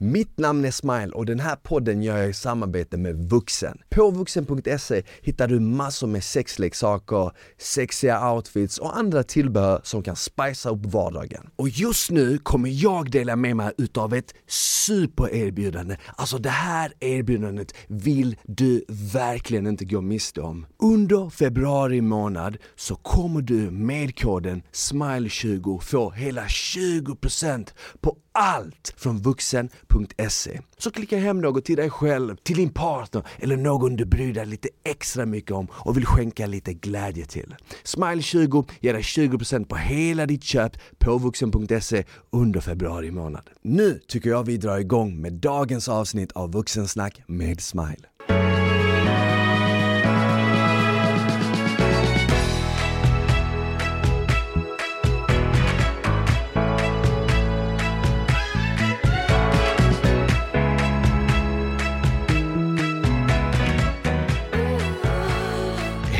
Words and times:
Mitt 0.00 0.38
namn 0.38 0.64
är 0.64 0.70
Smile 0.70 1.12
och 1.12 1.26
den 1.26 1.40
här 1.40 1.56
podden 1.56 2.02
gör 2.02 2.16
jag 2.16 2.30
i 2.30 2.32
samarbete 2.32 2.96
med 2.96 3.16
Vuxen. 3.30 3.78
På 3.90 4.10
vuxen.se 4.10 5.02
hittar 5.22 5.48
du 5.48 5.60
massor 5.60 6.06
med 6.06 6.24
sexleksaker, 6.24 7.30
sexiga 7.58 8.32
outfits 8.32 8.78
och 8.78 8.96
andra 8.96 9.22
tillbehör 9.22 9.80
som 9.84 10.02
kan 10.02 10.16
spicea 10.16 10.72
upp 10.72 10.86
vardagen. 10.86 11.50
Och 11.56 11.68
just 11.68 12.10
nu 12.10 12.38
kommer 12.38 12.68
jag 12.68 13.10
dela 13.10 13.36
med 13.36 13.56
mig 13.56 13.72
utav 13.78 14.14
ett 14.14 14.34
supererbjudande. 14.48 15.96
Alltså 16.16 16.38
det 16.38 16.50
här 16.50 16.92
erbjudandet 17.00 17.74
vill 17.88 18.36
du 18.42 18.84
verkligen 19.12 19.66
inte 19.66 19.84
gå 19.84 20.00
miste 20.00 20.40
om. 20.40 20.66
Under 20.82 21.30
februari 21.30 22.00
månad 22.00 22.56
så 22.76 22.94
kommer 22.94 23.40
du 23.42 23.70
med 23.70 24.18
koden 24.18 24.62
SMILE20 24.72 25.80
få 25.80 26.10
hela 26.10 26.44
20% 26.44 27.68
på 28.00 28.16
allt 28.38 28.94
från 28.96 29.18
vuxen.se. 29.18 30.60
Så 30.78 30.90
klicka 30.90 31.18
hem 31.18 31.40
något 31.40 31.64
till 31.64 31.76
dig 31.76 31.90
själv, 31.90 32.36
till 32.36 32.56
din 32.56 32.70
partner 32.70 33.22
eller 33.38 33.56
någon 33.56 33.96
du 33.96 34.04
bryr 34.04 34.34
dig 34.34 34.46
lite 34.46 34.68
extra 34.84 35.26
mycket 35.26 35.52
om 35.52 35.66
och 35.72 35.96
vill 35.96 36.06
skänka 36.06 36.46
lite 36.46 36.74
glädje 36.74 37.24
till. 37.24 37.54
Smile20 37.84 38.70
ger 38.80 38.92
dig 38.92 39.02
20% 39.02 39.64
på 39.64 39.76
hela 39.76 40.26
ditt 40.26 40.44
köp 40.44 40.72
på 40.98 41.18
vuxen.se 41.18 42.04
under 42.30 42.60
februari 42.60 43.10
månad. 43.10 43.50
Nu 43.62 44.00
tycker 44.08 44.30
jag 44.30 44.44
vi 44.44 44.56
drar 44.56 44.78
igång 44.78 45.20
med 45.20 45.32
dagens 45.32 45.88
avsnitt 45.88 46.32
av 46.32 46.52
Vuxensnack 46.52 47.22
med 47.26 47.60
Smile. 47.60 48.08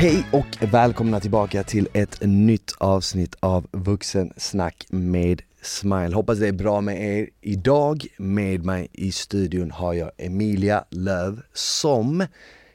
Hej 0.01 0.27
och 0.33 0.73
välkomna 0.73 1.21
tillbaka 1.21 1.63
till 1.63 1.89
ett 1.93 2.19
nytt 2.23 2.75
avsnitt 2.79 3.37
av 3.41 3.67
Vuxensnack 3.73 4.87
med 4.89 5.43
Smile. 5.63 6.15
Hoppas 6.15 6.39
det 6.39 6.49
är 6.49 6.53
bra 6.53 6.81
med 6.81 7.19
er. 7.19 7.29
Idag 7.41 8.07
med 8.17 8.65
mig 8.65 8.89
i 8.93 9.13
studion 9.13 9.71
har 9.71 9.95
jag 9.95 10.11
Emilia 10.17 10.85
Löv 10.91 11.43
som 11.53 12.27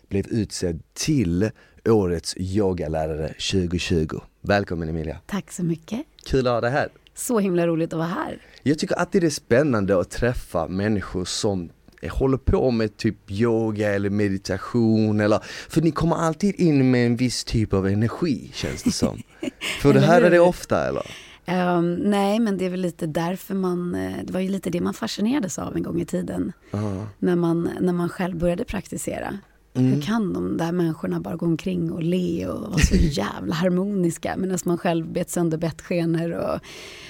blev 0.10 0.28
utsedd 0.28 0.82
till 0.94 1.50
Årets 1.86 2.36
yogalärare 2.38 3.28
2020. 3.28 4.20
Välkommen 4.42 4.90
Emilia! 4.90 5.18
Tack 5.26 5.52
så 5.52 5.64
mycket! 5.64 6.02
Kul 6.26 6.48
att 6.48 6.54
ha 6.54 6.62
dig 6.62 6.72
här! 6.72 6.90
Så 7.16 7.40
himla 7.40 7.68
roligt 7.68 7.94
att 7.94 7.98
vara 7.98 8.08
här! 8.08 8.42
Jag 8.64 8.80
tycker 8.80 8.96
alltid 8.96 9.22
det 9.22 9.28
är 9.28 9.30
spännande 9.30 10.00
att 10.00 10.10
träffa 10.10 10.68
människor 10.68 11.26
som 11.26 11.70
håller 12.10 12.38
på 12.38 12.72
med 12.72 12.98
typ 12.98 13.32
yoga 13.32 13.94
eller 13.94 14.10
meditation 14.10 15.20
eller 15.20 15.40
För 15.70 15.82
ni 15.82 15.92
kommer 15.92 16.16
alltid 16.16 16.56
in 16.56 16.92
med 16.92 17.06
en 17.06 17.16
viss 17.16 17.44
typ 17.44 17.74
av 17.74 17.88
energi 17.88 18.52
känns 18.54 18.84
det 18.84 18.92
som. 18.92 19.22
För 19.82 19.94
det 19.94 20.00
här 20.00 20.22
är 20.22 20.32
det 20.32 20.40
ofta 20.40 20.88
eller? 20.88 21.04
Um, 21.48 21.96
nej, 21.96 22.40
men 22.40 22.58
det 22.58 22.66
är 22.66 22.70
väl 22.70 22.82
lite 22.82 23.08
därför 23.08 23.56
man, 23.56 23.96
eh, 23.96 24.18
det 24.24 24.34
var 24.34 24.40
ju 24.40 24.50
lite 24.50 24.70
det 24.70 24.82
man 24.82 24.94
fascinerades 24.94 25.60
av 25.60 25.76
en 25.76 25.84
gång 25.84 26.02
i 26.02 26.06
tiden. 26.06 26.54
Uh. 26.74 27.04
När, 27.20 27.36
man, 27.36 27.70
när 27.80 27.94
man 27.94 28.10
själv 28.10 28.38
började 28.38 28.66
praktisera. 28.66 29.40
Mm. 29.76 29.94
Hur 29.94 30.02
kan 30.02 30.34
de 30.34 30.58
där 30.58 30.72
människorna 30.72 31.20
bara 31.20 31.36
gå 31.36 31.46
omkring 31.46 31.92
och 31.92 32.04
le 32.04 32.48
och 32.48 32.62
vara 32.62 32.80
så 32.80 32.96
jävla 33.00 33.56
harmoniska 33.56 34.36
medan 34.38 34.60
man 34.66 34.78
själv 34.78 35.08
bet 35.08 35.30
sönder 35.30 35.58
bettskenor 35.58 36.32
och 36.32 36.60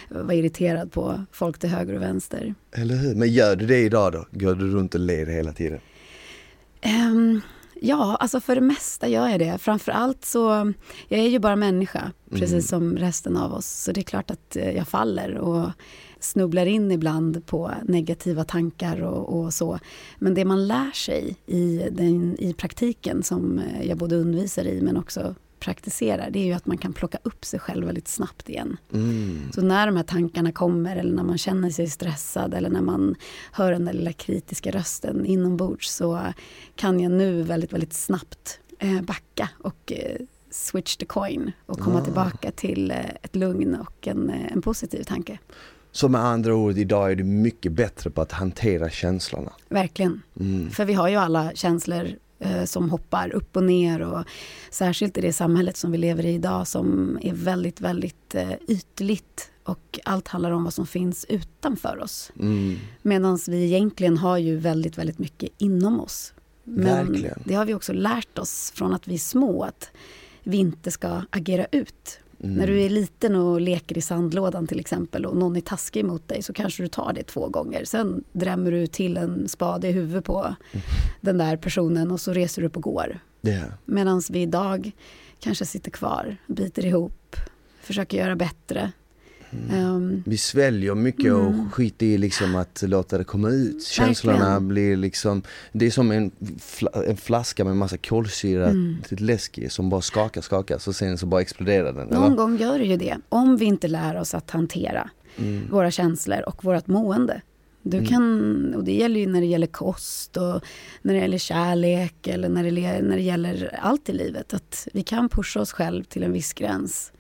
var 0.10 0.34
irriterad 0.34 0.92
på 0.92 1.26
folk 1.32 1.60
till 1.60 1.70
höger 1.70 1.94
och 1.96 2.02
vänster. 2.02 2.56
Eller 2.72 2.96
hur, 2.96 3.16
men 3.16 3.34
gör 3.34 3.56
du 3.56 3.66
det 3.66 3.80
idag 3.80 4.12
då? 4.12 4.26
Går 4.32 4.56
du 4.56 4.68
runt 4.68 4.96
och 4.96 5.02
ler 5.02 5.26
hela 5.26 5.54
tiden? 5.54 5.80
Um, 6.86 7.42
ja, 7.82 8.16
alltså 8.16 8.40
för 8.40 8.56
det 8.56 8.62
mesta 8.62 9.08
gör 9.08 9.28
jag 9.28 9.40
det. 9.40 9.58
Framförallt 9.58 10.26
så, 10.26 10.74
jag 11.08 11.20
är 11.20 11.28
ju 11.28 11.40
bara 11.40 11.56
människa, 11.56 12.12
precis 12.30 12.52
mm. 12.52 12.62
som 12.62 12.98
resten 12.98 13.38
av 13.38 13.54
oss. 13.54 13.68
Så 13.68 13.92
det 13.92 14.02
är 14.02 14.04
klart 14.04 14.32
att 14.32 14.56
eh, 14.56 14.72
jag 14.72 14.88
faller 14.88 15.38
och 15.38 15.70
snubblar 16.24 16.66
in 16.66 16.92
ibland 16.92 17.46
på 17.46 17.72
negativa 17.84 18.44
tankar 18.44 19.02
och, 19.02 19.40
och, 19.40 19.54
så. 19.54 19.80
Men 20.20 20.34
det 20.34 20.46
man 20.46 20.68
lär 20.68 20.92
sig 20.92 21.36
i, 21.46 21.90
den, 21.92 22.36
i 22.40 22.54
praktiken 22.54 23.24
som 23.24 23.60
eh, 23.60 23.88
jag 23.88 23.98
både 23.98 24.16
undervisar 24.16 24.66
i 24.66 24.82
men 24.82 24.98
också 24.98 25.36
praktiserar, 25.64 26.30
det 26.32 26.40
är 26.40 26.46
ju 26.46 26.54
att 26.54 26.66
man 26.66 26.78
kan 26.78 26.94
plocka 26.94 27.18
upp 27.24 27.46
sig 27.46 27.60
själv 27.60 27.86
väldigt 27.86 28.08
snabbt 28.08 28.50
igen. 28.50 28.78
Mm. 28.94 29.52
Så 29.56 29.62
när 29.62 29.86
de 29.86 29.96
här 29.96 30.04
tankarna 30.04 30.52
kommer 30.52 30.96
eller 30.96 31.16
när 31.16 31.24
man 31.24 31.38
känner 31.38 31.70
sig 31.70 31.90
stressad 31.90 32.54
eller 32.54 32.70
när 32.70 32.82
man 32.82 33.16
hör 33.52 33.72
den 33.72 33.86
där 33.86 33.94
lilla 33.94 34.14
kritiska 34.14 34.72
rösten 34.72 35.26
inombords 35.26 35.90
så 35.90 36.22
kan 36.76 37.00
jag 37.00 37.12
nu 37.12 37.42
väldigt, 37.42 37.74
väldigt 37.74 37.94
snabbt 37.94 38.60
eh, 38.80 39.02
backa 39.02 39.50
och 39.58 39.92
eh, 39.92 40.18
switch 40.52 40.96
the 40.96 41.06
coin 41.06 41.52
och 41.66 41.80
komma 41.80 42.00
ah. 42.00 42.04
tillbaka 42.04 42.52
till 42.52 42.92
ett 43.22 43.36
lugn 43.36 43.76
och 43.76 44.08
en, 44.08 44.30
en 44.30 44.62
positiv 44.62 45.04
tanke. 45.04 45.40
Så 45.96 46.10
med 46.10 46.22
andra 46.22 46.56
ord, 46.56 46.78
idag 46.78 47.12
är 47.12 47.16
du 47.16 47.24
mycket 47.24 47.72
bättre 47.72 48.10
på 48.10 48.22
att 48.22 48.32
hantera 48.32 48.90
känslorna. 48.90 49.54
Verkligen. 49.70 50.22
Mm. 50.40 50.70
För 50.70 50.86
vi 50.86 50.94
har 50.94 51.08
ju 51.08 51.16
alla 51.16 51.52
känslor 51.56 52.08
eh, 52.40 52.64
som 52.64 52.90
hoppar 52.90 53.34
upp 53.34 53.56
och 53.56 53.64
ner 53.64 54.02
och 54.02 54.24
särskilt 54.72 55.18
i 55.18 55.22
det 55.22 55.34
samhället 55.34 55.78
som 55.78 55.92
vi 55.92 55.98
lever 55.98 56.26
i 56.26 56.34
idag 56.34 56.68
som 56.68 57.20
är 57.22 57.34
väldigt, 57.34 57.82
väldigt 57.82 58.36
eh, 58.36 58.52
ytligt 58.68 59.52
och 59.64 60.00
allt 60.06 60.28
handlar 60.28 60.52
om 60.52 60.64
vad 60.64 60.74
som 60.74 60.88
finns 60.88 61.26
utanför 61.30 62.00
oss. 62.00 62.32
Mm. 62.40 62.76
Medan 63.02 63.40
vi 63.48 63.64
egentligen 63.66 64.18
har 64.18 64.38
ju 64.38 64.58
väldigt, 64.58 64.98
väldigt 64.98 65.20
mycket 65.20 65.50
inom 65.58 66.00
oss. 66.00 66.34
Men 66.64 67.08
Verkligen. 67.08 67.42
det 67.46 67.54
har 67.54 67.66
vi 67.66 67.74
också 67.74 67.94
lärt 67.94 68.38
oss 68.38 68.72
från 68.76 68.94
att 68.94 69.08
vi 69.08 69.14
är 69.14 69.20
små 69.20 69.64
att 69.64 69.92
vi 70.44 70.58
inte 70.58 70.92
ska 70.92 71.22
agera 71.30 71.66
ut 71.72 72.20
Mm. 72.44 72.56
När 72.56 72.68
du 72.68 72.82
är 72.82 72.90
liten 72.90 73.36
och 73.36 73.62
leker 73.62 73.98
i 73.98 74.02
sandlådan 74.02 74.68
till 74.68 74.80
exempel 74.80 75.26
och 75.26 75.38
någon 75.38 75.56
är 75.56 75.62
taskig 75.62 76.06
mot 76.06 76.28
dig 76.28 76.44
så 76.44 76.54
kanske 76.54 76.84
du 76.84 76.88
tar 76.88 77.14
det 77.14 77.24
två 77.24 77.48
gånger. 77.48 77.86
Sen 77.86 78.24
drämmer 78.32 78.72
du 78.72 78.88
till 78.88 79.18
en 79.18 79.48
spade 79.48 79.88
i 79.88 79.92
huvudet 79.92 80.26
på 80.26 80.40
mm. 80.40 80.56
den 81.22 81.38
där 81.38 81.58
personen 81.58 82.12
och 82.12 82.22
så 82.22 82.34
reser 82.34 82.62
du 82.62 82.68
upp 82.68 82.76
och 82.78 82.84
går. 82.84 83.20
Yeah. 83.44 83.70
Medan 83.86 84.22
vi 84.30 84.42
idag 84.42 84.92
kanske 85.40 85.66
sitter 85.66 85.92
kvar, 85.92 86.38
biter 86.48 86.86
ihop, 86.86 87.36
försöker 87.82 88.18
göra 88.18 88.36
bättre. 88.36 88.92
Mm. 89.70 89.86
Um, 89.86 90.24
vi 90.26 90.38
sväljer 90.38 90.96
mycket 90.96 91.34
och 91.34 91.48
mm. 91.48 91.72
skiter 91.72 92.06
i 92.06 92.18
liksom 92.18 92.56
att 92.56 92.84
låta 92.88 93.18
det 93.18 93.24
komma 93.24 93.50
ut. 93.50 93.84
Känslorna 93.84 94.40
verkligen. 94.40 94.68
blir 94.68 94.96
liksom, 94.96 95.42
det 95.72 95.86
är 95.86 95.92
som 95.92 96.12
en, 96.12 96.32
fl 96.60 96.88
en 97.08 97.18
flaska 97.18 97.66
med 97.66 97.78
massa 97.78 97.98
kolsyra 97.98 98.70
mm. 98.70 98.98
läsk 99.10 99.58
i 99.58 99.70
som 99.70 99.90
bara 99.90 100.02
skakar, 100.02 100.42
skakar 100.42 100.76
och 100.88 100.96
sen 100.96 101.18
så 101.18 101.26
bara 101.26 101.42
exploderar 101.42 101.94
den. 101.94 102.08
Någon 102.08 102.24
eller? 102.24 102.36
gång 102.36 102.58
gör 102.58 102.80
det 102.80 102.86
ju 102.86 102.98
det. 102.98 103.18
Om 103.30 103.58
vi 103.58 103.66
inte 103.66 103.88
lär 103.88 104.20
oss 104.20 104.34
att 104.34 104.52
hantera 104.52 105.10
mm. 105.38 105.68
våra 105.72 105.92
känslor 105.92 106.42
och 106.42 106.64
vårt 106.64 106.88
mående. 106.88 107.42
Du 107.86 107.98
mm. 107.98 108.10
kan, 108.10 108.76
och 108.76 108.84
det 108.84 108.94
gäller 108.94 109.20
ju 109.20 109.28
när 109.28 109.42
det 109.42 109.48
gäller 109.48 109.68
kost 109.68 110.38
och 110.38 110.62
när 111.02 111.14
det 111.14 111.20
gäller 111.20 111.38
kärlek 111.38 112.28
eller 112.28 112.50
när 112.50 112.64
det, 112.64 113.02
när 113.02 113.16
det 113.16 113.22
gäller 113.22 113.80
allt 113.82 114.10
i 114.10 114.14
livet. 114.14 114.54
Att 114.54 114.88
vi 114.94 115.04
kan 115.04 115.30
pusha 115.30 115.62
oss 115.62 115.72
själv 115.72 116.04
till 116.04 116.24
en 116.24 116.32
viss 116.32 116.54
gräns. 116.54 117.13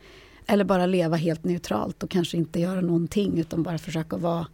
Eller 0.53 0.64
bara 0.64 0.86
leva 0.86 1.16
helt 1.16 1.44
neutralt 1.44 2.03
och 2.03 2.09
kanske 2.09 2.38
inte 2.38 2.59
göra 2.59 2.81
någonting 2.81 3.40
utan 3.40 3.64
bara 3.64 3.78
försöka 3.78 4.18
vara 4.18 4.47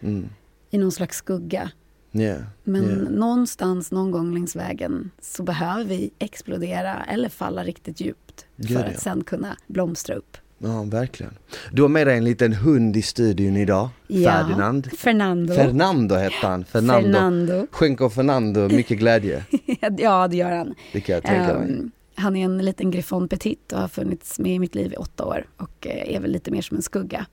mm. 0.00 0.28
i 0.70 0.78
någon 0.78 0.92
slags 0.92 1.16
skugga. 1.16 1.70
Yeah, 2.12 2.42
Men 2.64 2.84
yeah. 2.84 3.10
någonstans, 3.10 3.90
någon 3.90 4.10
gång 4.10 4.34
längs 4.34 4.56
vägen 4.56 5.10
så 5.20 5.42
behöver 5.42 5.84
vi 5.84 6.10
explodera 6.18 7.04
eller 7.04 7.28
falla 7.28 7.64
riktigt 7.64 8.00
djupt 8.00 8.46
för 8.68 8.84
att 8.84 9.00
sen 9.00 9.24
kunna 9.24 9.56
blomstra 9.66 10.14
upp. 10.14 10.36
Ja, 10.58 10.82
verkligen. 10.82 11.38
Du 11.72 11.82
har 11.82 11.88
med 11.88 12.06
dig 12.06 12.16
en 12.16 12.24
liten 12.24 12.52
hund 12.52 12.96
i 12.96 13.02
studion 13.02 13.56
idag, 13.56 13.88
ja, 14.06 14.30
Ferdinand. 14.30 14.92
Fernando. 14.92 15.54
Fernando 15.54 16.14
hette 16.14 16.46
han. 16.46 16.64
Fernando. 16.64 17.12
Fernando. 17.12 17.66
Skänker 17.70 18.08
Fernando 18.08 18.68
mycket 18.68 18.98
glädje. 18.98 19.44
ja, 19.98 20.28
det 20.28 20.36
gör 20.36 20.50
han. 20.50 20.74
Det 20.92 21.00
kan 21.00 21.14
jag 21.14 21.24
tänka 21.24 21.58
mig. 21.58 21.78
Um, 21.78 21.90
han 22.14 22.36
är 22.36 22.44
en 22.44 22.58
liten 22.58 22.90
griffon 22.90 23.28
petit 23.28 23.72
och 23.72 23.80
har 23.80 23.88
funnits 23.88 24.38
med 24.38 24.54
i 24.54 24.58
mitt 24.58 24.74
liv 24.74 24.92
i 24.92 24.96
åtta 24.96 25.24
år 25.24 25.46
och 25.56 25.86
eh, 25.86 26.14
är 26.16 26.20
väl 26.20 26.30
lite 26.30 26.50
mer 26.50 26.62
som 26.62 26.76
en 26.76 26.82
skugga. 26.82 27.26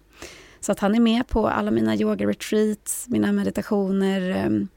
Så 0.59 0.71
att 0.71 0.79
han 0.79 0.95
är 0.95 0.99
med 0.99 1.27
på 1.27 1.47
alla 1.47 1.71
mina 1.71 1.95
yoga-retreats, 1.95 3.05
mina 3.09 3.31
meditationer, 3.31 4.29
ehm, 4.29 4.67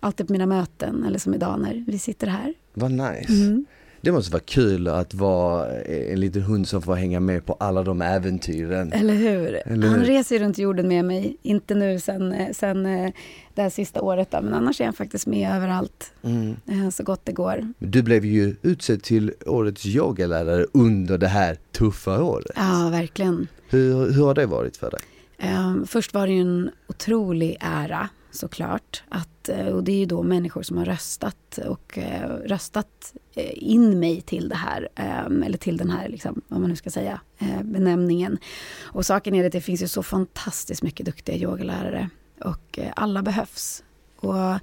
alltid 0.00 0.26
på 0.26 0.32
mina 0.32 0.46
möten 0.46 1.04
eller 1.04 1.18
som 1.18 1.34
idag 1.34 1.60
när 1.60 1.84
vi 1.86 1.98
sitter 1.98 2.26
här. 2.26 2.54
Vad 2.74 2.90
nice. 2.90 3.32
Mm. 3.32 3.66
Det 4.04 4.12
måste 4.12 4.32
vara 4.32 4.42
kul 4.46 4.88
att 4.88 5.14
vara 5.14 5.82
en 5.82 6.20
liten 6.20 6.42
hund 6.42 6.68
som 6.68 6.82
får 6.82 6.94
hänga 6.94 7.20
med 7.20 7.46
på 7.46 7.56
alla 7.60 7.82
de 7.82 8.02
äventyren. 8.02 8.92
Eller 8.92 9.14
hur? 9.14 9.60
Eller 9.66 9.88
hur? 9.88 9.96
Han 9.96 10.04
reser 10.04 10.38
runt 10.38 10.58
jorden 10.58 10.88
med 10.88 11.04
mig, 11.04 11.36
inte 11.42 11.74
nu 11.74 12.00
sen, 12.00 12.32
eh, 12.32 12.52
sen 12.52 12.86
eh, 12.86 13.12
det 13.54 13.62
här 13.62 13.70
sista 13.70 14.00
året 14.00 14.30
då, 14.30 14.40
men 14.42 14.54
annars 14.54 14.80
är 14.80 14.84
han 14.84 14.94
faktiskt 14.94 15.26
med 15.26 15.56
överallt 15.56 16.12
mm. 16.22 16.56
Eh, 16.66 16.90
så 16.90 17.02
gott 17.02 17.20
det 17.24 17.32
går. 17.32 17.72
Du 17.78 18.02
blev 18.02 18.24
ju 18.24 18.56
utsedd 18.62 19.02
till 19.02 19.32
årets 19.46 19.86
yogalärare 19.86 20.66
under 20.72 21.18
det 21.18 21.28
här 21.28 21.56
tuffa 21.72 22.22
året. 22.22 22.52
Ja, 22.56 22.88
verkligen. 22.92 23.48
Hur, 23.68 24.12
hur 24.12 24.24
har 24.24 24.34
det 24.34 24.46
varit 24.46 24.76
för 24.76 24.90
dig? 24.90 25.00
Um, 25.42 25.86
först 25.86 26.14
var 26.14 26.26
det 26.26 26.32
ju 26.32 26.40
en 26.40 26.70
otrolig 26.88 27.56
ära 27.60 28.08
såklart. 28.30 29.02
Att, 29.08 29.28
Eh, 29.48 29.66
och 29.66 29.84
det 29.84 29.92
är 29.92 29.96
ju 29.96 30.06
då 30.06 30.22
människor 30.22 30.62
som 30.62 30.76
har 30.76 30.84
röstat 30.84 31.58
och 31.66 31.98
eh, 31.98 32.30
röstat 32.30 33.14
eh, 33.34 33.52
in 33.54 33.98
mig 33.98 34.20
till 34.20 34.48
det 34.48 34.54
här, 34.54 34.88
ehm, 34.94 35.42
eller 35.42 35.58
till 35.58 35.76
den 35.76 35.90
här, 35.90 36.08
liksom, 36.08 36.42
vad 36.48 36.60
man 36.60 36.70
nu 36.70 36.76
ska 36.76 36.90
säga, 36.90 37.20
benämningen. 37.62 38.38
Och 38.82 39.06
saken 39.06 39.34
är 39.34 39.46
att 39.46 39.52
det 39.52 39.60
finns 39.60 39.82
ju 39.82 39.88
så 39.88 40.02
fantastiskt 40.02 40.82
mycket 40.82 41.06
duktiga 41.06 41.36
yogalärare 41.36 42.10
och 42.40 42.78
alla 42.96 43.22
behövs. 43.22 43.84
Och 44.16 44.58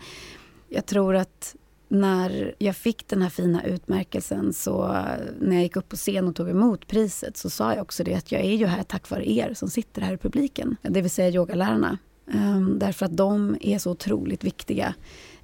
jag 0.69 0.85
tror 0.85 1.15
att 1.15 1.55
när 1.87 2.55
jag 2.57 2.75
fick 2.75 3.07
den 3.07 3.21
här 3.21 3.29
fina 3.29 3.63
utmärkelsen 3.63 4.53
så 4.53 4.87
när 5.39 5.55
jag 5.55 5.63
gick 5.63 5.75
upp 5.75 5.89
på 5.89 5.95
scen 5.95 6.27
och 6.27 6.35
tog 6.35 6.49
emot 6.49 6.87
priset 6.87 7.37
så 7.37 7.49
sa 7.49 7.73
jag 7.73 7.81
också 7.81 8.03
det 8.03 8.13
att 8.13 8.31
jag 8.31 8.41
är 8.41 8.55
ju 8.55 8.65
här 8.65 8.83
tack 8.83 9.09
vare 9.09 9.31
er 9.31 9.53
som 9.53 9.69
sitter 9.69 10.01
här 10.01 10.13
i 10.13 10.17
publiken. 10.17 10.77
Det 10.81 11.01
vill 11.01 11.11
säga 11.11 11.29
yogalärarna. 11.29 11.97
Um, 12.25 12.79
därför 12.79 13.05
att 13.05 13.17
de 13.17 13.57
är 13.61 13.77
så 13.77 13.91
otroligt 13.91 14.43
viktiga 14.43 14.93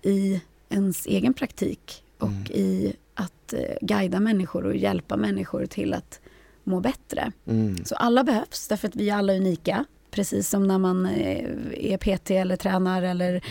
i 0.01 0.41
ens 0.69 1.05
egen 1.05 1.33
praktik 1.33 2.03
och 2.17 2.27
mm. 2.27 2.51
i 2.51 2.93
att 3.13 3.53
uh, 3.53 3.59
guida 3.81 4.19
människor 4.19 4.65
och 4.65 4.75
hjälpa 4.75 5.17
människor 5.17 5.65
till 5.65 5.93
att 5.93 6.19
må 6.63 6.79
bättre. 6.79 7.31
Mm. 7.45 7.85
Så 7.85 7.95
alla 7.95 8.23
behövs 8.23 8.67
därför 8.67 8.87
att 8.87 8.95
vi 8.95 9.09
är 9.09 9.15
alla 9.15 9.33
unika. 9.33 9.85
Precis 10.11 10.49
som 10.49 10.67
när 10.67 10.77
man 10.77 11.05
uh, 11.05 11.41
är 11.73 11.97
PT 11.97 12.31
eller 12.31 12.55
tränar 12.55 13.01
eller 13.01 13.29
mm 13.29 13.41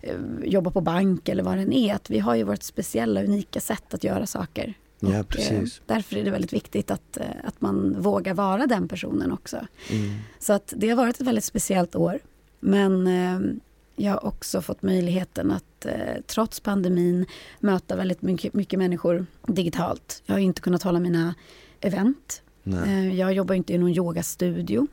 Eh, 0.00 0.16
jobba 0.42 0.70
på 0.70 0.80
bank 0.80 1.28
eller 1.28 1.42
vad 1.42 1.56
det 1.56 1.62
än 1.62 1.72
är. 1.72 1.94
Att 1.94 2.10
vi 2.10 2.18
har 2.18 2.34
ju 2.34 2.42
vårt 2.42 2.62
speciella, 2.62 3.22
unika 3.22 3.60
sätt 3.60 3.94
att 3.94 4.04
göra 4.04 4.26
saker. 4.26 4.74
Ja, 5.00 5.08
och, 5.08 5.14
eh, 5.14 5.22
precis. 5.22 5.82
därför 5.86 6.16
är 6.16 6.24
det 6.24 6.30
väldigt 6.30 6.52
viktigt 6.52 6.90
att, 6.90 7.16
eh, 7.16 7.26
att 7.44 7.60
man 7.60 8.02
vågar 8.02 8.34
vara 8.34 8.66
den 8.66 8.88
personen 8.88 9.32
också. 9.32 9.56
Mm. 9.90 10.18
Så 10.38 10.52
att 10.52 10.74
det 10.76 10.88
har 10.88 10.96
varit 10.96 11.20
ett 11.20 11.26
väldigt 11.26 11.44
speciellt 11.44 11.96
år. 11.96 12.18
Men 12.60 13.60
jag 13.96 14.12
har 14.12 14.26
också 14.26 14.62
fått 14.62 14.82
möjligheten 14.82 15.50
att 15.50 15.86
trots 16.26 16.60
pandemin 16.60 17.26
möta 17.60 17.96
väldigt 17.96 18.22
mycket, 18.22 18.54
mycket 18.54 18.78
människor 18.78 19.26
digitalt. 19.46 20.22
Jag 20.26 20.34
har 20.34 20.40
inte 20.40 20.60
kunnat 20.60 20.82
hålla 20.82 21.00
mina 21.00 21.34
event. 21.80 22.42
Nej. 22.62 23.16
Jag 23.16 23.32
jobbar 23.32 23.54
inte 23.54 23.74
i 23.74 23.78
någon 23.78 23.90
yogastudio. 23.90 24.86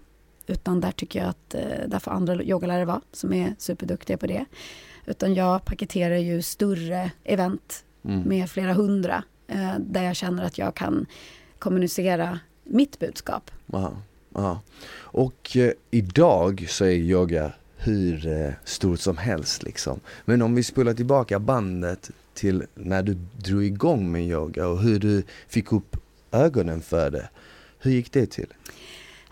Utan 0.48 0.82
där 0.82 0.92
tycker 0.92 1.20
jag 1.20 1.30
att 1.30 1.50
där 1.88 2.00
får 2.00 2.12
andra 2.12 2.44
yogalärare 2.44 2.86
vara 2.86 3.02
som 3.12 3.34
är 3.34 3.56
superduktiga 3.58 4.18
på 4.18 4.28
det. 4.28 4.46
Utan 5.06 5.34
jag 5.34 5.66
paketerar 5.66 6.16
ju 6.16 6.42
större 6.42 7.12
event 7.24 7.86
mm. 8.06 8.22
med 8.22 8.50
flera 8.50 8.74
hundra 8.74 9.24
eh, 9.48 9.74
där 9.80 10.04
jag 10.04 10.16
känner 10.16 10.44
att 10.44 10.58
jag 10.58 10.76
kan 10.76 11.06
kommunicera 11.60 12.40
mitt 12.64 13.00
budskap. 13.00 13.52
Aha, 13.74 13.98
Ja. 14.36 14.62
Och 14.98 15.58
eh, 15.58 15.72
idag 15.92 16.66
så 16.70 16.86
är 16.86 16.92
yoga 16.92 17.52
hur 17.78 18.28
eh, 18.28 18.54
stort 18.64 19.00
som 19.00 19.18
helst 19.18 19.64
liksom. 19.64 20.00
Men 20.26 20.42
om 20.42 20.56
vi 20.56 20.64
spolar 20.64 20.94
tillbaka 20.94 21.40
bandet 21.40 22.12
till 22.34 22.64
när 22.76 23.04
du 23.04 23.18
drog 23.38 23.66
igång 23.66 24.12
med 24.12 24.28
yoga 24.28 24.68
och 24.68 24.82
hur 24.82 25.00
du 25.00 25.24
fick 25.48 25.72
upp 25.72 25.98
ögonen 26.32 26.82
för 26.82 27.12
det. 27.12 27.30
Hur 27.80 27.92
gick 27.92 28.12
det 28.12 28.26
till? 28.26 28.54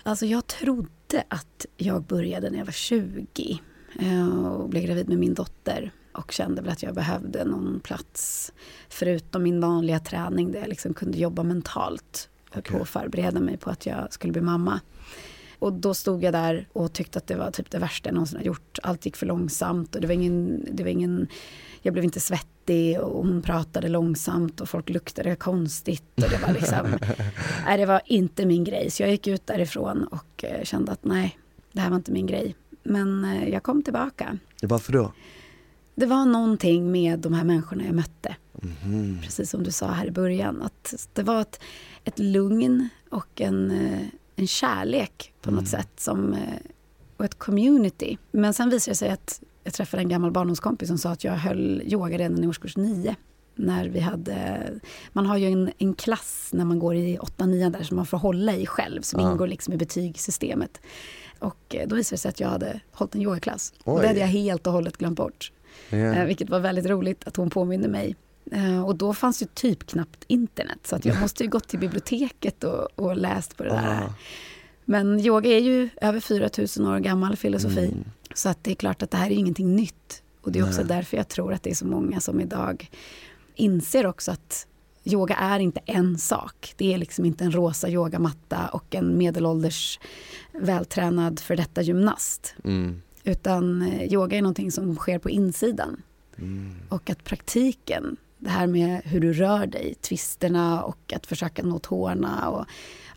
Alltså 0.03 0.25
jag 0.25 0.47
trodde 0.47 1.23
att 1.27 1.65
jag 1.77 2.03
började 2.03 2.49
när 2.49 2.57
jag 2.57 2.65
var 2.65 2.71
20 2.71 3.61
eh, 3.99 4.45
och 4.45 4.69
blev 4.69 4.83
gravid 4.83 5.09
med 5.09 5.17
min 5.17 5.33
dotter 5.33 5.91
och 6.11 6.31
kände 6.31 6.61
väl 6.61 6.71
att 6.71 6.83
jag 6.83 6.95
behövde 6.95 7.45
någon 7.45 7.79
plats 7.79 8.51
förutom 8.89 9.43
min 9.43 9.61
vanliga 9.61 9.99
träning 9.99 10.51
där 10.51 10.59
jag 10.59 10.69
liksom 10.69 10.93
kunde 10.93 11.17
jobba 11.17 11.43
mentalt 11.43 12.29
okay. 12.57 12.77
på 12.77 12.83
att 12.83 12.89
förbereda 12.89 13.39
mig 13.39 13.57
på 13.57 13.69
att 13.69 13.85
jag 13.85 14.13
skulle 14.13 14.33
bli 14.33 14.41
mamma. 14.41 14.79
Och 15.59 15.73
då 15.73 15.93
stod 15.93 16.23
jag 16.23 16.33
där 16.33 16.67
och 16.73 16.93
tyckte 16.93 17.19
att 17.19 17.27
det 17.27 17.35
var 17.35 17.51
typ 17.51 17.71
det 17.71 17.79
värsta 17.79 18.09
jag 18.09 18.13
någonsin 18.13 18.37
har 18.37 18.45
gjort. 18.45 18.79
Allt 18.83 19.05
gick 19.05 19.15
för 19.15 19.25
långsamt 19.25 19.95
och 19.95 20.01
det 20.01 20.07
var 20.07 20.13
ingen, 20.13 20.65
det 20.71 20.83
var 20.83 20.89
ingen 20.89 21.27
jag 21.85 21.93
blev 21.93 22.03
inte 22.03 22.19
svettig 22.19 22.99
och 22.99 23.25
hon 23.25 23.41
pratade 23.41 23.89
långsamt 23.89 24.61
och 24.61 24.69
folk 24.69 24.89
luktade 24.89 25.35
konstigt. 25.35 26.03
Och 26.15 26.29
det, 26.29 26.41
var 26.47 26.53
liksom, 26.53 26.87
nej, 27.65 27.77
det 27.77 27.85
var 27.85 28.01
inte 28.05 28.45
min 28.45 28.63
grej. 28.63 28.91
Så 28.91 29.03
jag 29.03 29.11
gick 29.11 29.27
ut 29.27 29.47
därifrån 29.47 30.03
och 30.03 30.43
eh, 30.43 30.63
kände 30.63 30.91
att 30.91 31.05
nej, 31.05 31.37
det 31.71 31.81
här 31.81 31.89
var 31.89 31.95
inte 31.95 32.11
min 32.11 32.25
grej. 32.25 32.55
Men 32.83 33.25
eh, 33.25 33.49
jag 33.49 33.63
kom 33.63 33.83
tillbaka. 33.83 34.37
Varför 34.61 34.93
då? 34.93 35.13
Det 35.95 36.05
var 36.05 36.25
någonting 36.25 36.91
med 36.91 37.19
de 37.19 37.33
här 37.33 37.43
människorna 37.43 37.85
jag 37.85 37.95
mötte. 37.95 38.35
Mm. 38.83 39.21
Precis 39.21 39.49
som 39.49 39.63
du 39.63 39.71
sa 39.71 39.87
här 39.87 40.05
i 40.05 40.11
början. 40.11 40.61
Att 40.61 41.09
det 41.13 41.23
var 41.23 41.41
ett, 41.41 41.59
ett 42.03 42.19
lugn 42.19 42.89
och 43.09 43.41
en, 43.41 43.71
eh, 43.71 44.07
en 44.35 44.47
kärlek 44.47 45.33
på 45.41 45.51
något 45.51 45.59
mm. 45.59 45.65
sätt. 45.65 45.99
Som, 45.99 46.33
eh, 46.33 46.39
och 47.17 47.25
ett 47.25 47.39
community. 47.39 48.17
Men 48.31 48.53
sen 48.53 48.69
visade 48.69 48.91
det 48.91 48.95
sig 48.95 49.09
att 49.09 49.41
jag 49.63 49.73
träffade 49.73 50.03
en 50.03 50.09
gammal 50.09 50.31
barndomskompis 50.31 50.87
som 50.87 50.97
sa 50.97 51.09
att 51.09 51.23
jag 51.23 51.33
höll 51.33 51.81
yoga 51.85 52.17
redan 52.17 52.43
i 52.43 52.47
årskurs 52.47 52.77
nio. 52.77 53.15
När 53.55 53.89
vi 53.89 53.99
hade, 53.99 54.63
man 55.11 55.25
har 55.25 55.37
ju 55.37 55.47
en, 55.47 55.71
en 55.77 55.93
klass 55.93 56.49
när 56.53 56.65
man 56.65 56.79
går 56.79 56.95
i 56.95 57.17
8-9 57.17 57.69
där 57.69 57.83
som 57.83 57.97
man 57.97 58.05
får 58.05 58.17
hålla 58.17 58.55
i 58.55 58.65
själv. 58.65 59.01
Som 59.01 59.19
ja. 59.19 59.31
ingår 59.31 59.47
liksom 59.47 59.73
i 59.73 59.77
betygssystemet. 59.77 60.81
Och 61.39 61.75
eh, 61.75 61.87
då 61.87 61.95
visade 61.95 62.15
det 62.15 62.19
sig 62.19 62.29
att 62.29 62.39
jag 62.39 62.47
hade 62.47 62.79
hållit 62.91 63.15
en 63.15 63.21
yogaklass. 63.21 63.73
Och 63.83 64.01
det 64.01 64.07
hade 64.07 64.19
jag 64.19 64.27
helt 64.27 64.67
och 64.67 64.73
hållet 64.73 64.97
glömt 64.97 65.17
bort. 65.17 65.51
Yeah. 65.91 66.25
Vilket 66.25 66.49
var 66.49 66.59
väldigt 66.59 66.85
roligt 66.85 67.27
att 67.27 67.35
hon 67.35 67.49
påminde 67.49 67.87
mig. 67.87 68.15
Eh, 68.51 68.85
och 68.85 68.95
då 68.95 69.13
fanns 69.13 69.41
ju 69.41 69.45
typ 69.53 69.85
knappt 69.87 70.23
internet. 70.27 70.79
Så 70.83 70.95
att 70.95 71.05
jag 71.05 71.21
måste 71.21 71.43
ju 71.43 71.49
gått 71.49 71.67
till 71.67 71.79
biblioteket 71.79 72.63
och, 72.63 72.87
och 72.95 73.17
läst 73.17 73.57
på 73.57 73.63
det 73.63 73.69
där. 73.69 74.03
Ah. 74.03 74.13
Men 74.85 75.19
yoga 75.19 75.49
är 75.49 75.59
ju 75.59 75.89
över 76.01 76.19
4000 76.19 76.87
år 76.87 76.99
gammal 76.99 77.35
filosofi. 77.35 77.85
Mm. 77.85 78.03
Så 78.33 78.49
att 78.49 78.63
det 78.63 78.71
är 78.71 78.75
klart 78.75 79.03
att 79.03 79.11
det 79.11 79.17
här 79.17 79.31
är 79.31 79.35
ingenting 79.35 79.75
nytt. 79.75 80.23
Och 80.41 80.51
det 80.51 80.59
är 80.59 80.63
också 80.63 80.81
Nej. 80.81 80.87
därför 80.87 81.17
jag 81.17 81.27
tror 81.27 81.53
att 81.53 81.63
det 81.63 81.69
är 81.69 81.75
så 81.75 81.85
många 81.85 82.19
som 82.19 82.41
idag 82.41 82.89
inser 83.55 84.05
också 84.05 84.31
att 84.31 84.67
yoga 85.03 85.35
är 85.35 85.59
inte 85.59 85.79
en 85.85 86.17
sak. 86.17 86.73
Det 86.77 86.93
är 86.93 86.97
liksom 86.97 87.25
inte 87.25 87.43
en 87.43 87.51
rosa 87.51 87.89
yogamatta 87.89 88.67
och 88.67 88.95
en 88.95 89.17
medelålders 89.17 89.99
vältränad 90.51 91.39
för 91.39 91.55
detta 91.55 91.81
gymnast. 91.81 92.55
Mm. 92.63 93.01
Utan 93.23 93.81
eh, 93.81 94.13
yoga 94.13 94.37
är 94.37 94.41
någonting 94.41 94.71
som 94.71 94.95
sker 94.95 95.19
på 95.19 95.29
insidan. 95.29 96.01
Mm. 96.37 96.75
Och 96.89 97.09
att 97.09 97.23
praktiken, 97.23 98.17
det 98.43 98.49
här 98.49 98.67
med 98.67 99.01
hur 99.05 99.19
du 99.19 99.33
rör 99.33 99.67
dig, 99.67 99.95
twisterna 100.01 100.83
och 100.83 101.13
att 101.15 101.27
försöka 101.27 101.63
nå 101.63 101.79
tårna 101.79 102.49
och 102.49 102.65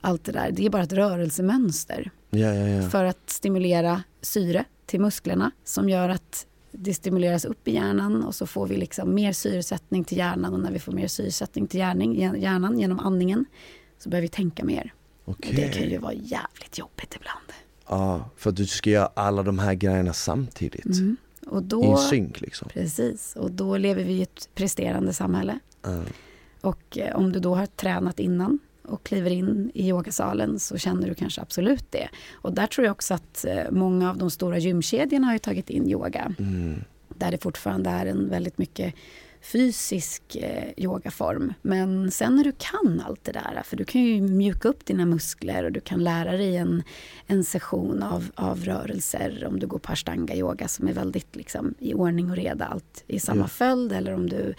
allt 0.00 0.24
det 0.24 0.32
där. 0.32 0.50
Det 0.50 0.66
är 0.66 0.70
bara 0.70 0.82
ett 0.82 0.92
rörelsemönster. 0.92 2.10
Ja, 2.30 2.54
ja, 2.54 2.68
ja. 2.68 2.88
För 2.88 3.04
att 3.04 3.30
stimulera 3.30 4.02
syre 4.20 4.64
till 4.86 5.00
musklerna 5.00 5.50
som 5.64 5.88
gör 5.88 6.08
att 6.08 6.46
det 6.72 6.94
stimuleras 6.94 7.44
upp 7.44 7.68
i 7.68 7.74
hjärnan 7.74 8.24
och 8.24 8.34
så 8.34 8.46
får 8.46 8.66
vi 8.66 8.76
liksom 8.76 9.14
mer 9.14 9.32
syresättning 9.32 10.04
till 10.04 10.18
hjärnan 10.18 10.54
och 10.54 10.60
när 10.60 10.72
vi 10.72 10.78
får 10.78 10.92
mer 10.92 11.08
syresättning 11.08 11.66
till 11.66 11.80
hjärnan 11.80 12.78
genom 12.78 12.98
andningen 12.98 13.44
så 13.98 14.08
börjar 14.08 14.22
vi 14.22 14.28
tänka 14.28 14.64
mer. 14.64 14.94
Okay. 15.24 15.50
Och 15.50 15.56
det 15.56 15.68
kan 15.68 15.90
ju 15.90 15.98
vara 15.98 16.12
jävligt 16.12 16.78
jobbigt 16.78 17.16
ibland. 17.16 17.52
Ja, 17.88 18.30
för 18.36 18.50
att 18.50 18.56
du 18.56 18.66
ska 18.66 18.90
göra 18.90 19.10
alla 19.14 19.42
de 19.42 19.58
här 19.58 19.74
grejerna 19.74 20.12
samtidigt. 20.12 20.84
Mm. 20.84 21.16
Och 21.46 21.62
då, 21.62 21.94
I 21.94 21.96
synk 22.10 22.40
liksom. 22.40 22.68
Precis, 22.68 23.36
och 23.36 23.50
då 23.50 23.76
lever 23.76 24.04
vi 24.04 24.12
i 24.12 24.22
ett 24.22 24.48
presterande 24.54 25.12
samhälle. 25.12 25.58
Mm. 25.86 26.04
Och 26.60 26.98
eh, 26.98 27.16
om 27.16 27.32
du 27.32 27.40
då 27.40 27.54
har 27.54 27.66
tränat 27.66 28.20
innan 28.20 28.58
och 28.82 29.02
kliver 29.02 29.30
in 29.30 29.70
i 29.74 29.88
yogasalen 29.88 30.58
så 30.58 30.78
känner 30.78 31.08
du 31.08 31.14
kanske 31.14 31.40
absolut 31.40 31.92
det. 31.92 32.08
Och 32.32 32.52
där 32.52 32.66
tror 32.66 32.84
jag 32.84 32.92
också 32.92 33.14
att 33.14 33.44
eh, 33.44 33.70
många 33.70 34.10
av 34.10 34.18
de 34.18 34.30
stora 34.30 34.58
gymkedjorna 34.58 35.26
har 35.26 35.38
tagit 35.38 35.70
in 35.70 35.88
yoga. 35.88 36.34
Mm. 36.38 36.84
Där 37.08 37.30
det 37.30 37.42
fortfarande 37.42 37.90
är 37.90 38.06
en 38.06 38.28
väldigt 38.30 38.58
mycket 38.58 38.94
fysisk 39.52 40.36
eh, 40.36 40.72
yogaform. 40.76 41.54
Men 41.62 42.10
sen 42.10 42.36
när 42.36 42.44
du 42.44 42.52
kan 42.58 43.02
allt 43.06 43.24
det 43.24 43.32
där, 43.32 43.62
för 43.64 43.76
du 43.76 43.84
kan 43.84 44.00
ju 44.00 44.20
mjuka 44.20 44.68
upp 44.68 44.86
dina 44.86 45.06
muskler 45.06 45.64
och 45.64 45.72
du 45.72 45.80
kan 45.80 46.04
lära 46.04 46.32
dig 46.32 46.56
en, 46.56 46.82
en 47.26 47.44
session 47.44 48.02
av, 48.02 48.30
av 48.34 48.64
rörelser 48.64 49.44
om 49.48 49.60
du 49.60 49.66
går 49.66 49.78
på 49.78 49.92
ashtanga 49.92 50.34
yoga 50.34 50.68
som 50.68 50.88
är 50.88 50.92
väldigt 50.92 51.36
liksom, 51.36 51.74
i 51.78 51.94
ordning 51.94 52.30
och 52.30 52.36
reda, 52.36 52.64
allt 52.64 53.04
i 53.06 53.20
samma 53.20 53.36
mm. 53.36 53.48
följd 53.48 53.92
eller 53.92 54.14
om 54.14 54.28
du 54.28 54.54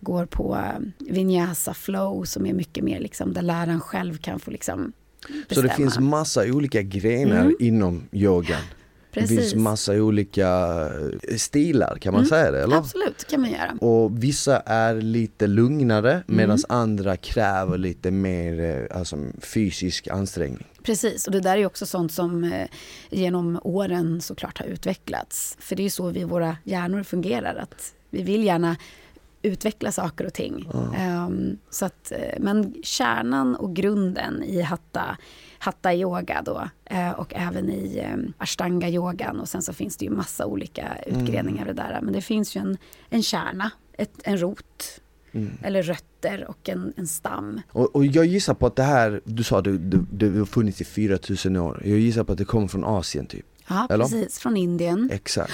går 0.00 0.26
på 0.26 0.56
eh, 0.56 1.12
vinyasa 1.12 1.74
flow 1.74 2.24
som 2.24 2.46
är 2.46 2.52
mycket 2.52 2.84
mer 2.84 3.00
liksom 3.00 3.32
där 3.32 3.42
läraren 3.42 3.80
själv 3.80 4.18
kan 4.18 4.40
få 4.40 4.50
liksom 4.50 4.92
bestämma. 5.26 5.44
Så 5.54 5.62
det 5.62 5.74
finns 5.74 5.98
massa 5.98 6.44
olika 6.44 6.82
grenar 6.82 7.40
mm. 7.40 7.56
inom 7.58 8.08
yogan? 8.12 8.62
Precis. 9.20 9.36
Det 9.36 9.42
finns 9.42 9.54
massa 9.54 9.92
olika 9.92 10.48
eh, 11.28 11.36
stilar, 11.36 11.98
kan 12.00 12.12
man 12.12 12.20
mm. 12.20 12.28
säga 12.28 12.50
det? 12.50 12.62
Eller? 12.62 12.76
Absolut, 12.76 13.26
kan 13.30 13.40
man 13.40 13.50
göra. 13.50 13.78
Och 13.80 14.22
vissa 14.24 14.60
är 14.60 14.94
lite 14.94 15.46
lugnare 15.46 16.12
mm. 16.12 16.24
medan 16.26 16.58
andra 16.68 17.16
kräver 17.16 17.78
lite 17.78 18.10
mer 18.10 18.60
eh, 18.60 18.98
alltså, 18.98 19.16
fysisk 19.40 20.08
ansträngning. 20.08 20.66
Precis, 20.82 21.26
och 21.26 21.32
det 21.32 21.40
där 21.40 21.56
är 21.56 21.66
också 21.66 21.86
sånt 21.86 22.12
som 22.12 22.44
eh, 22.44 22.68
genom 23.10 23.60
åren 23.62 24.20
såklart 24.20 24.58
har 24.58 24.66
utvecklats. 24.66 25.56
För 25.60 25.76
det 25.76 25.82
är 25.82 25.84
ju 25.84 25.90
så 25.90 26.10
vi, 26.10 26.24
våra 26.24 26.56
hjärnor 26.64 27.02
fungerar, 27.02 27.56
att 27.56 27.94
vi 28.10 28.22
vill 28.22 28.44
gärna 28.44 28.76
utveckla 29.42 29.92
saker 29.92 30.26
och 30.26 30.32
ting. 30.32 30.70
Mm. 30.74 31.26
Um, 31.26 31.58
så 31.70 31.84
att, 31.84 32.12
men 32.38 32.74
kärnan 32.82 33.56
och 33.56 33.76
grunden 33.76 34.42
i 34.42 34.62
hatta 34.62 35.16
hatta 35.58 35.94
yoga 35.94 36.42
då 36.44 36.68
eh, 36.84 37.10
och 37.10 37.32
även 37.34 37.70
i 37.70 37.98
eh, 37.98 38.16
ashtanga 38.38 38.88
yogan 38.88 39.40
och 39.40 39.48
sen 39.48 39.62
så 39.62 39.72
finns 39.72 39.96
det 39.96 40.04
ju 40.04 40.10
massa 40.10 40.46
olika 40.46 40.96
utgreningar 41.06 41.62
mm. 41.62 41.76
där. 41.76 41.98
Men 42.02 42.12
det 42.12 42.20
finns 42.20 42.56
ju 42.56 42.60
en, 42.60 42.76
en 43.08 43.22
kärna, 43.22 43.70
ett, 43.92 44.20
en 44.24 44.40
rot 44.40 45.00
Mm. 45.32 45.58
Eller 45.62 45.82
rötter 45.82 46.46
och 46.48 46.68
en, 46.68 46.92
en 46.96 47.06
stam. 47.06 47.60
Och, 47.68 47.96
och, 47.96 48.06
jag 48.06 48.26
gissar 48.26 48.54
på 48.54 48.66
att 48.66 48.76
det 48.76 48.82
här, 48.82 49.20
du 49.24 49.42
sa 49.42 49.60
det, 49.60 49.78
det, 49.78 50.04
det 50.10 50.38
har 50.38 50.46
funnits 50.46 50.80
i 50.80 50.84
4000 50.84 51.56
år. 51.56 51.82
Jag 51.84 51.98
gissar 51.98 52.24
på 52.24 52.32
att 52.32 52.38
det 52.38 52.44
kommer 52.44 52.68
från 52.68 52.84
Asien 52.84 53.26
typ. 53.26 53.46
Ja, 53.68 53.86
Eller? 53.90 54.04
precis. 54.04 54.38
Från 54.38 54.56
Indien. 54.56 55.10
Exakt. 55.12 55.52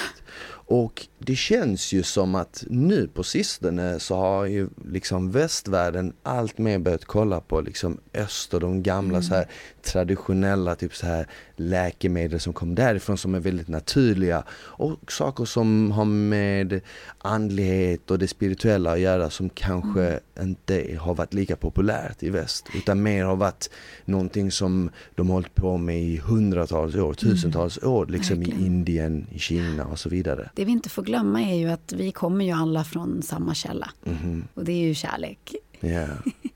Och 0.66 1.06
det 1.18 1.36
känns 1.36 1.92
ju 1.92 2.02
som 2.02 2.34
att 2.34 2.64
nu 2.68 3.08
på 3.08 3.22
sistone 3.22 4.00
så 4.00 4.16
har 4.16 4.44
ju 4.44 4.68
liksom 4.84 5.30
västvärlden 5.30 6.12
allt 6.22 6.58
mer 6.58 6.78
börjat 6.78 7.04
kolla 7.04 7.40
på 7.40 7.60
liksom 7.60 8.00
öst 8.14 8.54
och 8.54 8.60
de 8.60 8.82
gamla 8.82 9.18
mm. 9.18 9.22
så 9.22 9.34
här 9.34 9.48
traditionella 9.82 10.74
typ 10.74 10.94
så 10.94 11.06
här 11.06 11.28
läkemedel 11.56 12.40
som 12.40 12.52
kom 12.52 12.74
därifrån 12.74 13.18
som 13.18 13.34
är 13.34 13.40
väldigt 13.40 13.68
naturliga 13.68 14.44
och 14.52 15.12
saker 15.12 15.44
som 15.44 15.90
har 15.90 16.04
med 16.04 16.80
andlighet 17.18 18.10
och 18.10 18.18
det 18.18 18.28
spirituella 18.28 18.92
att 18.92 19.00
göra 19.00 19.30
som 19.30 19.50
kanske 19.50 20.06
mm. 20.06 20.20
inte 20.34 20.96
har 21.00 21.14
varit 21.14 21.34
lika 21.34 21.56
populärt 21.56 22.22
i 22.22 22.30
väst 22.30 22.68
utan 22.74 23.02
mer 23.02 23.24
har 23.24 23.36
varit 23.36 23.70
någonting 24.04 24.50
som 24.50 24.90
de 25.14 25.26
har 25.26 25.34
hållit 25.34 25.54
på 25.54 25.76
med 25.76 26.02
i 26.02 26.16
hundratals 26.16 26.94
år, 26.94 27.14
tusentals 27.14 27.78
mm. 27.78 27.90
år 27.90 28.06
liksom 28.06 28.38
Verkligen. 28.38 28.60
i 28.60 28.66
Indien, 28.66 29.26
i 29.30 29.38
Kina 29.38 29.84
och 29.84 29.98
så 29.98 30.08
vidare. 30.08 30.50
Det 30.54 30.64
vi 30.64 30.72
inte 30.72 30.88
får 30.88 31.02
glömma 31.02 31.42
är 31.42 31.54
ju 31.54 31.70
att 31.70 31.92
vi 31.92 32.12
kommer 32.12 32.44
ju 32.44 32.50
alla 32.50 32.84
från 32.84 33.22
samma 33.22 33.54
källa 33.54 33.90
mm. 34.06 34.44
och 34.54 34.64
det 34.64 34.72
är 34.72 34.86
ju 34.86 34.94
kärlek. 34.94 35.54
Yeah. 35.80 36.10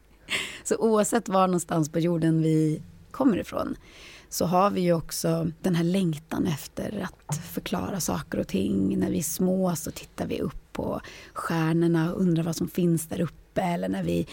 så 0.65 0.77
oavsett 0.77 1.29
var 1.29 1.47
någonstans 1.47 1.89
på 1.89 1.99
jorden 1.99 2.43
vi 2.43 2.83
kommer 3.11 3.37
ifrån 3.39 3.77
så 4.29 4.47
har 4.47 4.71
vi 4.71 4.81
ju 4.81 4.93
också 4.93 5.51
den 5.63 5.75
här 5.75 5.85
längtan 5.85 6.47
efter 6.47 7.09
att 7.09 7.37
förklara 7.37 8.01
saker 8.01 8.39
och 8.39 8.49
ting. 8.49 8.99
När 8.99 9.11
vi 9.11 9.19
är 9.19 9.23
små 9.23 9.77
så 9.77 9.91
tittar 9.91 10.27
vi 10.27 10.41
upp 10.41 10.73
på 10.73 11.01
stjärnorna 11.33 12.13
och 12.13 12.21
undrar 12.21 12.43
vad 12.43 12.57
som 12.57 12.69
finns 12.69 13.07
där 13.07 13.21
uppe. 13.21 13.63
Eller 13.63 13.89
när 13.89 14.03
vi, 14.03 14.27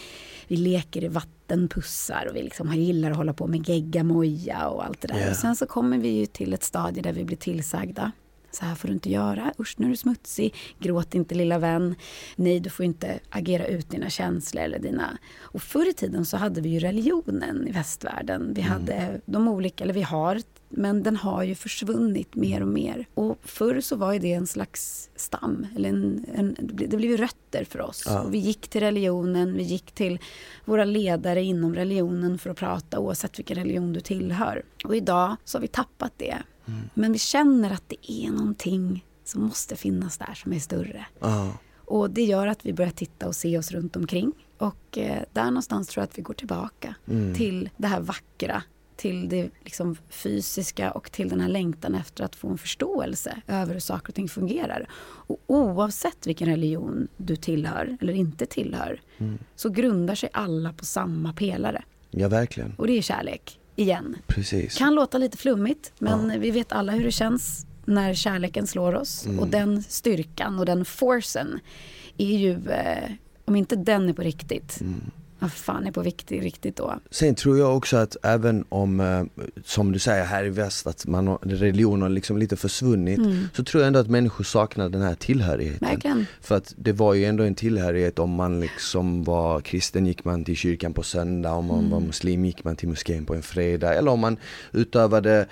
vi 0.48 0.56
leker 0.56 1.04
i 1.04 1.08
vattenpussar 1.08 2.26
och 2.30 2.36
vi 2.36 2.42
liksom 2.42 2.74
gillar 2.74 3.10
att 3.10 3.16
hålla 3.16 3.32
på 3.32 3.46
med 3.46 3.68
geggamoja 3.68 4.68
och 4.68 4.84
allt 4.84 5.00
det 5.00 5.08
där. 5.08 5.18
Yeah. 5.18 5.30
Och 5.30 5.36
sen 5.36 5.56
så 5.56 5.66
kommer 5.66 5.98
vi 5.98 6.08
ju 6.08 6.26
till 6.26 6.54
ett 6.54 6.62
stadie 6.62 7.02
där 7.02 7.12
vi 7.12 7.24
blir 7.24 7.36
tillsagda 7.36 8.12
så 8.50 8.64
här 8.64 8.74
får 8.74 8.88
du 8.88 8.94
inte 8.94 9.10
göra, 9.10 9.52
usch 9.60 9.74
nu 9.78 9.86
är 9.86 9.90
du 9.90 9.96
smutsig, 9.96 10.54
gråt 10.78 11.14
inte 11.14 11.34
lilla 11.34 11.58
vän, 11.58 11.94
nej 12.36 12.60
du 12.60 12.70
får 12.70 12.84
inte 12.84 13.18
agera 13.30 13.66
ut 13.66 13.90
dina 13.90 14.10
känslor 14.10 14.64
eller 14.64 14.78
dina... 14.78 15.18
Och 15.38 15.62
förr 15.62 15.88
i 15.88 15.92
tiden 15.92 16.26
så 16.26 16.36
hade 16.36 16.60
vi 16.60 16.68
ju 16.68 16.78
religionen 16.78 17.68
i 17.68 17.72
västvärlden. 17.72 18.52
Vi 18.54 18.60
mm. 18.60 18.72
hade 18.72 19.20
de 19.26 19.48
olika, 19.48 19.84
eller 19.84 19.94
vi 19.94 20.02
har 20.02 20.40
men 20.68 21.02
den 21.02 21.16
har 21.16 21.42
ju 21.42 21.54
försvunnit 21.54 22.34
mer 22.34 22.62
och 22.62 22.68
mer. 22.68 23.06
Och 23.14 23.38
förr 23.42 23.80
så 23.80 23.96
var 23.96 24.12
ju 24.12 24.18
det 24.18 24.32
en 24.32 24.46
slags 24.46 25.10
stam, 25.16 25.66
eller 25.76 25.88
en, 25.88 26.24
en, 26.34 26.56
det 26.60 26.96
blev 26.96 27.10
ju 27.10 27.16
rötter 27.16 27.64
för 27.64 27.80
oss. 27.80 28.02
Ja. 28.06 28.20
Och 28.20 28.34
vi 28.34 28.38
gick 28.38 28.68
till 28.68 28.80
religionen, 28.80 29.54
vi 29.54 29.62
gick 29.62 29.92
till 29.92 30.18
våra 30.64 30.84
ledare 30.84 31.42
inom 31.42 31.74
religionen 31.74 32.38
för 32.38 32.50
att 32.50 32.56
prata 32.56 32.98
oavsett 32.98 33.38
vilken 33.38 33.56
religion 33.56 33.92
du 33.92 34.00
tillhör. 34.00 34.62
Och 34.84 34.96
idag 34.96 35.36
så 35.44 35.58
har 35.58 35.62
vi 35.62 35.68
tappat 35.68 36.12
det. 36.16 36.36
Mm. 36.66 36.80
Men 36.94 37.12
vi 37.12 37.18
känner 37.18 37.70
att 37.70 37.84
det 37.86 38.12
är 38.12 38.30
någonting 38.30 39.04
som 39.24 39.42
måste 39.42 39.76
finnas 39.76 40.18
där 40.18 40.34
som 40.34 40.52
är 40.52 40.58
större. 40.58 41.06
Ja. 41.20 41.52
Och 41.84 42.10
det 42.10 42.24
gör 42.24 42.46
att 42.46 42.66
vi 42.66 42.72
börjar 42.72 42.90
titta 42.90 43.28
och 43.28 43.34
se 43.34 43.58
oss 43.58 43.70
runt 43.72 43.96
omkring. 43.96 44.32
Och 44.58 44.98
eh, 44.98 45.22
där 45.32 45.44
någonstans 45.44 45.88
tror 45.88 46.02
jag 46.02 46.08
att 46.08 46.18
vi 46.18 46.22
går 46.22 46.34
tillbaka 46.34 46.94
mm. 47.08 47.34
till 47.34 47.70
det 47.76 47.86
här 47.86 48.00
vackra 48.00 48.62
till 48.96 49.28
det 49.28 49.50
liksom 49.64 49.96
fysiska 50.08 50.90
och 50.90 51.12
till 51.12 51.28
den 51.28 51.40
här 51.40 51.48
längtan 51.48 51.94
efter 51.94 52.24
att 52.24 52.36
få 52.36 52.48
en 52.48 52.58
förståelse 52.58 53.40
över 53.46 53.72
hur 53.72 53.80
saker 53.80 54.08
och 54.08 54.14
ting 54.14 54.28
fungerar. 54.28 54.86
Och 54.98 55.40
oavsett 55.46 56.26
vilken 56.26 56.48
religion 56.48 57.08
du 57.16 57.36
tillhör 57.36 57.96
eller 58.00 58.12
inte 58.12 58.46
tillhör 58.46 59.00
mm. 59.18 59.38
så 59.56 59.68
grundar 59.68 60.14
sig 60.14 60.28
alla 60.32 60.72
på 60.72 60.84
samma 60.84 61.32
pelare. 61.32 61.84
Ja, 62.10 62.28
verkligen. 62.28 62.74
Och 62.78 62.86
det 62.86 62.98
är 62.98 63.02
kärlek, 63.02 63.60
igen. 63.76 64.16
Precis. 64.26 64.78
Kan 64.78 64.94
låta 64.94 65.18
lite 65.18 65.36
flummigt, 65.36 65.92
men 65.98 66.30
ja. 66.30 66.38
vi 66.38 66.50
vet 66.50 66.72
alla 66.72 66.92
hur 66.92 67.04
det 67.04 67.12
känns 67.12 67.66
när 67.84 68.14
kärleken 68.14 68.66
slår 68.66 68.94
oss. 68.94 69.26
Mm. 69.26 69.38
Och 69.38 69.48
den 69.48 69.82
styrkan 69.82 70.58
och 70.58 70.66
den 70.66 70.84
forcen 70.84 71.60
är 72.18 72.36
ju, 72.36 72.70
eh, 72.70 73.10
om 73.44 73.56
inte 73.56 73.76
den 73.76 74.08
är 74.08 74.12
på 74.12 74.22
riktigt, 74.22 74.80
mm 74.80 75.10
vad 75.38 75.52
fan 75.52 75.86
är 75.86 75.92
på 75.92 76.02
viktigt 76.02 76.42
riktigt 76.42 76.76
då? 76.76 77.00
Sen 77.10 77.34
tror 77.34 77.58
jag 77.58 77.76
också 77.76 77.96
att 77.96 78.16
även 78.22 78.64
om, 78.68 79.00
eh, 79.00 79.24
som 79.64 79.92
du 79.92 79.98
säger 79.98 80.24
här 80.24 80.44
i 80.44 80.48
väst, 80.48 80.86
att 80.86 81.06
man 81.06 81.26
har, 81.26 81.38
religionen 81.42 82.14
liksom 82.14 82.38
lite 82.38 82.56
försvunnit, 82.56 83.18
mm. 83.18 83.48
så 83.52 83.64
tror 83.64 83.82
jag 83.82 83.86
ändå 83.86 83.98
att 83.98 84.10
människor 84.10 84.44
saknar 84.44 84.88
den 84.88 85.02
här 85.02 85.14
tillhörigheten. 85.14 85.88
Verkligen. 85.88 86.26
För 86.40 86.54
att 86.56 86.74
det 86.76 86.92
var 86.92 87.14
ju 87.14 87.24
ändå 87.24 87.44
en 87.44 87.54
tillhörighet 87.54 88.18
om 88.18 88.30
man 88.30 88.60
liksom 88.60 89.24
var 89.24 89.60
kristen 89.60 90.06
gick 90.06 90.24
man 90.24 90.44
till 90.44 90.56
kyrkan 90.56 90.92
på 90.92 91.02
söndag, 91.02 91.52
om 91.52 91.66
man 91.66 91.78
mm. 91.78 91.90
var 91.90 92.00
muslim 92.00 92.44
gick 92.44 92.64
man 92.64 92.76
till 92.76 92.88
moskén 92.88 93.26
på 93.26 93.34
en 93.34 93.42
fredag, 93.42 93.94
eller 93.94 94.10
om 94.10 94.20
man 94.20 94.36
utövade 94.72 95.46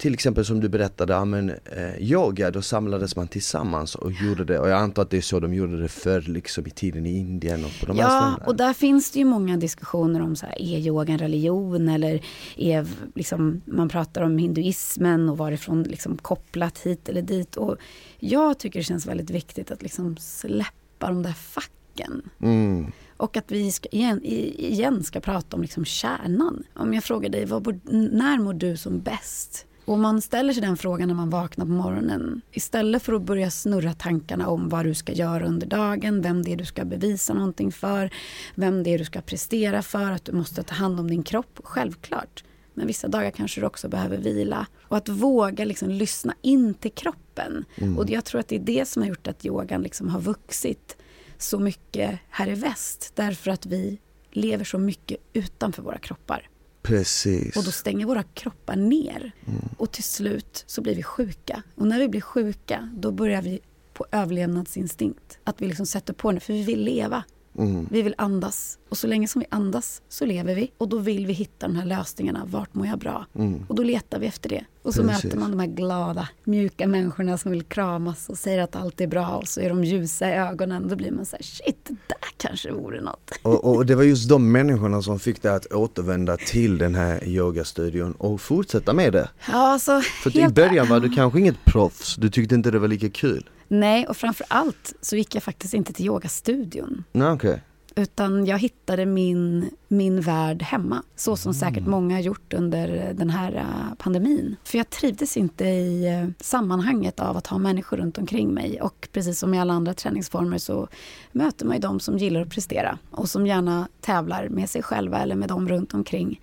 till 0.00 0.14
exempel 0.14 0.44
som 0.44 0.60
du 0.60 0.68
berättade, 0.68 1.12
ja, 1.12 1.24
men, 1.24 1.50
eh, 1.50 1.98
yoga, 1.98 2.50
då 2.50 2.62
samlades 2.62 3.16
man 3.16 3.28
tillsammans 3.28 3.94
och 3.94 4.12
gjorde 4.12 4.44
det. 4.44 4.58
Och 4.58 4.68
jag 4.68 4.78
antar 4.78 5.02
att 5.02 5.10
det 5.10 5.16
är 5.16 5.20
så 5.20 5.40
de 5.40 5.54
gjorde 5.54 5.82
det 5.82 5.88
förr, 5.88 6.20
liksom 6.20 6.66
i 6.66 6.70
tiden 6.70 7.06
i 7.06 7.18
Indien 7.18 7.64
och 7.64 7.70
på 7.80 7.86
de 7.86 7.96
ja, 7.96 8.04
här 8.04 8.10
ställena. 8.10 8.36
Ja, 8.40 8.46
och 8.46 8.56
där 8.56 8.72
finns 8.72 9.10
det 9.10 9.18
ju 9.18 9.24
många 9.24 9.56
diskussioner 9.56 10.22
om 10.22 10.36
så 10.36 10.46
här, 10.46 10.62
är 10.62 10.78
yoga 10.78 11.12
en 11.12 11.18
religion 11.18 11.88
eller 11.88 12.24
är 12.56 12.86
liksom, 13.14 13.60
man 13.64 13.88
pratar 13.88 14.22
om 14.22 14.38
hinduismen 14.38 15.28
och 15.28 15.38
varifrån 15.38 15.82
liksom 15.82 16.16
kopplat 16.16 16.78
hit 16.78 17.08
eller 17.08 17.22
dit. 17.22 17.56
Och 17.56 17.76
jag 18.18 18.58
tycker 18.58 18.80
det 18.80 18.84
känns 18.84 19.06
väldigt 19.06 19.30
viktigt 19.30 19.70
att 19.70 19.82
liksom 19.82 20.16
släppa 20.16 21.06
de 21.08 21.22
där 21.22 21.32
facken. 21.32 22.22
Mm. 22.42 22.92
Och 23.16 23.36
att 23.36 23.50
vi 23.50 23.72
ska, 23.72 23.88
igen, 23.88 24.20
igen 24.24 25.04
ska 25.04 25.20
prata 25.20 25.56
om 25.56 25.62
liksom 25.62 25.84
kärnan. 25.84 26.62
Om 26.74 26.94
jag 26.94 27.04
frågar 27.04 27.30
dig, 27.30 27.44
vad, 27.44 27.80
när 28.12 28.38
mår 28.38 28.54
du 28.54 28.76
som 28.76 29.00
bäst? 29.00 29.66
Och 29.90 29.98
man 29.98 30.20
ställer 30.20 30.52
sig 30.52 30.62
den 30.62 30.76
frågan 30.76 31.08
när 31.08 31.14
man 31.14 31.30
vaknar 31.30 31.66
på 31.66 31.72
morgonen. 31.72 32.40
Istället 32.52 33.02
för 33.02 33.12
att 33.12 33.22
börja 33.22 33.50
snurra 33.50 33.92
tankarna 33.92 34.48
om 34.48 34.68
vad 34.68 34.84
du 34.84 34.94
ska 34.94 35.12
göra 35.12 35.46
under 35.46 35.66
dagen, 35.66 36.22
vem 36.22 36.42
det 36.42 36.52
är 36.52 36.56
du 36.56 36.64
ska 36.64 36.84
bevisa 36.84 37.34
någonting 37.34 37.72
för, 37.72 38.10
vem 38.54 38.82
det 38.82 38.94
är 38.94 38.98
du 38.98 39.04
ska 39.04 39.20
prestera 39.20 39.82
för, 39.82 40.10
att 40.10 40.24
du 40.24 40.32
måste 40.32 40.62
ta 40.62 40.74
hand 40.74 41.00
om 41.00 41.10
din 41.10 41.22
kropp. 41.22 41.60
Självklart. 41.64 42.44
Men 42.74 42.86
vissa 42.86 43.08
dagar 43.08 43.30
kanske 43.30 43.60
du 43.60 43.66
också 43.66 43.88
behöver 43.88 44.18
vila. 44.18 44.66
Och 44.82 44.96
att 44.96 45.08
våga 45.08 45.64
liksom 45.64 45.88
lyssna 45.88 46.34
in 46.42 46.74
till 46.74 46.92
kroppen. 46.92 47.64
Mm. 47.74 47.98
Och 47.98 48.10
jag 48.10 48.24
tror 48.24 48.40
att 48.40 48.48
det 48.48 48.56
är 48.56 48.60
det 48.60 48.88
som 48.88 49.02
har 49.02 49.08
gjort 49.08 49.26
att 49.26 49.46
yogan 49.46 49.82
liksom 49.82 50.08
har 50.08 50.20
vuxit 50.20 50.96
så 51.38 51.58
mycket 51.58 52.18
här 52.28 52.48
i 52.48 52.54
väst. 52.54 53.12
Därför 53.14 53.50
att 53.50 53.66
vi 53.66 53.98
lever 54.30 54.64
så 54.64 54.78
mycket 54.78 55.18
utanför 55.32 55.82
våra 55.82 55.98
kroppar. 55.98 56.49
Precis. 56.82 57.56
Och 57.56 57.64
då 57.64 57.70
stänger 57.70 58.06
våra 58.06 58.22
kroppar 58.22 58.76
ner. 58.76 59.32
Mm. 59.46 59.60
Och 59.76 59.90
till 59.90 60.04
slut 60.04 60.64
så 60.66 60.82
blir 60.82 60.94
vi 60.94 61.02
sjuka. 61.02 61.62
Och 61.74 61.86
när 61.86 61.98
vi 61.98 62.08
blir 62.08 62.20
sjuka, 62.20 62.90
då 62.94 63.10
börjar 63.10 63.42
vi 63.42 63.60
på 63.92 64.06
överlevnadsinstinkt. 64.12 65.38
Att 65.44 65.62
vi 65.62 65.66
liksom 65.66 65.86
sätter 65.86 66.12
på 66.12 66.32
den, 66.32 66.40
för 66.40 66.52
vi 66.52 66.62
vill 66.62 66.84
leva. 66.84 67.24
Mm. 67.60 67.86
Vi 67.90 68.02
vill 68.02 68.14
andas. 68.18 68.78
Och 68.88 68.98
så 68.98 69.06
länge 69.06 69.28
som 69.28 69.40
vi 69.40 69.46
andas 69.50 70.02
så 70.08 70.26
lever 70.26 70.54
vi. 70.54 70.72
Och 70.78 70.88
då 70.88 70.98
vill 70.98 71.26
vi 71.26 71.32
hitta 71.32 71.68
de 71.68 71.76
här 71.76 71.84
lösningarna. 71.84 72.42
Vart 72.46 72.74
mår 72.74 72.86
jag 72.86 72.98
bra? 72.98 73.26
Mm. 73.34 73.64
Och 73.68 73.74
då 73.74 73.82
letar 73.82 74.18
vi 74.18 74.26
efter 74.26 74.48
det. 74.48 74.64
Och 74.82 74.94
så 74.94 75.02
Precis. 75.02 75.24
möter 75.24 75.38
man 75.38 75.50
de 75.50 75.60
här 75.60 75.66
glada, 75.66 76.28
mjuka 76.44 76.86
människorna 76.86 77.38
som 77.38 77.50
vill 77.50 77.62
kramas 77.62 78.28
och 78.28 78.38
säger 78.38 78.62
att 78.62 78.76
allt 78.76 79.00
är 79.00 79.06
bra. 79.06 79.36
Och 79.36 79.48
så 79.48 79.60
är 79.60 79.68
de 79.68 79.84
ljusa 79.84 80.30
i 80.30 80.32
ögonen. 80.32 80.88
Då 80.88 80.96
blir 80.96 81.10
man 81.10 81.26
så 81.26 81.36
här, 81.36 81.42
shit, 81.42 81.84
det 81.84 81.96
där 82.06 82.28
kanske 82.36 82.72
vore 82.72 83.00
något. 83.00 83.30
Och, 83.42 83.64
och 83.64 83.86
det 83.86 83.94
var 83.94 84.02
just 84.02 84.28
de 84.28 84.52
människorna 84.52 85.02
som 85.02 85.18
fick 85.18 85.42
dig 85.42 85.52
att 85.52 85.66
återvända 85.66 86.36
till 86.36 86.78
den 86.78 86.94
här 86.94 87.24
yogastudion 87.24 88.12
och 88.12 88.40
fortsätta 88.40 88.92
med 88.92 89.12
det. 89.12 89.28
Ja, 89.48 89.72
alltså, 89.72 90.00
För 90.00 90.30
helt... 90.30 90.50
i 90.50 90.54
början 90.54 90.88
var 90.88 91.00
du 91.00 91.10
kanske 91.10 91.38
inget 91.38 91.64
proffs. 91.64 92.16
Du 92.16 92.30
tyckte 92.30 92.54
inte 92.54 92.70
det 92.70 92.78
var 92.78 92.88
lika 92.88 93.10
kul. 93.10 93.50
Nej, 93.72 94.06
och 94.06 94.16
framför 94.16 94.46
allt 94.48 94.94
så 95.00 95.16
gick 95.16 95.34
jag 95.34 95.42
faktiskt 95.42 95.74
inte 95.74 95.92
till 95.92 96.06
yogastudion. 96.06 97.04
Nej, 97.12 97.32
okay. 97.32 97.58
Utan 97.96 98.46
jag 98.46 98.58
hittade 98.58 99.06
min, 99.06 99.70
min 99.88 100.20
värld 100.20 100.62
hemma. 100.62 101.02
Så 101.16 101.36
som 101.36 101.50
mm. 101.50 101.60
säkert 101.60 101.86
många 101.86 102.14
har 102.14 102.22
gjort 102.22 102.52
under 102.52 103.14
den 103.14 103.30
här 103.30 103.54
äh, 103.56 103.94
pandemin. 103.98 104.56
För 104.64 104.78
jag 104.78 104.90
trivdes 104.90 105.36
inte 105.36 105.64
i 105.64 106.06
äh, 106.08 106.44
sammanhanget 106.44 107.20
av 107.20 107.36
att 107.36 107.46
ha 107.46 107.58
människor 107.58 107.96
runt 107.96 108.18
omkring 108.18 108.54
mig. 108.54 108.80
Och 108.80 109.08
precis 109.12 109.38
som 109.38 109.54
i 109.54 109.60
alla 109.60 109.72
andra 109.72 109.94
träningsformer 109.94 110.58
så 110.58 110.88
möter 111.32 111.66
man 111.66 111.76
ju 111.76 111.80
de 111.80 112.00
som 112.00 112.18
gillar 112.18 112.40
att 112.40 112.50
prestera. 112.50 112.98
Och 113.10 113.28
som 113.28 113.46
gärna 113.46 113.88
tävlar 114.00 114.48
med 114.48 114.70
sig 114.70 114.82
själva 114.82 115.18
eller 115.18 115.36
med 115.36 115.48
dem 115.48 115.68
runt 115.68 115.94
omkring. 115.94 116.40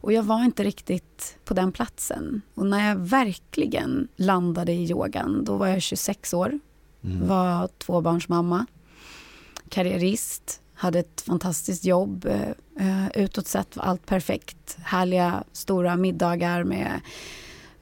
Och 0.00 0.12
jag 0.12 0.22
var 0.22 0.44
inte 0.44 0.64
riktigt 0.64 1.38
på 1.44 1.54
den 1.54 1.72
platsen. 1.72 2.42
Och 2.54 2.66
när 2.66 2.88
jag 2.88 2.96
verkligen 2.96 4.08
landade 4.16 4.72
i 4.72 4.90
yogan, 4.90 5.44
då 5.44 5.56
var 5.56 5.66
jag 5.66 5.82
26 5.82 6.34
år. 6.34 6.58
Mm. 7.04 7.28
Var 7.28 7.68
tvåbarnsmamma, 7.78 8.66
karriärist, 9.68 10.60
hade 10.74 10.98
ett 10.98 11.20
fantastiskt 11.20 11.84
jobb. 11.84 12.26
Eh, 12.78 13.08
utåt 13.14 13.46
sett 13.46 13.76
var 13.76 13.84
allt 13.84 14.06
perfekt. 14.06 14.78
Härliga 14.82 15.44
stora 15.52 15.96
middagar 15.96 16.64
med 16.64 17.00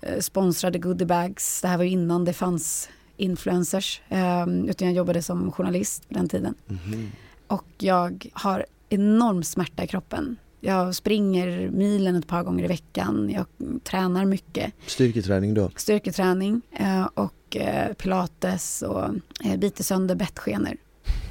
eh, 0.00 0.20
sponsrade 0.20 0.78
goodiebags. 0.78 1.60
Det 1.62 1.68
här 1.68 1.76
var 1.76 1.84
innan 1.84 2.25
det 2.25 2.32
fanns 2.32 2.88
influencers. 3.16 4.00
Eh, 4.08 4.46
utan 4.48 4.88
jag 4.88 4.94
jobbade 4.96 5.22
som 5.22 5.52
journalist 5.52 6.08
på 6.08 6.14
den 6.14 6.28
tiden. 6.28 6.54
Mhm. 6.66 7.12
Och 7.46 7.66
jag 7.78 8.26
har 8.32 8.66
enorm 8.88 9.42
smärta 9.42 9.84
i 9.84 9.87
kroppen. 9.87 10.37
Jag 10.60 10.94
springer 10.94 11.70
milen 11.70 12.16
ett 12.16 12.26
par 12.26 12.42
gånger 12.42 12.64
i 12.64 12.66
veckan. 12.66 13.30
Jag 13.34 13.46
tränar 13.84 14.24
mycket. 14.24 14.72
Styrketräning 14.86 15.54
då? 15.54 15.70
Styrketräning 15.76 16.62
eh, 16.72 17.04
och 17.14 17.56
eh, 17.56 17.92
pilates 17.94 18.82
och 18.82 19.04
eh, 19.44 19.56
biter 19.58 19.84
sönder 19.84 20.14
bettskenor. 20.14 20.76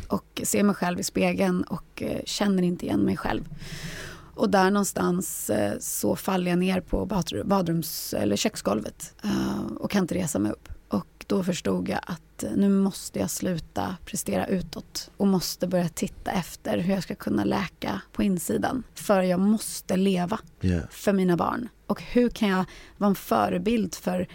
Och 0.07 0.41
ser 0.43 0.63
mig 0.63 0.75
själv 0.75 0.99
i 0.99 1.03
spegeln 1.03 1.63
och 1.63 2.03
känner 2.25 2.63
inte 2.63 2.85
igen 2.85 2.99
mig 2.99 3.17
själv. 3.17 3.43
Och 4.35 4.49
där 4.49 4.71
någonstans 4.71 5.51
så 5.79 6.15
faller 6.15 6.51
jag 6.51 6.59
ner 6.59 6.81
på 6.81 7.05
badr- 7.05 7.43
badrums 7.43 8.13
eller 8.13 8.35
köksgolvet 8.35 9.13
och 9.79 9.91
kan 9.91 10.01
inte 10.03 10.15
resa 10.15 10.39
mig 10.39 10.51
upp. 10.51 10.69
Då 11.27 11.43
förstod 11.43 11.89
jag 11.89 11.99
att 12.03 12.43
nu 12.55 12.69
måste 12.69 13.19
jag 13.19 13.29
sluta 13.29 13.97
prestera 14.05 14.47
utåt 14.47 15.11
och 15.17 15.27
måste 15.27 15.67
börja 15.67 15.89
titta 15.89 16.31
efter 16.31 16.77
hur 16.77 16.93
jag 16.93 17.03
ska 17.03 17.15
kunna 17.15 17.43
läka 17.43 18.01
på 18.11 18.23
insidan. 18.23 18.83
För 18.95 19.21
jag 19.21 19.39
måste 19.39 19.97
leva 19.97 20.39
Ja. 20.59 20.79
för 20.91 21.13
mina 21.13 21.37
barn. 21.37 21.69
Och 21.87 22.01
hur 22.01 22.29
kan 22.29 22.49
jag 22.49 22.65
vara 22.97 23.09
en 23.09 23.15
förebild 23.15 23.95
för 23.95 24.27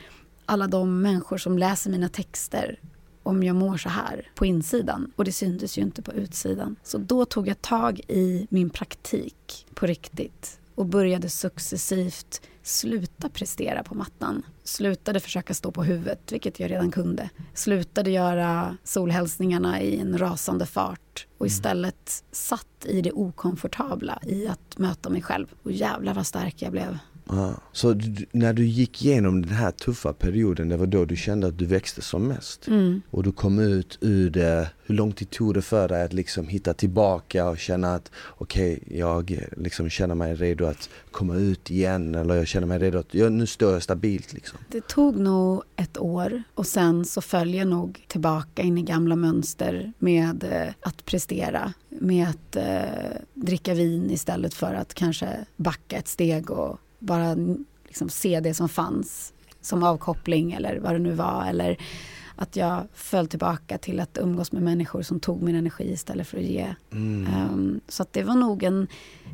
alla 0.46 0.66
de 0.66 1.00
människor 1.02 1.38
som 1.38 1.58
läser 1.58 1.90
mina 1.90 2.08
texter 2.08 2.80
om 3.22 3.42
jag 3.42 3.56
mår 3.56 3.76
så 3.76 3.88
här 3.88 4.30
på 4.34 4.46
insidan. 4.46 5.12
Och 5.16 5.25
det 5.25 5.32
syntes 5.32 5.78
ju 5.78 5.82
inte 5.82 6.02
på 6.02 6.12
utsidan. 6.12 6.76
Så 6.82 6.99
då 6.99 7.25
tog 7.25 7.49
jag 7.49 7.62
tag 7.62 8.00
i 8.08 8.46
min 8.50 8.70
praktik 8.70 9.66
på 9.75 9.87
riktigt 9.87 10.58
och 10.75 10.87
började 10.87 11.29
successivt 11.29 12.41
sluta 12.62 13.29
prestera 13.29 13.83
på 13.83 13.95
mattan. 13.95 14.43
Slutade 14.64 15.21
försöka 15.21 15.55
stå 15.55 15.73
på 15.73 15.83
huvudet, 15.83 16.33
vilket 16.33 16.61
jag 16.61 16.71
redan 16.71 16.91
kunde. 16.91 17.31
Slutade 17.55 18.11
göra 18.11 18.76
solhälsningarna 18.85 19.81
i 19.81 20.00
en 20.00 20.19
rasande 20.19 20.67
fart 20.67 21.26
och 21.38 21.47
istället 21.47 22.25
satt 22.33 22.87
i 22.87 23.00
det 23.00 23.12
okomfortabla 23.12 24.19
i 24.23 24.49
att 24.49 24.79
möta 24.79 25.11
mig 25.11 25.23
själv. 25.23 25.47
Och 25.62 25.73
jävlar 25.73 26.14
vad 26.14 26.26
stark 26.26 26.62
jag 26.62 26.73
blev. 26.73 26.99
Ja. 27.29 27.55
Så 27.73 27.93
du, 27.93 28.26
när 28.33 28.52
du 28.52 28.64
gick 28.67 29.05
igenom 29.05 29.43
den 29.43 29.55
här 29.55 29.71
tuffa 29.71 30.12
perioden, 30.12 30.69
det 30.69 30.76
var 30.76 30.87
då 30.87 31.05
du 31.05 31.17
kände 31.17 31.47
att 31.47 31.59
du 31.59 31.64
växte 31.67 32.02
som 32.02 32.29
mest? 32.29 32.69
Mm. 32.69 33.02
Och 33.11 33.23
du 33.23 33.33
kom 33.33 33.59
ut 33.59 33.99
ur 34.00 34.31
det, 34.31 34.71
hur 34.87 34.95
lång 34.95 35.12
tid 35.12 35.31
tog 35.31 35.55
det 35.55 35.62
för 35.62 35.88
dig 35.88 36.02
att 36.02 36.12
liksom 36.12 36.49
hitta 36.49 36.75
tillbaka 36.75 37.49
och 37.49 37.59
känna 37.59 37.95
att 37.95 38.11
okej, 38.29 38.83
jag 38.91 39.47
liksom 39.57 39.91
känner 39.91 40.14
mig 40.14 40.35
redo 40.35 40.67
att 40.67 40.88
komma 41.11 41.37
ut 41.37 41.71
igen 41.71 42.14
eller 42.14 42.35
jag 42.35 42.47
känner 42.47 42.67
mig 42.67 42.79
redo 42.79 42.99
att, 42.99 43.14
ja, 43.14 43.29
nu 43.29 43.47
står 43.47 43.73
jag 43.73 43.83
stabilt 43.83 44.33
liksom. 44.33 44.59
Det 44.69 44.88
tog 44.88 45.17
nog 45.17 45.62
ett 45.76 45.99
år 45.99 46.43
och 46.55 46.67
sen 46.67 47.05
så 47.05 47.21
följer 47.21 47.59
jag 47.59 47.69
nog 47.69 48.05
tillbaka 48.09 48.62
in 48.62 48.79
i 48.79 48.83
gamla 48.83 49.17
mönster 49.17 49.93
med 49.99 50.45
eh, 50.45 50.75
att 50.81 51.05
prestera, 51.05 51.73
med 51.88 52.29
att 52.29 52.57
eh, 52.57 53.21
dricka 53.35 53.75
vin 53.75 54.11
istället 54.11 54.55
för 54.55 54.75
att 54.75 54.95
kanske 54.95 55.29
backa 55.57 55.97
ett 55.97 56.09
steg 56.09 56.50
och 56.50 56.79
bara 57.02 57.25
mm, 57.25 57.64
liksom, 57.87 58.09
se 58.09 58.40
det 58.40 58.54
som 58.54 58.68
fanns 58.68 59.32
som 59.61 59.82
avkoppling 59.82 60.52
eller 60.52 60.78
vad 60.78 60.92
det 60.92 60.99
nu 60.99 61.12
var. 61.12 61.47
Eller 61.47 61.76
att 62.37 62.56
jag 62.56 62.82
föll 62.92 63.28
tillbaka 63.28 63.78
till 63.78 64.00
att 64.00 64.18
umgås 64.18 64.52
med 64.52 64.62
människor 64.62 65.02
som 65.02 65.21
tog 65.21 65.42
min 65.42 65.56
energi 65.56 65.92
istället 65.92 66.26
för 66.26 66.38
att 66.38 66.44
ge. 66.44 66.75
Mm. 66.92 67.35
Um, 67.52 67.80
så 67.88 68.02
att 68.02 68.12
det 68.12 68.23
var 68.23 68.35
nog 68.35 68.62
en, 68.62 68.87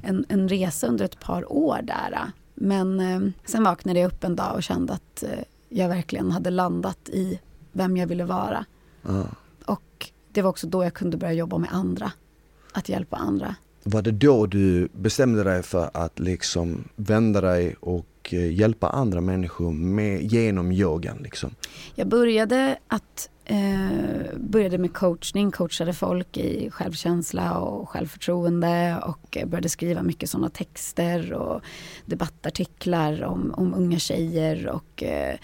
en, 0.03 0.25
en 0.29 0.49
resa 0.49 0.87
under 0.87 1.05
ett 1.05 1.21
par 1.21 1.53
år 1.53 1.81
där. 1.83 2.33
Men 2.55 3.01
um, 3.01 3.33
sen 3.45 3.65
vaknade 3.65 4.01
jag 4.01 4.09
upp 4.09 4.25
en 4.25 4.37
dag 4.37 4.55
och 4.55 4.63
kände 4.63 4.93
att 4.93 5.25
uh, 5.27 5.43
jag 5.69 5.89
verkligen 5.89 6.31
hade 6.31 6.51
landat 6.51 7.09
i 7.09 7.41
vem 7.73 7.97
jag 7.97 8.07
ville 8.07 8.25
vara. 8.25 8.65
Ja. 9.03 9.27
Och 9.67 10.11
det 10.33 10.43
var 10.43 10.51
också 10.51 10.67
då 10.67 10.85
jag 10.85 10.95
kunde 10.95 11.17
börja 11.17 11.33
jobba 11.33 11.59
med 11.59 11.71
andra. 11.73 12.13
Att 12.73 12.89
hjälpa 12.89 13.17
andra. 13.17 13.55
Var 13.83 14.03
det 14.03 14.11
då 14.11 14.47
du 14.47 14.89
bestämde 14.93 15.45
dig 15.45 15.63
för 15.63 15.91
att 15.95 16.19
liksom 16.19 16.89
vända 16.97 17.41
dig 17.41 17.77
och 17.81 18.07
eh, 18.31 18.53
hjälpa 18.53 18.89
andra 18.89 19.21
människor 19.21 19.73
med, 19.73 20.23
genom 20.23 20.73
yogan 20.73 21.19
liksom? 21.23 21.51
Jag 21.95 22.09
började 22.09 22.79
att 22.89 23.31
eh, 23.45 24.37
började 24.37 24.79
med 24.79 24.95
coachning, 24.95 25.51
coachade 25.51 25.93
folk 25.93 26.37
i 26.37 26.71
självkänsla 26.71 27.59
och 27.59 27.89
självförtroende 27.89 29.03
och 29.07 29.37
eh, 29.37 29.47
började 29.47 29.69
skriva 29.69 30.03
mycket 30.03 30.31
sådana 30.31 30.51
texter 30.51 31.33
och 31.33 31.61
debattartiklar 32.07 33.23
om, 33.23 33.55
om 33.57 33.75
unga 33.75 33.99
tjejer 33.99 34.69
och 34.69 35.03
eh, 35.03 35.37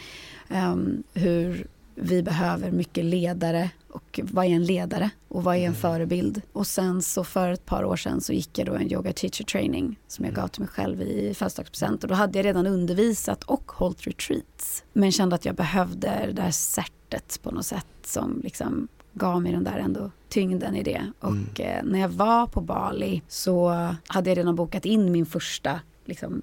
um, 0.48 1.02
hur 1.14 1.66
vi 1.94 2.22
behöver 2.22 2.70
mycket 2.70 3.04
ledare 3.04 3.70
och 3.94 4.20
vad 4.22 4.44
är 4.44 4.48
en 4.48 4.64
ledare 4.64 5.11
och 5.28 5.44
vad 5.44 5.57
är 5.57 5.66
en 5.66 5.74
förebild. 5.74 6.42
Och 6.52 6.66
sen 6.66 7.02
så 7.02 7.24
för 7.24 7.50
ett 7.50 7.66
par 7.66 7.85
år 7.85 7.96
sedan 7.96 8.20
så 8.20 8.33
gick 8.33 8.59
jag 8.59 8.66
då 8.66 8.74
en 8.74 8.92
yoga 8.92 9.12
teacher 9.12 9.44
training 9.44 9.98
som 10.07 10.24
jag 10.24 10.35
gav 10.35 10.48
till 10.48 10.61
mig 10.61 10.68
själv 10.68 11.02
i 11.02 11.35
födelsedagspresent 11.35 12.02
och 12.02 12.09
då 12.09 12.14
hade 12.14 12.38
jag 12.38 12.46
redan 12.46 12.66
undervisat 12.66 13.44
och 13.44 13.72
hållit 13.72 14.07
retreats. 14.07 14.85
Men 14.92 15.12
kände 15.12 15.35
att 15.35 15.44
jag 15.44 15.54
behövde 15.54 16.22
det 16.26 16.33
där 16.33 16.50
certet 16.50 17.40
på 17.42 17.50
något 17.50 17.66
sätt 17.66 17.87
som 18.02 18.40
liksom 18.44 18.88
gav 19.12 19.42
mig 19.42 19.52
den 19.52 19.64
där 19.64 19.78
ändå 19.78 20.11
tyngden 20.28 20.76
i 20.76 20.83
det. 20.83 21.12
Och 21.20 21.61
eh, 21.61 21.85
när 21.85 21.98
jag 21.98 22.09
var 22.09 22.46
på 22.46 22.61
Bali 22.61 23.22
så 23.28 23.68
hade 24.07 24.30
jag 24.30 24.38
redan 24.38 24.57
bokat 24.57 24.85
in 24.85 25.12
min 25.12 25.26
första 25.26 25.80
liksom, 26.04 26.42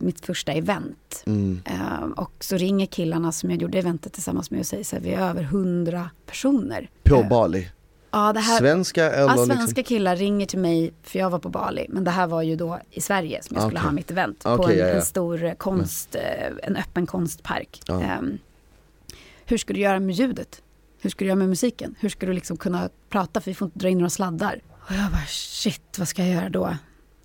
mitt 0.00 0.26
första 0.26 0.52
event. 0.52 1.22
Mm. 1.26 1.62
Eh, 1.64 2.02
och 2.16 2.32
så 2.40 2.56
ringer 2.56 2.86
killarna 2.86 3.32
som 3.32 3.50
jag 3.50 3.62
gjorde 3.62 3.78
eventet 3.78 4.12
tillsammans 4.12 4.50
med 4.50 4.60
och 4.60 4.66
säger 4.66 4.84
så 4.84 4.96
här, 4.96 5.02
vi 5.02 5.12
är 5.12 5.28
över 5.28 5.42
hundra 5.42 6.10
personer. 6.26 6.90
På 7.02 7.14
Eh, 7.14 7.28
Bali? 7.28 7.68
Ja, 8.10 8.32
det 8.32 8.40
här, 8.40 8.58
Svenska 8.58 9.10
eller 9.10 9.18
ja, 9.18 9.34
liksom? 9.34 9.56
svenska 9.56 9.82
killar 9.82 10.16
ringer 10.16 10.46
till 10.46 10.58
mig, 10.58 10.92
för 11.02 11.18
jag 11.18 11.30
var 11.30 11.38
på 11.38 11.48
Bali, 11.48 11.86
men 11.88 12.04
det 12.04 12.10
här 12.10 12.26
var 12.26 12.42
ju 12.42 12.56
då 12.56 12.80
i 12.90 13.00
Sverige 13.00 13.42
som 13.42 13.54
jag 13.54 13.62
skulle 13.62 13.78
Okej. 13.78 13.86
ha 13.86 13.92
mitt 13.92 14.10
event 14.10 14.42
på 14.42 14.50
Okej, 14.50 14.74
en, 14.74 14.86
ja, 14.86 14.86
ja. 14.86 14.94
en 14.94 15.02
stor 15.02 15.44
eh, 15.44 15.54
konst, 15.54 16.14
eh, 16.14 16.22
en 16.62 16.76
öppen 16.76 17.06
konstpark. 17.06 17.82
Ja. 17.86 18.02
Ehm, 18.02 18.38
hur 19.44 19.58
ska 19.58 19.72
du 19.72 19.80
göra 19.80 20.00
med 20.00 20.14
ljudet? 20.14 20.62
Hur 21.00 21.10
ska 21.10 21.24
du 21.24 21.28
göra 21.28 21.36
med 21.36 21.48
musiken? 21.48 21.94
Hur 22.00 22.08
ska 22.08 22.26
du 22.26 22.32
liksom 22.32 22.56
kunna 22.56 22.88
prata, 23.08 23.40
för 23.40 23.50
vi 23.50 23.54
får 23.54 23.66
inte 23.66 23.78
dra 23.78 23.88
in 23.88 23.98
några 23.98 24.10
sladdar. 24.10 24.60
Och 24.70 24.94
jag 24.94 25.10
bara, 25.10 25.26
shit, 25.28 25.98
vad 25.98 26.08
ska 26.08 26.22
jag 26.24 26.34
göra 26.34 26.48
då? 26.48 26.76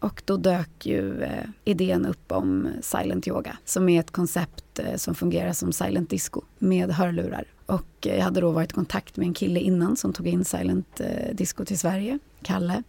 Och 0.06 0.22
då 0.26 0.38
dök 0.38 0.86
ju 0.86 1.22
eh, 1.22 1.44
idén 1.63 2.06
upp 2.06 2.32
om 2.32 2.68
silent 2.82 3.28
yoga 3.28 3.58
som 3.65 3.89
är 3.89 4.00
ett 4.00 4.12
koncept 4.12 4.80
eh, 4.80 4.96
som 4.96 5.15
fungerar 5.15 5.54
som 5.54 5.74
silent 5.74 6.10
disco 6.10 6.41
med 6.60 6.91
hörlurar. 6.91 7.46
Och 7.65 8.08
eh, 8.08 8.15
jag 8.15 8.24
hade 8.24 8.41
då 8.41 8.52
varit 8.52 8.72
i 8.72 8.74
kontakt 8.74 9.18
med 9.18 9.28
en 9.28 9.34
kille 9.34 9.60
innan 9.60 9.96
som 9.96 10.13
tog 10.13 10.28
in 10.28 10.46
silent 10.46 11.00
eh, 11.00 11.36
disco 11.36 11.65
till 11.65 11.80
Sverige, 11.80 12.20
Kalle. 12.41 12.84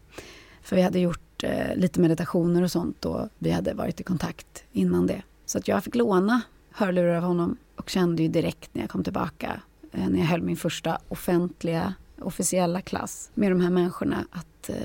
För 0.62 0.76
vi 0.76 0.82
hade 0.82 0.98
gjort 0.98 1.44
eh, 1.44 1.76
lite 1.76 2.00
meditationer 2.00 2.62
och 2.62 2.70
sånt 2.70 3.04
och 3.04 3.28
vi 3.38 3.50
hade 3.50 3.74
varit 3.74 4.00
i 4.00 4.04
kontakt 4.04 4.64
innan 4.72 5.06
det. 5.06 5.22
Så 5.46 5.58
att 5.58 5.68
jag 5.68 5.84
fick 5.84 5.94
låna 5.94 6.40
hörlurar 6.70 7.16
av 7.16 7.22
honom 7.22 7.56
och 7.76 7.90
kände 7.90 8.22
ju 8.22 8.28
direkt 8.28 8.74
när 8.74 8.82
jag 8.82 8.90
kom 8.90 9.04
tillbaka, 9.04 9.60
eh, 9.92 10.08
när 10.08 10.18
jag 10.18 10.26
höll 10.26 10.42
min 10.42 10.56
första 10.56 10.98
offentliga, 11.08 11.94
officiella 12.20 12.80
klass 12.80 13.30
med 13.34 13.50
de 13.50 13.60
här 13.60 13.70
människorna 13.70 14.26
att 14.30 14.68
eh, 14.68 14.76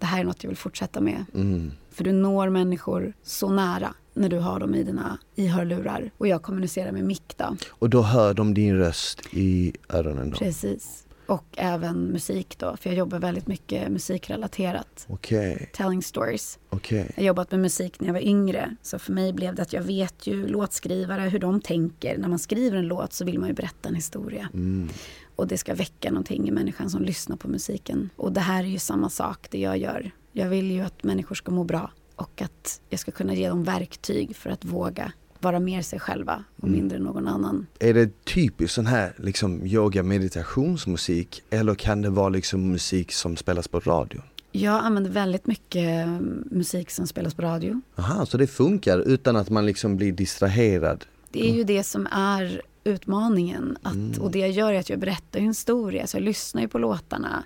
det 0.00 0.06
här 0.06 0.20
är 0.20 0.24
något 0.24 0.44
jag 0.44 0.48
vill 0.48 0.56
fortsätta 0.56 1.00
med. 1.00 1.24
Mm. 1.34 1.72
För 1.90 2.04
du 2.04 2.12
når 2.12 2.48
människor 2.48 3.12
så 3.22 3.48
nära 3.48 3.94
när 4.14 4.28
du 4.28 4.38
har 4.38 4.60
dem 4.60 4.74
i 4.74 4.82
dina 4.82 5.18
i 5.34 5.46
hörlurar. 5.46 6.10
Och 6.18 6.28
jag 6.28 6.42
kommunicerar 6.42 6.92
med 6.92 7.04
mick 7.04 7.34
då. 7.36 7.56
Och 7.68 7.90
då 7.90 8.02
hör 8.02 8.34
de 8.34 8.54
din 8.54 8.76
röst 8.76 9.20
i 9.30 9.72
öronen 9.88 10.30
då? 10.30 10.36
Precis. 10.36 11.06
Och 11.30 11.44
även 11.56 12.04
musik 12.04 12.58
då, 12.58 12.76
för 12.76 12.90
jag 12.90 12.96
jobbar 12.98 13.18
väldigt 13.18 13.46
mycket 13.46 13.92
musikrelaterat. 13.92 15.06
Okej, 15.08 15.70
Telling 15.74 16.02
stories. 16.02 16.58
okej. 16.68 17.10
Jag 17.14 17.22
har 17.22 17.26
jobbat 17.26 17.50
med 17.50 17.60
musik 17.60 18.00
när 18.00 18.08
jag 18.08 18.12
var 18.14 18.20
yngre. 18.20 18.76
Så 18.82 18.98
för 18.98 19.12
mig 19.12 19.32
blev 19.32 19.54
det 19.54 19.62
att 19.62 19.72
jag 19.72 19.82
vet 19.82 20.26
ju 20.26 20.46
låtskrivare, 20.46 21.20
hur 21.20 21.38
de 21.38 21.60
tänker. 21.60 22.18
När 22.18 22.28
man 22.28 22.38
skriver 22.38 22.78
en 22.78 22.86
låt 22.86 23.12
så 23.12 23.24
vill 23.24 23.38
man 23.38 23.48
ju 23.48 23.54
berätta 23.54 23.88
en 23.88 23.94
historia. 23.94 24.48
Mm. 24.54 24.88
Och 25.36 25.46
det 25.46 25.58
ska 25.58 25.74
väcka 25.74 26.10
någonting 26.10 26.48
i 26.48 26.50
människan 26.50 26.90
som 26.90 27.02
lyssnar 27.02 27.36
på 27.36 27.48
musiken. 27.48 28.10
Och 28.16 28.32
det 28.32 28.40
här 28.40 28.64
är 28.64 28.68
ju 28.68 28.78
samma 28.78 29.10
sak, 29.10 29.46
det 29.50 29.58
jag 29.58 29.78
gör. 29.78 30.10
Jag 30.32 30.48
vill 30.48 30.70
ju 30.70 30.80
att 30.80 31.04
människor 31.04 31.34
ska 31.34 31.50
må 31.50 31.64
bra. 31.64 31.90
Och 32.16 32.42
att 32.42 32.80
jag 32.88 33.00
ska 33.00 33.10
kunna 33.12 33.34
ge 33.34 33.48
dem 33.48 33.64
verktyg 33.64 34.36
för 34.36 34.50
att 34.50 34.64
våga 34.64 35.12
vara 35.40 35.60
mer 35.60 35.82
sig 35.82 36.00
själva 36.00 36.44
och 36.56 36.64
Mm. 36.68 36.78
mindre 36.80 36.98
någon 36.98 37.28
annan. 37.28 37.66
Är 37.78 37.94
det 37.94 38.24
typiskt 38.24 38.74
sån 38.74 38.86
här 38.86 39.12
liksom 39.16 39.66
yoga 39.66 40.02
meditationsmusik 40.02 41.42
eller 41.50 41.74
kan 41.74 42.02
det 42.02 42.10
vara 42.10 42.28
liksom 42.28 42.70
musik 42.70 43.12
som 43.12 43.36
spelas 43.36 43.68
på 43.68 43.80
radio? 43.80 44.22
Jag 44.52 44.84
använder 44.84 45.10
väldigt 45.10 45.46
mycket 45.46 46.06
eh, 46.06 46.18
musik 46.50 46.90
som 46.90 47.06
spelas 47.06 47.34
på 47.34 47.42
radio. 47.42 47.80
Aha, 47.96 48.26
så 48.26 48.36
det 48.38 48.46
funkar 48.46 48.98
utan 48.98 49.36
att 49.36 49.50
man 49.50 49.66
liksom 49.66 49.96
blir 49.96 50.12
distraherad? 50.12 51.04
Det 51.30 51.50
är 51.50 51.54
ju 51.54 51.64
det 51.64 51.82
som 51.82 52.06
är 52.12 52.62
utmaningen. 52.84 53.76
Att, 53.82 54.18
Och 54.18 54.30
det 54.30 54.38
jag 54.38 54.50
gör 54.50 54.72
är 54.72 54.78
att 54.80 54.90
jag 54.90 54.98
berättar 54.98 55.38
en 55.40 55.46
historia. 55.46 56.06
Så 56.06 56.16
jag 56.16 56.22
lyssnar 56.24 56.62
ju 56.62 56.68
på 56.68 56.78
låtarna 56.78 57.44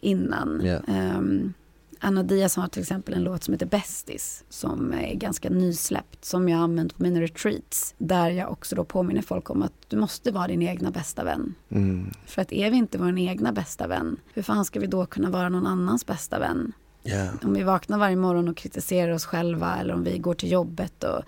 innan. 0.00 0.60
Ja. 0.64 0.78
Ehm, 0.94 1.52
Anna 2.00 2.22
Diaz 2.22 2.56
har 2.56 2.68
till 2.68 2.82
exempel 2.82 3.14
en 3.14 3.22
låt 3.22 3.44
som 3.44 3.54
heter 3.54 3.66
Bästis 3.66 4.44
som 4.48 4.92
är 4.92 5.14
ganska 5.14 5.50
nysläppt 5.50 6.24
som 6.24 6.48
jag 6.48 6.60
använt 6.60 6.96
på 6.96 7.02
mina 7.02 7.20
retreats. 7.20 7.94
Där 7.98 8.30
jag 8.30 8.52
också 8.52 8.76
då 8.76 8.84
påminner 8.84 9.22
folk 9.22 9.50
om 9.50 9.62
att 9.62 9.72
du 9.88 9.96
måste 9.96 10.30
vara 10.30 10.46
din 10.46 10.62
egna 10.62 10.90
bästa 10.90 11.24
vän. 11.24 11.54
Mm. 11.68 12.10
För 12.26 12.42
att 12.42 12.52
är 12.52 12.70
vi 12.70 12.76
inte 12.76 12.98
vår 12.98 13.18
egna 13.18 13.52
bästa 13.52 13.86
vän, 13.86 14.16
hur 14.32 14.42
fan 14.42 14.64
ska 14.64 14.80
vi 14.80 14.86
då 14.86 15.06
kunna 15.06 15.30
vara 15.30 15.48
någon 15.48 15.66
annans 15.66 16.06
bästa 16.06 16.38
vän? 16.38 16.72
Yeah. 17.04 17.34
Om 17.42 17.54
vi 17.54 17.62
vaknar 17.62 17.98
varje 17.98 18.16
morgon 18.16 18.48
och 18.48 18.56
kritiserar 18.56 19.12
oss 19.12 19.24
själva 19.24 19.76
eller 19.76 19.94
om 19.94 20.04
vi 20.04 20.18
går 20.18 20.34
till 20.34 20.50
jobbet 20.50 21.04
och 21.04 21.22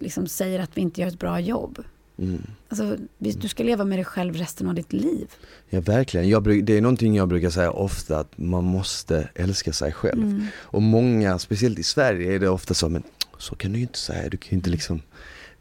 liksom 0.00 0.26
säger 0.26 0.58
att 0.58 0.76
vi 0.76 0.80
inte 0.80 1.00
gör 1.00 1.08
ett 1.08 1.18
bra 1.18 1.40
jobb. 1.40 1.84
Mm. 2.18 2.42
Alltså, 2.68 2.96
du 3.18 3.48
ska 3.48 3.62
leva 3.62 3.84
med 3.84 3.98
dig 3.98 4.04
själv 4.04 4.36
resten 4.36 4.68
av 4.68 4.74
ditt 4.74 4.92
liv. 4.92 5.28
Ja 5.70 5.80
verkligen, 5.80 6.28
jag, 6.28 6.64
det 6.64 6.76
är 6.76 6.80
någonting 6.80 7.16
jag 7.16 7.28
brukar 7.28 7.50
säga 7.50 7.70
ofta 7.70 8.18
att 8.18 8.38
man 8.38 8.64
måste 8.64 9.28
älska 9.34 9.72
sig 9.72 9.92
själv. 9.92 10.22
Mm. 10.22 10.46
Och 10.54 10.82
många, 10.82 11.38
speciellt 11.38 11.78
i 11.78 11.82
Sverige 11.82 12.34
är 12.34 12.38
det 12.38 12.48
ofta 12.48 12.74
så, 12.74 12.88
men 12.88 13.02
så 13.38 13.54
kan 13.54 13.72
du 13.72 13.78
ju 13.78 13.82
inte 13.82 13.98
säga, 13.98 14.28
du 14.28 14.36
kan 14.36 14.52
inte 14.54 14.70
liksom 14.70 15.00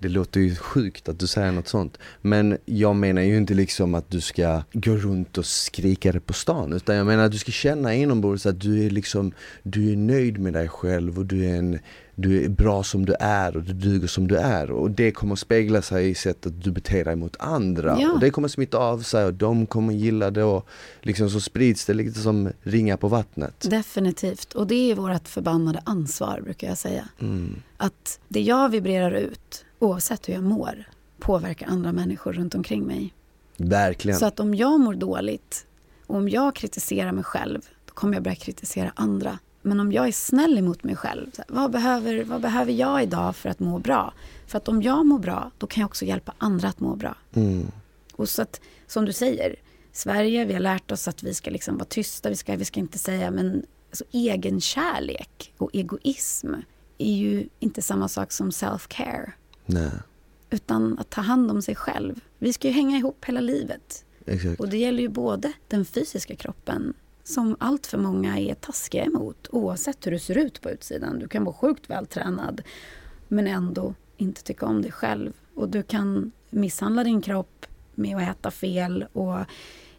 det 0.01 0.09
låter 0.09 0.39
ju 0.39 0.55
sjukt 0.55 1.09
att 1.09 1.19
du 1.19 1.27
säger 1.27 1.51
något 1.51 1.67
sånt. 1.67 1.97
Men 2.21 2.57
jag 2.65 2.95
menar 2.95 3.21
ju 3.21 3.37
inte 3.37 3.53
liksom 3.53 3.95
att 3.95 4.09
du 4.09 4.21
ska 4.21 4.63
gå 4.73 4.95
runt 4.95 5.37
och 5.37 5.45
skrika 5.45 6.11
det 6.11 6.19
på 6.19 6.33
stan. 6.33 6.73
Utan 6.73 6.95
jag 6.95 7.05
menar 7.05 7.23
att 7.23 7.31
du 7.31 7.37
ska 7.37 7.51
känna 7.51 7.93
inombords 7.93 8.45
att 8.45 8.61
du 8.61 8.85
är 8.85 8.89
liksom, 8.89 9.31
du 9.63 9.91
är 9.91 9.95
nöjd 9.95 10.39
med 10.39 10.53
dig 10.53 10.67
själv 10.67 11.19
och 11.19 11.25
du 11.25 11.45
är, 11.45 11.55
en, 11.55 11.79
du 12.21 12.45
är 12.45 12.49
bra 12.49 12.83
som 12.83 13.05
du 13.05 13.13
är 13.19 13.57
och 13.57 13.63
du 13.63 13.73
duger 13.73 14.07
som 14.07 14.27
du 14.27 14.37
är. 14.37 14.71
Och 14.71 14.91
det 14.91 15.11
kommer 15.11 15.35
spegla 15.35 15.81
sig 15.81 16.09
i 16.09 16.15
sättet 16.15 16.63
du 16.63 16.71
beter 16.71 17.05
dig 17.05 17.15
mot 17.15 17.35
andra. 17.39 17.97
Ja. 17.99 18.11
Och 18.11 18.19
det 18.19 18.29
kommer 18.29 18.47
smitta 18.47 18.77
av 18.77 18.99
sig 18.99 19.25
och 19.25 19.33
de 19.33 19.65
kommer 19.65 19.93
gilla 19.93 20.31
det 20.31 20.43
och 20.43 20.67
liksom 21.01 21.29
så 21.29 21.39
sprids 21.39 21.85
det 21.85 21.93
lite 21.93 22.19
som 22.19 22.49
ringar 22.61 22.97
på 22.97 23.07
vattnet. 23.07 23.69
Definitivt. 23.69 24.53
Och 24.53 24.67
det 24.67 24.91
är 24.91 24.95
vårt 24.95 25.27
förbannade 25.27 25.81
ansvar 25.83 26.41
brukar 26.43 26.67
jag 26.67 26.77
säga. 26.77 27.07
Mm. 27.19 27.55
Att 27.77 28.19
det 28.27 28.41
jag 28.41 28.69
vibrerar 28.69 29.11
ut, 29.11 29.65
oavsett 29.79 30.29
hur 30.29 30.33
jag 30.33 30.43
mår, 30.43 30.83
påverkar 31.19 31.67
andra 31.67 31.91
människor 31.91 32.33
runt 32.33 32.55
omkring 32.55 32.83
mig. 32.83 33.13
Verkligen. 33.57 34.19
Så 34.19 34.25
att 34.25 34.39
om 34.39 34.55
jag 34.55 34.79
mår 34.79 34.93
dåligt 34.93 35.65
och 36.07 36.15
om 36.15 36.29
jag 36.29 36.55
kritiserar 36.55 37.11
mig 37.11 37.23
själv, 37.23 37.61
då 37.85 37.93
kommer 37.93 38.13
jag 38.13 38.23
börja 38.23 38.35
kritisera 38.35 38.91
andra. 38.95 39.39
Men 39.61 39.79
om 39.79 39.91
jag 39.91 40.07
är 40.07 40.11
snäll 40.11 40.57
emot 40.57 40.83
mig 40.83 40.95
själv, 40.95 41.27
här, 41.37 41.45
vad, 41.49 41.71
behöver, 41.71 42.23
vad 42.23 42.41
behöver 42.41 42.71
jag 42.71 43.03
idag 43.03 43.35
för 43.35 43.49
att 43.49 43.59
må 43.59 43.79
bra? 43.79 44.13
För 44.47 44.57
att 44.57 44.67
om 44.67 44.81
jag 44.81 45.05
mår 45.05 45.19
bra, 45.19 45.51
då 45.57 45.67
kan 45.67 45.81
jag 45.81 45.87
också 45.87 46.05
hjälpa 46.05 46.33
andra 46.37 46.67
att 46.67 46.79
må 46.79 46.95
bra. 46.95 47.15
Mm. 47.33 47.71
Och 48.13 48.29
så 48.29 48.41
att, 48.41 48.61
som 48.87 49.05
du 49.05 49.13
säger, 49.13 49.55
Sverige, 49.91 50.45
vi 50.45 50.53
har 50.53 50.59
lärt 50.59 50.91
oss 50.91 51.07
att 51.07 51.23
vi 51.23 51.33
ska 51.33 51.49
liksom 51.51 51.77
vara 51.77 51.85
tysta, 51.85 52.29
vi 52.29 52.35
ska, 52.35 52.55
vi 52.55 52.65
ska 52.65 52.79
inte 52.79 52.99
säga, 52.99 53.31
men 53.31 53.65
alltså, 53.89 54.03
egenkärlek 54.11 55.53
och 55.57 55.69
egoism 55.73 56.53
är 56.97 57.13
ju 57.13 57.47
inte 57.59 57.81
samma 57.81 58.07
sak 58.07 58.31
som 58.31 58.49
self-care. 58.49 59.31
Nej, 59.65 59.91
Utan 60.49 60.99
att 60.99 61.09
ta 61.09 61.21
hand 61.21 61.51
om 61.51 61.61
sig 61.61 61.75
själv. 61.75 62.19
Vi 62.37 62.53
ska 62.53 62.67
ju 62.67 62.73
hänga 62.73 62.97
ihop 62.97 63.25
hela 63.25 63.41
livet. 63.41 64.05
exakt. 64.25 64.59
Och 64.59 64.69
det 64.69 64.77
gäller 64.77 65.01
ju 65.01 65.09
både 65.09 65.53
den 65.67 65.85
fysiska 65.85 66.35
kroppen 66.35 66.93
som 67.31 67.55
allt 67.59 67.87
för 67.87 67.97
många 67.97 68.39
är 68.39 68.53
taskiga 68.55 69.05
emot 69.05 69.47
oavsett 69.51 70.07
hur 70.07 70.11
du 70.11 70.19
ser 70.19 70.37
ut 70.37 70.61
på 70.61 70.69
utsidan. 70.69 71.19
Du 71.19 71.27
kan 71.27 71.43
vara 71.43 71.55
sjukt 71.55 71.89
vältränad 71.89 72.61
men 73.27 73.47
ändå 73.47 73.93
inte 74.17 74.43
tycka 74.43 74.65
om 74.65 74.81
dig 74.81 74.91
själv. 74.91 75.33
Och 75.55 75.69
du 75.69 75.83
kan 75.83 76.31
misshandla 76.49 77.03
din 77.03 77.21
kropp 77.21 77.65
med 77.95 78.17
att 78.17 78.37
äta 78.37 78.51
fel 78.51 79.05
och 79.13 79.37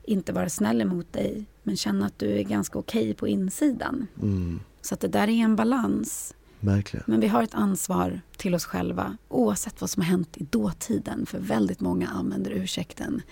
inte 0.03 0.33
vara 0.33 0.49
snäll 0.49 0.81
emot 0.81 1.12
dig 1.12 1.45
men 1.62 1.77
känna 1.77 2.07
att 2.07 2.18
du 2.18 2.38
är 2.38 2.42
ganska 2.42 2.79
okej 2.79 3.14
på 3.14 3.29
insidan. 3.29 4.07
Mm. 4.23 4.61
Så 4.81 4.95
att 4.95 5.01
det 5.01 5.09
där 5.09 5.29
är 5.29 5.45
en 5.45 5.57
balans. 5.57 6.35
Verkligen. 6.61 7.05
Men 7.07 7.21
vi 7.21 7.29
har 7.29 7.42
ett 7.42 7.55
ansvar 7.55 8.21
till 8.37 8.55
oss 8.55 8.64
själva 8.64 9.16
oavsett 9.29 9.81
vad 9.81 9.90
som 9.90 10.03
har 10.03 10.11
hänt 10.11 10.37
i 10.37 10.45
dåtiden. 10.51 11.27
För 11.27 11.38
väldigt 11.38 11.81
många 11.81 12.09
använder 12.09 12.51
ursäkten 12.51 13.23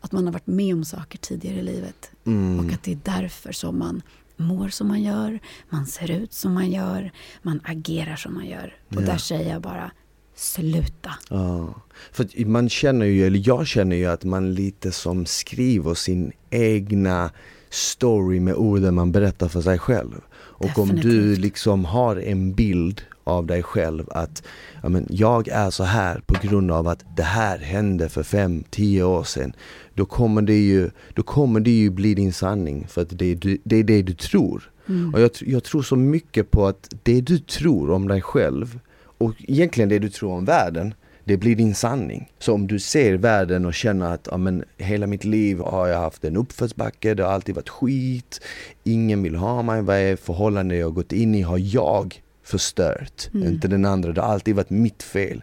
att 0.00 0.12
man 0.12 0.24
har 0.24 0.32
varit 0.32 0.46
med 0.46 0.74
om 0.74 0.84
saker 0.84 1.18
tidigare 1.18 1.56
i 1.58 1.62
livet. 1.62 2.10
Mm. 2.26 2.66
Och 2.66 2.72
att 2.72 2.82
det 2.82 2.92
är 2.92 2.98
därför 3.04 3.52
som 3.52 3.78
man 3.78 4.02
mår 4.36 4.68
som 4.68 4.88
man 4.88 5.02
gör, 5.02 5.38
man 5.70 5.86
ser 5.86 6.10
ut 6.10 6.32
som 6.32 6.52
man 6.54 6.70
gör, 6.70 7.12
man 7.42 7.60
agerar 7.64 8.16
som 8.16 8.34
man 8.34 8.46
gör. 8.46 8.76
Och 8.88 8.94
Ja. 9.02 9.06
där 9.06 9.18
säger 9.18 9.52
jag 9.52 9.62
bara, 9.62 9.90
sluta. 10.34 11.10
Ja, 11.30 11.74
för 12.12 12.44
man 12.46 12.68
känner 12.68 13.06
ju, 13.06 13.26
eller 13.26 13.42
jag 13.48 13.66
känner 13.66 13.96
ju 13.96 14.06
att 14.06 14.24
man 14.24 14.54
lite 14.54 14.92
som 14.92 15.26
skriver 15.26 15.94
sin 15.94 16.32
egna 16.50 17.30
story 17.70 18.40
med 18.40 18.54
orden 18.54 18.94
man 18.94 19.12
berättar 19.12 19.48
för 19.48 19.60
sig 19.62 19.78
själv. 19.78 20.20
Och 20.34 20.78
om 20.78 20.88
du 20.88 20.94
Definitivt. 20.94 21.38
liksom 21.38 21.84
har 21.84 22.16
en 22.16 22.54
bild 22.54 23.02
av 23.28 23.46
dig 23.46 23.62
själv 23.62 24.08
att 24.10 24.42
ja, 24.82 24.88
men 24.88 25.06
jag 25.10 25.48
är 25.48 25.70
så 25.70 25.84
här 25.84 26.20
på 26.26 26.34
grund 26.42 26.70
av 26.70 26.88
att 26.88 27.04
det 27.16 27.22
här 27.22 27.58
hände 27.58 28.08
för 28.08 28.22
fem, 28.22 28.64
tio 28.70 29.02
år 29.02 29.24
sedan. 29.24 29.52
Då 29.94 30.04
kommer 30.04 30.42
det 30.42 30.58
ju, 30.58 30.90
då 31.14 31.22
kommer 31.22 31.60
det 31.60 31.70
ju 31.70 31.90
bli 31.90 32.14
din 32.14 32.32
sanning 32.32 32.86
för 32.88 33.02
att 33.02 33.18
det 33.18 33.26
är, 33.26 33.36
du, 33.36 33.58
det, 33.64 33.76
är 33.76 33.84
det 33.84 34.02
du 34.02 34.14
tror. 34.14 34.70
Mm. 34.88 35.14
Och 35.14 35.20
jag, 35.20 35.30
jag 35.40 35.64
tror 35.64 35.82
så 35.82 35.96
mycket 35.96 36.50
på 36.50 36.66
att 36.66 36.88
det 37.02 37.20
du 37.20 37.38
tror 37.38 37.90
om 37.90 38.08
dig 38.08 38.22
själv 38.22 38.80
och 39.18 39.34
egentligen 39.38 39.88
det 39.88 39.98
du 39.98 40.08
tror 40.08 40.32
om 40.32 40.44
världen, 40.44 40.94
det 41.24 41.36
blir 41.36 41.56
din 41.56 41.74
sanning. 41.74 42.32
Så 42.38 42.54
om 42.54 42.66
du 42.66 42.78
ser 42.78 43.14
världen 43.14 43.64
och 43.64 43.74
känner 43.74 44.14
att 44.14 44.28
ja, 44.30 44.36
men, 44.36 44.64
hela 44.76 45.06
mitt 45.06 45.24
liv 45.24 45.60
har 45.60 45.88
jag 45.88 45.98
haft 45.98 46.24
en 46.24 46.36
uppförsbacke, 46.36 47.14
det 47.14 47.22
har 47.22 47.32
alltid 47.32 47.54
varit 47.54 47.68
skit, 47.68 48.40
ingen 48.84 49.22
vill 49.22 49.34
ha 49.34 49.62
mig, 49.62 49.82
vad 49.82 49.96
är 49.96 50.16
förhållande 50.16 50.76
jag 50.76 50.94
gått 50.94 51.12
in 51.12 51.34
i 51.34 51.42
har 51.42 51.58
jag 51.58 52.22
förstört, 52.48 53.28
Mm. 53.34 53.48
inte 53.48 53.68
den 53.68 53.84
andra, 53.84 54.12
det 54.12 54.20
har 54.20 54.32
alltid 54.32 54.54
varit 54.54 54.70
mitt 54.70 55.02
fel. 55.02 55.42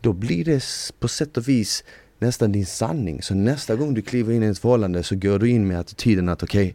Då 0.00 0.12
blir 0.12 0.44
det 0.44 0.64
på 1.00 1.08
sätt 1.08 1.36
och 1.36 1.48
vis 1.48 1.84
nästan 2.18 2.52
din 2.52 2.66
sanning. 2.66 3.22
Så 3.22 3.34
nästa 3.34 3.76
gång 3.76 3.94
du 3.94 4.02
kliver 4.02 4.34
in 4.34 4.42
i 4.42 4.46
ett 4.46 4.58
förhållande 4.58 5.02
så 5.02 5.16
går 5.16 5.38
du 5.38 5.50
in 5.50 5.66
med 5.68 5.78
attityden 5.80 6.28
att 6.28 6.42
okej, 6.42 6.74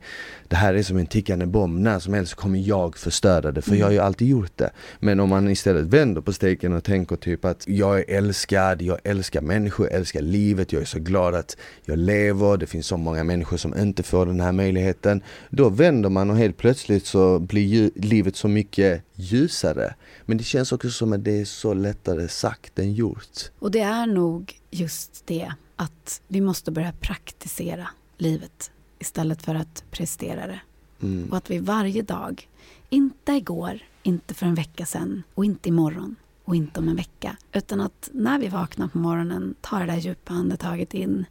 det 0.51 0.57
här 0.57 0.73
är 0.73 0.83
som 0.83 0.97
en 0.97 1.05
tickande 1.05 1.45
bomb. 1.45 1.79
När 1.79 1.99
som 1.99 2.13
helst 2.13 2.33
kommer 2.33 2.59
jag 2.59 2.97
förstöra 2.97 3.51
det, 3.51 3.61
för 3.61 3.75
jag 3.75 3.85
har 3.85 3.91
ju 3.91 3.99
alltid 3.99 4.27
gjort 4.27 4.57
det. 4.57 4.71
Men 4.99 5.19
om 5.19 5.29
man 5.29 5.49
istället 5.49 5.85
vänder 5.85 6.21
på 6.21 6.33
steken 6.33 6.73
och 6.73 6.83
tänker 6.83 7.15
typ 7.15 7.45
att 7.45 7.67
jag 7.67 7.99
är 7.99 8.17
älskad, 8.17 8.81
jag 8.81 8.99
älskar 9.03 9.41
människor, 9.41 9.87
jag 9.87 9.95
älskar 9.95 10.21
livet, 10.21 10.73
jag 10.73 10.81
är 10.81 10.85
så 10.85 10.99
glad 10.99 11.35
att 11.35 11.57
jag 11.85 11.99
lever, 11.99 12.57
det 12.57 12.67
finns 12.67 12.87
så 12.87 12.97
många 12.97 13.23
människor 13.23 13.57
som 13.57 13.77
inte 13.77 14.03
får 14.03 14.25
den 14.25 14.39
här 14.39 14.51
möjligheten. 14.51 15.21
Då 15.49 15.69
vänder 15.69 16.09
man 16.09 16.29
och 16.29 16.37
helt 16.37 16.57
plötsligt 16.57 17.05
så 17.05 17.39
blir 17.39 17.91
livet 17.95 18.35
så 18.35 18.47
mycket 18.47 19.03
ljusare. 19.15 19.95
Men 20.25 20.37
det 20.37 20.43
känns 20.43 20.71
också 20.71 20.89
som 20.89 21.13
att 21.13 21.23
det 21.23 21.41
är 21.41 21.45
så 21.45 21.73
lättare 21.73 22.27
sagt 22.27 22.79
än 22.79 22.93
gjort. 22.93 23.51
Och 23.59 23.71
det 23.71 23.81
är 23.81 24.07
nog 24.07 24.53
just 24.71 25.23
det 25.25 25.51
att 25.75 26.21
vi 26.27 26.41
måste 26.41 26.71
börja 26.71 26.93
praktisera 26.99 27.87
livet 28.17 28.71
istället 29.01 29.41
för 29.41 29.55
att 29.55 29.83
prestera 29.91 30.47
det. 30.47 30.59
Mm. 31.01 31.29
Och 31.31 31.37
att 31.37 31.51
vi 31.51 31.59
varje 31.59 32.01
dag, 32.01 32.49
inte 32.89 33.31
igår, 33.31 33.79
inte 34.03 34.33
för 34.33 34.45
en 34.45 34.55
vecka 34.55 34.85
sedan 34.85 35.23
och 35.33 35.45
inte 35.45 35.69
imorgon 35.69 36.15
och 36.45 36.55
inte 36.55 36.79
om 36.79 36.87
en 36.87 36.95
vecka. 36.95 37.37
Utan 37.53 37.81
att 37.81 38.09
när 38.13 38.39
vi 38.39 38.47
vaknar 38.47 38.87
på 38.87 38.97
morgonen, 38.97 39.55
ta 39.61 39.79
det 39.79 39.85
där 39.85 39.97
djupa 39.97 40.33
andetaget 40.33 40.93
in 40.93 41.25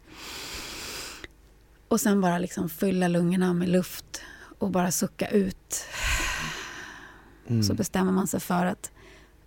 och 1.89 2.01
sen 2.01 2.21
bara 2.21 2.39
liksom 2.39 2.69
fylla 2.69 3.09
lungorna 3.09 3.53
med 3.53 3.69
luft 3.69 4.23
och 4.59 4.71
bara 4.71 4.91
sucka 4.91 5.29
ut. 5.29 5.85
Mm. 7.47 7.63
Så 7.63 7.75
bestämmer 7.75 8.13
man 8.13 8.27
sig 8.27 8.41
för 8.41 8.67
att 8.67 8.91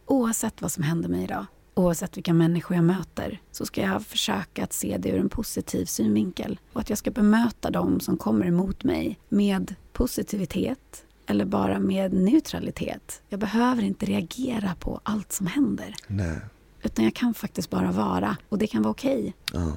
oavsett 0.06 0.62
vad 0.62 0.72
som 0.72 0.84
händer 0.84 1.10
mig 1.10 1.24
idag, 1.24 1.46
oavsett 1.74 2.18
vilka 2.18 2.34
människor 2.34 2.76
jag 2.76 2.84
möter, 2.86 3.42
så 3.52 3.66
ska 3.66 3.82
jag 3.82 4.06
försöka 4.06 4.64
att 4.64 4.74
se 4.74 4.98
det 4.98 5.10
ur 5.10 5.20
en 5.20 5.30
positiv 5.30 5.86
synvinkel. 5.86 6.60
Och 6.74 6.82
att 6.82 6.90
jag 6.90 6.98
ska 6.98 7.12
bemöta 7.12 7.72
dem 7.72 8.00
som 8.00 8.18
kommer 8.18 8.46
emot 8.46 8.84
mig 8.84 9.20
med 9.30 9.76
positivitet 9.94 11.06
eller 11.26 11.46
bara 11.46 11.80
med 11.80 12.14
neutralitet. 12.14 13.22
Jag 13.30 13.40
behöver 13.40 13.84
inte 13.84 14.06
reagera 14.06 14.76
på 14.80 15.00
allt 15.04 15.32
som 15.32 15.48
händer. 15.48 15.96
Nej. 16.08 16.40
Utan 16.84 17.06
jag 17.06 17.14
kan 17.14 17.34
faktiskt 17.34 17.70
bara 17.70 17.92
vara 17.92 18.38
och 18.50 18.58
det 18.58 18.68
kan 18.68 18.82
vara 18.82 18.92
okej. 18.92 19.34
Ja. 19.54 19.72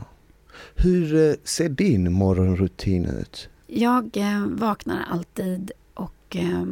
Hur 0.74 1.30
eh, 1.30 1.34
ser 1.44 1.68
din 1.68 2.12
morgonrutin 2.12 3.04
ut? 3.04 3.48
Jag 3.66 4.16
eh, 4.16 4.46
vaknar 4.46 5.06
alltid 5.10 5.70
och 5.94 6.36
eh, 6.36 6.64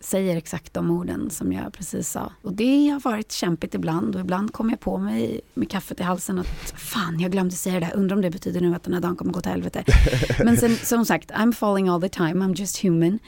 säger 0.00 0.36
exakt 0.36 0.74
de 0.74 0.90
orden 0.90 1.30
som 1.30 1.52
jag 1.52 1.72
precis 1.72 2.10
sa. 2.10 2.32
Och 2.42 2.52
det 2.52 2.88
har 2.88 3.00
varit 3.00 3.32
kämpigt 3.32 3.74
ibland 3.74 4.14
och 4.14 4.20
ibland 4.20 4.52
kommer 4.52 4.70
jag 4.72 4.80
på 4.80 4.98
mig 4.98 5.40
med 5.54 5.70
kaffet 5.70 6.00
i 6.00 6.02
halsen 6.02 6.38
att 6.38 6.70
fan, 6.76 7.20
jag 7.20 7.32
glömde 7.32 7.54
säga 7.54 7.80
det 7.80 7.86
där. 7.86 7.96
Undrar 7.96 8.16
om 8.16 8.22
det 8.22 8.30
betyder 8.30 8.60
nu 8.60 8.74
att 8.74 8.82
den 8.82 8.94
här 8.94 9.00
dagen 9.00 9.16
kommer 9.16 9.32
gå 9.32 9.40
till 9.40 9.50
helvete. 9.50 9.84
Men 10.44 10.56
sen, 10.56 10.76
som 10.76 11.04
sagt, 11.04 11.30
I'm 11.30 11.52
falling 11.52 11.88
all 11.88 12.00
the 12.00 12.08
time, 12.08 12.44
I'm 12.44 12.54
just 12.54 12.84
human. 12.84 13.18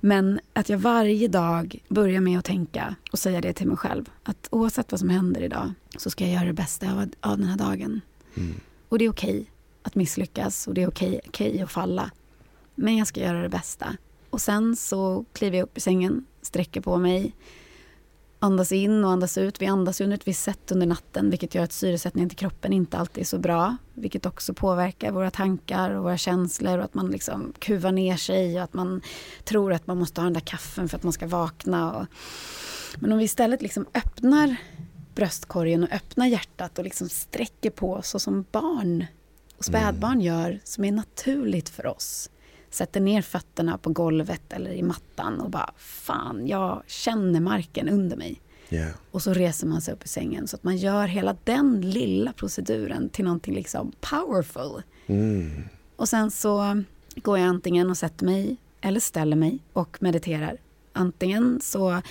Men 0.00 0.40
att 0.52 0.68
jag 0.68 0.78
varje 0.78 1.28
dag 1.28 1.82
börjar 1.88 2.20
med 2.20 2.38
att 2.38 2.44
tänka 2.44 2.94
och 3.12 3.18
säga 3.18 3.40
det 3.40 3.52
till 3.52 3.68
mig 3.68 3.76
själv. 3.76 4.10
Att 4.22 4.48
oavsett 4.50 4.92
vad 4.92 5.00
som 5.00 5.08
händer 5.08 5.42
idag 5.42 5.72
så 5.96 6.10
ska 6.10 6.24
jag 6.24 6.34
göra 6.34 6.44
det 6.44 6.52
bästa 6.52 6.92
av, 6.92 7.10
av 7.20 7.38
den 7.38 7.46
här 7.46 7.56
dagen. 7.56 8.00
Mm. 8.36 8.60
Och 8.88 8.98
det 8.98 9.04
är 9.04 9.10
okej 9.10 9.50
att 9.82 9.94
misslyckas 9.94 10.66
och 10.66 10.74
det 10.74 10.82
är 10.82 10.88
okej, 10.88 11.20
okej 11.28 11.62
att 11.62 11.70
falla. 11.70 12.10
Men 12.74 12.96
jag 12.96 13.06
ska 13.06 13.20
göra 13.20 13.42
det 13.42 13.48
bästa. 13.48 13.96
Och 14.30 14.40
sen 14.40 14.76
så 14.76 15.24
kliver 15.32 15.58
jag 15.58 15.64
upp 15.64 15.76
i 15.76 15.80
sängen, 15.80 16.26
sträcker 16.42 16.80
på 16.80 16.98
mig, 16.98 17.34
andas 18.38 18.72
in 18.72 19.04
och 19.04 19.10
andas 19.10 19.38
ut. 19.38 19.62
Vi 19.62 19.66
andas 19.66 20.00
under 20.00 20.16
ett 20.16 20.28
visst 20.28 20.42
sätt 20.42 20.72
under 20.72 20.86
natten 20.86 21.30
vilket 21.30 21.54
gör 21.54 21.64
att 21.64 21.72
syresättningen 21.72 22.28
till 22.28 22.38
kroppen 22.38 22.72
inte 22.72 22.98
alltid 22.98 23.20
är 23.20 23.26
så 23.26 23.38
bra. 23.38 23.76
Vilket 23.94 24.26
också 24.26 24.54
påverkar 24.54 25.12
våra 25.12 25.30
tankar 25.30 25.90
och 25.90 26.04
våra 26.04 26.16
känslor 26.16 26.78
och 26.78 26.84
att 26.84 26.94
man 26.94 27.10
liksom 27.10 27.52
kuvar 27.58 27.92
ner 27.92 28.16
sig 28.16 28.56
och 28.56 28.62
att 28.62 28.74
man 28.74 29.02
tror 29.44 29.72
att 29.72 29.86
man 29.86 29.98
måste 29.98 30.20
ha 30.20 30.24
den 30.24 30.32
där 30.32 30.40
kaffen 30.40 30.88
för 30.88 30.96
att 30.96 31.02
man 31.02 31.12
ska 31.12 31.26
vakna. 31.26 31.92
Och... 31.92 32.06
Men 32.98 33.12
om 33.12 33.18
vi 33.18 33.24
istället 33.24 33.62
liksom 33.62 33.86
öppnar 33.94 34.56
bröstkorgen 35.14 35.82
och 35.84 35.92
öppnar 35.92 36.26
hjärtat 36.26 36.78
och 36.78 36.84
liksom 36.84 37.08
sträcker 37.08 37.70
på 37.70 38.02
så 38.02 38.18
som 38.18 38.44
barn 38.52 39.06
och 39.56 39.64
spädbarn 39.64 40.12
mm. 40.12 40.24
gör 40.24 40.60
som 40.64 40.84
är 40.84 40.92
naturligt 40.92 41.68
för 41.68 41.86
oss 41.86 42.30
sätter 42.70 43.00
ner 43.00 43.22
fötterna 43.22 43.78
på 43.78 43.90
golvet 43.90 44.52
eller 44.52 44.70
i 44.70 44.82
mattan 44.82 45.40
och 45.40 45.50
bara 45.50 45.70
fan, 45.76 46.46
jag 46.46 46.82
känner 46.86 47.40
marken 47.40 47.88
under 47.88 48.16
mig. 48.16 48.40
Yeah. 48.70 48.90
Och 49.10 49.22
så 49.22 49.32
reser 49.32 49.66
man 49.66 49.80
sig 49.80 49.94
upp 49.94 50.04
i 50.04 50.08
sängen 50.08 50.48
så 50.48 50.56
att 50.56 50.64
man 50.64 50.76
gör 50.76 51.06
hela 51.06 51.36
den 51.44 51.80
lilla 51.80 52.32
proceduren 52.32 53.08
till 53.08 53.24
någonting 53.24 53.54
liksom 53.54 53.92
powerful. 54.00 54.82
Mm. 55.06 55.68
Och 55.96 56.08
sen 56.08 56.30
så 56.30 56.82
går 57.16 57.38
jag 57.38 57.48
antingen 57.48 57.90
och 57.90 57.96
sätter 57.96 58.24
mig 58.26 58.56
eller 58.80 59.00
ställer 59.00 59.36
mig 59.36 59.58
och 59.72 59.96
mediterar. 60.00 60.56
Antingen 60.92 61.60
så 61.62 62.02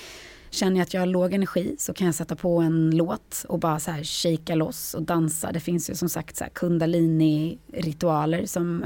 Känner 0.50 0.78
jag 0.78 0.84
att 0.84 0.94
jag 0.94 1.02
har 1.02 1.06
låg 1.06 1.34
energi 1.34 1.76
så 1.80 1.94
kan 1.94 2.06
jag 2.06 2.16
sätta 2.16 2.36
på 2.36 2.58
en 2.58 2.92
låt 2.92 3.46
och 3.50 3.60
bara 3.60 3.80
så 3.80 3.92
här 3.92 4.04
shaka 4.04 4.56
loss 4.56 4.94
och 4.94 5.04
dansa. 5.04 5.52
Det 5.52 5.60
finns 5.60 5.90
ju 5.90 5.96
som 5.96 6.10
sagt 6.10 6.38
så 6.38 6.46
kundalini-ritualer 6.54 8.46
som, 8.46 8.86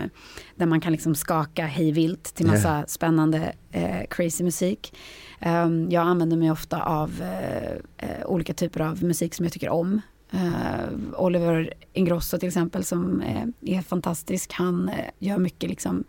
där 0.55 0.65
man 0.65 0.81
kan 0.81 0.91
liksom 0.91 1.15
skaka 1.15 1.65
hejvilt 1.65 2.23
till 2.23 2.47
massa 2.47 2.69
yeah. 2.69 2.85
spännande 2.85 3.53
eh, 3.71 4.07
crazy 4.09 4.43
musik. 4.43 4.93
Um, 5.45 5.91
jag 5.91 6.07
använder 6.07 6.37
mig 6.37 6.51
ofta 6.51 6.83
av 6.83 7.21
eh, 7.21 7.71
eh, 7.97 8.25
olika 8.25 8.53
typer 8.53 8.79
av 8.79 9.03
musik 9.03 9.33
som 9.33 9.45
jag 9.45 9.53
tycker 9.53 9.69
om. 9.69 10.01
Uh, 10.33 11.13
Oliver 11.17 11.73
Ingrosso 11.93 12.37
till 12.37 12.47
exempel 12.47 12.83
som 12.83 13.21
eh, 13.21 13.77
är 13.77 13.81
fantastisk. 13.81 14.53
Han 14.53 14.89
eh, 14.89 15.05
gör 15.19 15.37
mycket 15.37 15.69
liksom 15.69 16.03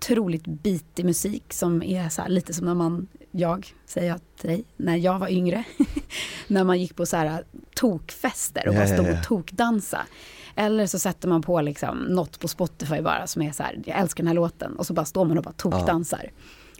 otroligt 0.00 0.46
bitig 0.46 1.04
musik 1.04 1.52
som 1.52 1.82
är 1.82 2.08
så 2.08 2.22
här, 2.22 2.28
lite 2.28 2.54
som 2.54 2.66
när 2.66 2.74
man 2.74 3.08
jag, 3.30 3.74
säger 3.86 4.08
jag 4.08 4.20
till 4.40 4.48
dig, 4.50 4.64
när 4.76 4.96
jag 4.96 5.18
var 5.18 5.28
yngre. 5.28 5.64
när 6.46 6.64
man 6.64 6.80
gick 6.80 6.96
på 6.96 7.06
så 7.06 7.16
här 7.16 7.44
tokfester 7.74 8.68
och 8.68 8.74
bara 8.74 8.86
stod 8.86 9.10
och 9.10 9.24
tokdansa. 9.24 10.06
Eller 10.54 10.86
så 10.86 10.98
sätter 10.98 11.28
man 11.28 11.42
på 11.42 11.60
liksom 11.60 11.98
något 11.98 12.38
på 12.40 12.48
Spotify 12.48 13.00
bara 13.00 13.26
som 13.26 13.42
är 13.42 13.52
så 13.52 13.62
här, 13.62 13.78
jag 13.86 13.98
älskar 13.98 14.22
den 14.22 14.28
här 14.28 14.34
låten. 14.34 14.76
Och 14.76 14.86
så 14.86 14.92
bara 14.92 15.04
står 15.04 15.24
man 15.24 15.38
och 15.38 15.44
bara 15.44 15.52
tokdansar. 15.52 16.30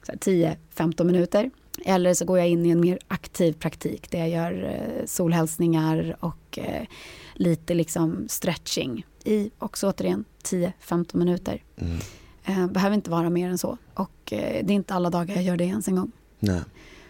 Ja. 0.07 0.15
10-15 0.15 1.05
minuter. 1.05 1.51
Eller 1.85 2.15
så 2.15 2.25
går 2.25 2.39
jag 2.39 2.49
in 2.49 2.67
i 2.67 2.71
en 2.71 2.81
mer 2.81 2.99
aktiv 3.09 3.53
praktik 3.53 4.11
där 4.11 4.19
jag 4.19 4.29
gör 4.29 4.65
eh, 4.65 5.07
solhälsningar 5.07 6.17
och 6.21 6.59
eh, 6.59 6.87
lite 7.35 7.75
liksom 7.75 8.27
stretching 8.29 9.07
i 9.25 9.51
också 9.59 9.89
återigen 9.89 10.25
10-15 10.43 11.17
minuter. 11.17 11.63
Mm. 11.77 11.99
Eh, 12.45 12.67
behöver 12.67 12.95
inte 12.95 13.11
vara 13.11 13.31
mer 13.31 13.49
än 13.51 13.59
så. 13.59 13.79
Och 13.95 14.33
eh, 14.33 14.65
det 14.65 14.73
är 14.73 14.75
inte 14.75 14.95
alla 14.95 15.11
dagar 15.11 15.35
jag 15.35 15.45
gör 15.45 15.57
det 15.57 15.65
ens 15.65 15.89
en 15.89 15.97
gång. 15.97 16.13
Nej. 16.39 16.61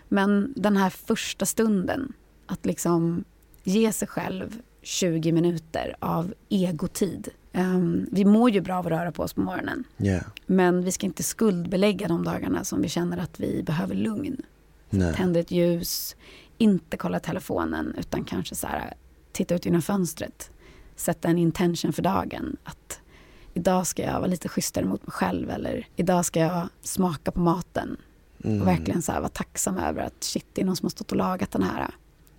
Men 0.08 0.52
den 0.56 0.76
här 0.76 0.90
första 0.90 1.46
stunden, 1.46 2.12
att 2.46 2.66
liksom 2.66 3.24
ge 3.62 3.92
sig 3.92 4.08
själv 4.08 4.60
20 4.82 5.32
minuter 5.32 5.96
av 5.98 6.34
egotid. 6.48 7.28
Um, 7.52 8.06
vi 8.12 8.24
mår 8.24 8.50
ju 8.50 8.60
bra 8.60 8.78
av 8.78 8.86
att 8.86 8.92
röra 8.92 9.12
på 9.12 9.22
oss 9.22 9.32
på 9.32 9.40
morgonen. 9.40 9.84
Yeah. 9.98 10.22
Men 10.46 10.84
vi 10.84 10.92
ska 10.92 11.06
inte 11.06 11.22
skuldbelägga 11.22 12.08
de 12.08 12.24
dagarna 12.24 12.64
som 12.64 12.82
vi 12.82 12.88
känner 12.88 13.18
att 13.18 13.40
vi 13.40 13.62
behöver 13.62 13.94
lugn. 13.94 14.42
Tända 14.90 15.40
ett 15.40 15.50
ljus, 15.50 16.16
inte 16.58 16.96
kolla 16.96 17.20
telefonen 17.20 17.94
utan 17.98 18.24
kanske 18.24 18.54
så 18.54 18.66
här, 18.66 18.94
titta 19.32 19.54
ut 19.54 19.64
genom 19.64 19.82
fönstret. 19.82 20.50
Sätta 20.96 21.28
en 21.28 21.38
intention 21.38 21.92
för 21.92 22.02
dagen. 22.02 22.56
Att 22.64 22.78
idag 23.54 23.86
ska 23.86 24.02
jag 24.02 24.12
vara 24.12 24.26
lite 24.26 24.48
schysstare 24.48 24.84
mot 24.84 25.06
mig 25.06 25.12
själv 25.12 25.50
eller 25.50 25.86
idag 25.96 26.24
ska 26.24 26.40
jag 26.40 26.68
smaka 26.82 27.30
på 27.30 27.40
maten. 27.40 27.96
Mm. 28.44 28.60
Och 28.60 28.68
verkligen 28.68 29.02
så 29.02 29.12
här, 29.12 29.20
vara 29.20 29.28
tacksam 29.28 29.78
över 29.78 30.02
att 30.02 30.24
shit, 30.24 30.46
det 30.52 30.60
är 30.60 30.66
någon 30.66 30.76
som 30.76 30.86
har 30.86 30.90
stått 30.90 31.10
och 31.10 31.16
lagat 31.16 31.50
den 31.50 31.62
här. 31.62 31.90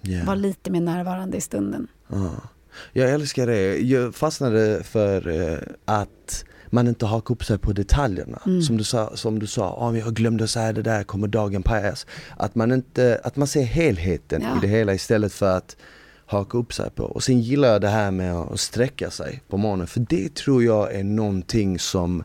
Yeah. 0.04 0.28
Var 0.28 0.36
lite 0.36 0.72
mer 0.72 0.82
närvarande 0.82 1.38
i 1.38 1.42
stunden. 1.42 1.88
Ah. 2.08 2.48
Jag 2.94 3.10
älskar 3.10 3.48
det. 3.48 3.78
Jag 3.78 4.16
fastnade 4.16 4.84
för 4.84 5.28
eh, 5.28 5.60
att 5.86 6.46
man 6.68 6.88
inte 6.88 7.06
hakar 7.06 7.36
upp 7.36 7.46
sig 7.46 7.58
på 7.58 7.74
detaljerna. 7.74 8.42
Mm. 8.46 8.62
Som 8.62 8.78
du 8.78 8.84
sa, 8.84 9.16
som 9.16 9.40
du 9.40 9.48
sa 9.48 9.90
oh, 9.90 10.00
jag 10.00 10.14
glömde 10.14 10.48
säga 10.48 10.74
det 10.74 10.82
där, 10.82 11.04
kommer 11.04 11.28
dagen 11.28 11.64
pajas. 11.64 12.06
Att 12.38 12.56
man, 12.56 12.72
inte, 12.72 13.22
att 13.24 13.36
man 13.36 13.48
ser 13.48 13.64
helheten 13.64 14.42
ja. 14.42 14.58
i 14.58 14.60
det 14.62 14.68
hela 14.68 14.94
istället 14.94 15.34
för 15.34 15.58
att 15.58 15.78
haka 16.32 16.58
upp 16.58 16.74
sig 16.74 16.90
på. 16.90 17.04
Och 17.04 17.24
sen 17.24 17.42
gillar 17.42 17.68
jag 17.68 17.82
det 17.82 17.90
här 17.90 18.12
med 18.12 18.36
att 18.36 18.60
sträcka 18.60 19.12
sig 19.12 19.42
på 19.48 19.58
morgonen 19.58 19.88
för 19.88 20.06
det 20.10 20.36
tror 20.36 20.64
jag 20.64 20.96
är 20.96 21.04
någonting 21.04 21.80
som 21.80 22.24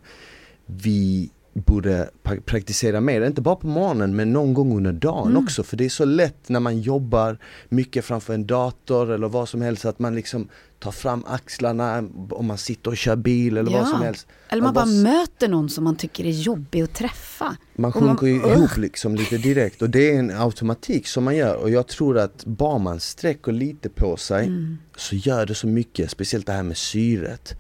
vi 0.67 1.31
borde 1.57 2.11
praktisera 2.45 3.01
mer, 3.01 3.27
inte 3.27 3.41
bara 3.41 3.57
på 3.57 3.67
morgonen 3.67 4.17
men 4.17 4.33
någon 4.33 4.55
gång 4.55 4.77
under 4.77 4.93
dagen 4.93 5.31
mm. 5.31 5.45
också 5.45 5.63
för 5.63 5.77
det 5.77 5.85
är 5.85 5.89
så 5.89 6.05
lätt 6.05 6.49
när 6.49 6.61
man 6.61 6.81
jobbar 6.81 7.39
mycket 7.69 8.05
framför 8.05 8.35
en 8.35 8.47
dator 8.47 9.11
eller 9.11 9.29
vad 9.29 9.49
som 9.49 9.63
helst 9.63 9.85
att 9.85 9.99
man 9.99 10.15
liksom 10.15 10.49
tar 10.79 10.93
fram 10.93 11.25
axlarna 11.27 12.09
om 12.31 12.47
man 12.47 12.59
sitter 12.59 12.91
och 12.91 12.97
kör 12.97 13.17
bil 13.17 13.57
eller 13.57 13.73
ja. 13.73 13.79
vad 13.79 13.89
som 13.89 14.03
helst. 14.03 14.27
Eller 14.49 14.63
man, 14.63 14.75
man 14.75 14.75
bara, 14.75 14.85
bara 14.85 15.19
möter 15.19 15.49
någon 15.49 15.69
som 15.69 15.85
man 15.85 15.97
tycker 15.97 16.25
är 16.25 16.31
jobbig 16.31 16.83
att 16.83 16.95
träffa. 16.95 17.57
Man 17.77 17.93
sjunker 17.93 18.27
ju 18.27 18.35
ihop 18.35 18.77
liksom 18.77 19.15
lite 19.15 19.39
direkt 19.39 19.83
och 19.83 19.91
det 19.91 20.15
är 20.15 20.19
en 20.19 20.31
automatik 20.31 21.07
som 21.07 21.25
man 21.25 21.37
gör 21.37 21.57
och 21.57 21.71
jag 21.71 21.87
tror 21.87 22.19
att 22.19 22.45
bara 22.45 22.79
man 22.79 23.01
sträcker 23.01 23.53
lite 23.53 23.89
på 23.89 24.17
sig 24.17 24.47
mm. 24.47 24.79
så 24.97 25.17
gör 25.17 25.47
det 25.47 25.55
så 25.55 25.67
mycket, 25.67 26.11
speciellt 26.11 26.47
det 26.47 26.53
här 26.53 26.63
med 26.63 26.77
syret. 26.77 27.55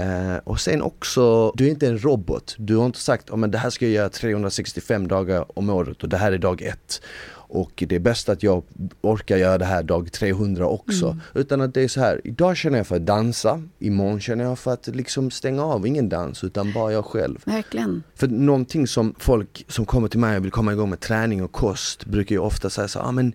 Uh, 0.00 0.36
och 0.44 0.60
sen 0.60 0.82
också, 0.82 1.52
du 1.54 1.66
är 1.66 1.70
inte 1.70 1.86
en 1.86 1.98
robot. 1.98 2.54
Du 2.58 2.76
har 2.76 2.86
inte 2.86 2.98
sagt 2.98 3.30
att 3.30 3.38
oh, 3.38 3.46
det 3.46 3.58
här 3.58 3.70
ska 3.70 3.84
jag 3.84 3.94
göra 3.94 4.08
365 4.08 5.08
dagar 5.08 5.58
om 5.58 5.70
året 5.70 6.02
och 6.02 6.08
det 6.08 6.16
här 6.16 6.32
är 6.32 6.38
dag 6.38 6.62
ett. 6.62 7.02
Och 7.50 7.84
det 7.88 7.94
är 7.94 8.00
bäst 8.00 8.28
att 8.28 8.42
jag 8.42 8.62
orkar 9.00 9.36
göra 9.36 9.58
det 9.58 9.64
här 9.64 9.82
dag 9.82 10.12
300 10.12 10.66
också. 10.66 11.06
Mm. 11.06 11.20
Utan 11.34 11.60
att 11.60 11.74
det 11.74 11.82
är 11.82 11.88
så 11.88 12.00
här, 12.00 12.20
idag 12.24 12.56
känner 12.56 12.78
jag 12.78 12.86
för 12.86 12.96
att 12.96 13.06
dansa, 13.06 13.62
imorgon 13.78 14.20
känner 14.20 14.44
jag 14.44 14.58
för 14.58 14.72
att 14.72 14.86
liksom 14.86 15.30
stänga 15.30 15.64
av, 15.64 15.86
ingen 15.86 16.08
dans 16.08 16.44
utan 16.44 16.72
bara 16.72 16.92
jag 16.92 17.04
själv. 17.04 17.38
Verkligen. 17.44 18.02
För 18.14 18.26
någonting 18.26 18.86
som 18.86 19.14
folk 19.18 19.64
som 19.68 19.86
kommer 19.86 20.08
till 20.08 20.18
mig 20.18 20.36
och 20.36 20.44
vill 20.44 20.50
komma 20.50 20.72
igång 20.72 20.90
med 20.90 21.00
träning 21.00 21.42
och 21.42 21.52
kost 21.52 22.04
brukar 22.04 22.34
ju 22.34 22.40
ofta 22.40 22.70
säga 22.70 22.88
så 22.88 23.00
ah, 23.00 23.12
men 23.12 23.32